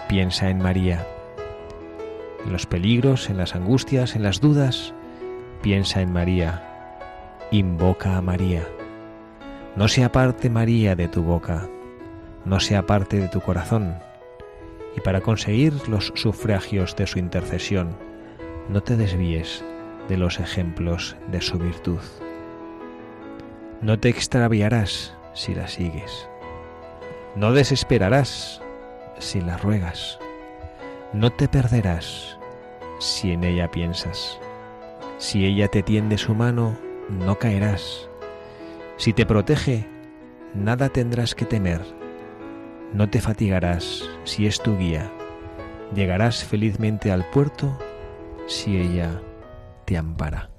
Piensa 0.09 0.49
en 0.49 0.57
María. 0.57 1.07
en 2.43 2.51
los 2.51 2.65
peligros, 2.65 3.29
en 3.29 3.37
las 3.37 3.55
angustias, 3.55 4.17
en 4.17 4.23
las 4.23 4.41
dudas, 4.41 4.93
piensa 5.61 6.01
en 6.01 6.11
María, 6.11 6.97
invoca 7.51 8.17
a 8.17 8.21
María. 8.21 8.67
No 9.77 9.87
se 9.87 10.03
aparte 10.03 10.49
María 10.49 10.97
de 10.97 11.07
tu 11.07 11.23
boca, 11.23 11.69
no 12.43 12.59
se 12.59 12.75
aparte 12.75 13.17
de 13.17 13.29
tu 13.29 13.39
corazón, 13.39 13.95
y 14.97 14.99
para 14.99 15.21
conseguir 15.21 15.87
los 15.87 16.11
sufragios 16.15 16.97
de 16.97 17.07
su 17.07 17.17
intercesión, 17.17 17.95
no 18.67 18.81
te 18.81 18.97
desvíes 18.97 19.63
de 20.09 20.17
los 20.17 20.39
ejemplos 20.39 21.15
de 21.31 21.39
su 21.39 21.57
virtud. 21.57 22.01
No 23.81 23.99
te 23.99 24.09
extraviarás 24.09 25.15
si 25.33 25.55
la 25.55 25.67
sigues. 25.67 26.27
No 27.35 27.53
desesperarás 27.53 28.61
si 29.19 29.39
la 29.39 29.55
ruegas. 29.57 30.19
No 31.13 31.31
te 31.31 31.47
perderás 31.47 32.37
si 32.99 33.31
en 33.31 33.43
ella 33.45 33.71
piensas. 33.71 34.39
Si 35.17 35.45
ella 35.45 35.67
te 35.67 35.83
tiende 35.83 36.17
su 36.17 36.35
mano, 36.35 36.77
no 37.09 37.37
caerás. 37.37 38.09
Si 38.97 39.13
te 39.13 39.25
protege, 39.25 39.87
nada 40.53 40.89
tendrás 40.89 41.35
que 41.35 41.45
temer. 41.45 41.81
No 42.93 43.09
te 43.09 43.21
fatigarás 43.21 44.09
si 44.23 44.47
es 44.47 44.61
tu 44.61 44.77
guía. 44.77 45.11
Llegarás 45.93 46.43
felizmente 46.43 47.11
al 47.11 47.29
puerto 47.29 47.77
si 48.47 48.77
ella 48.77 49.21
te 49.89 49.97
ampara. 49.97 50.58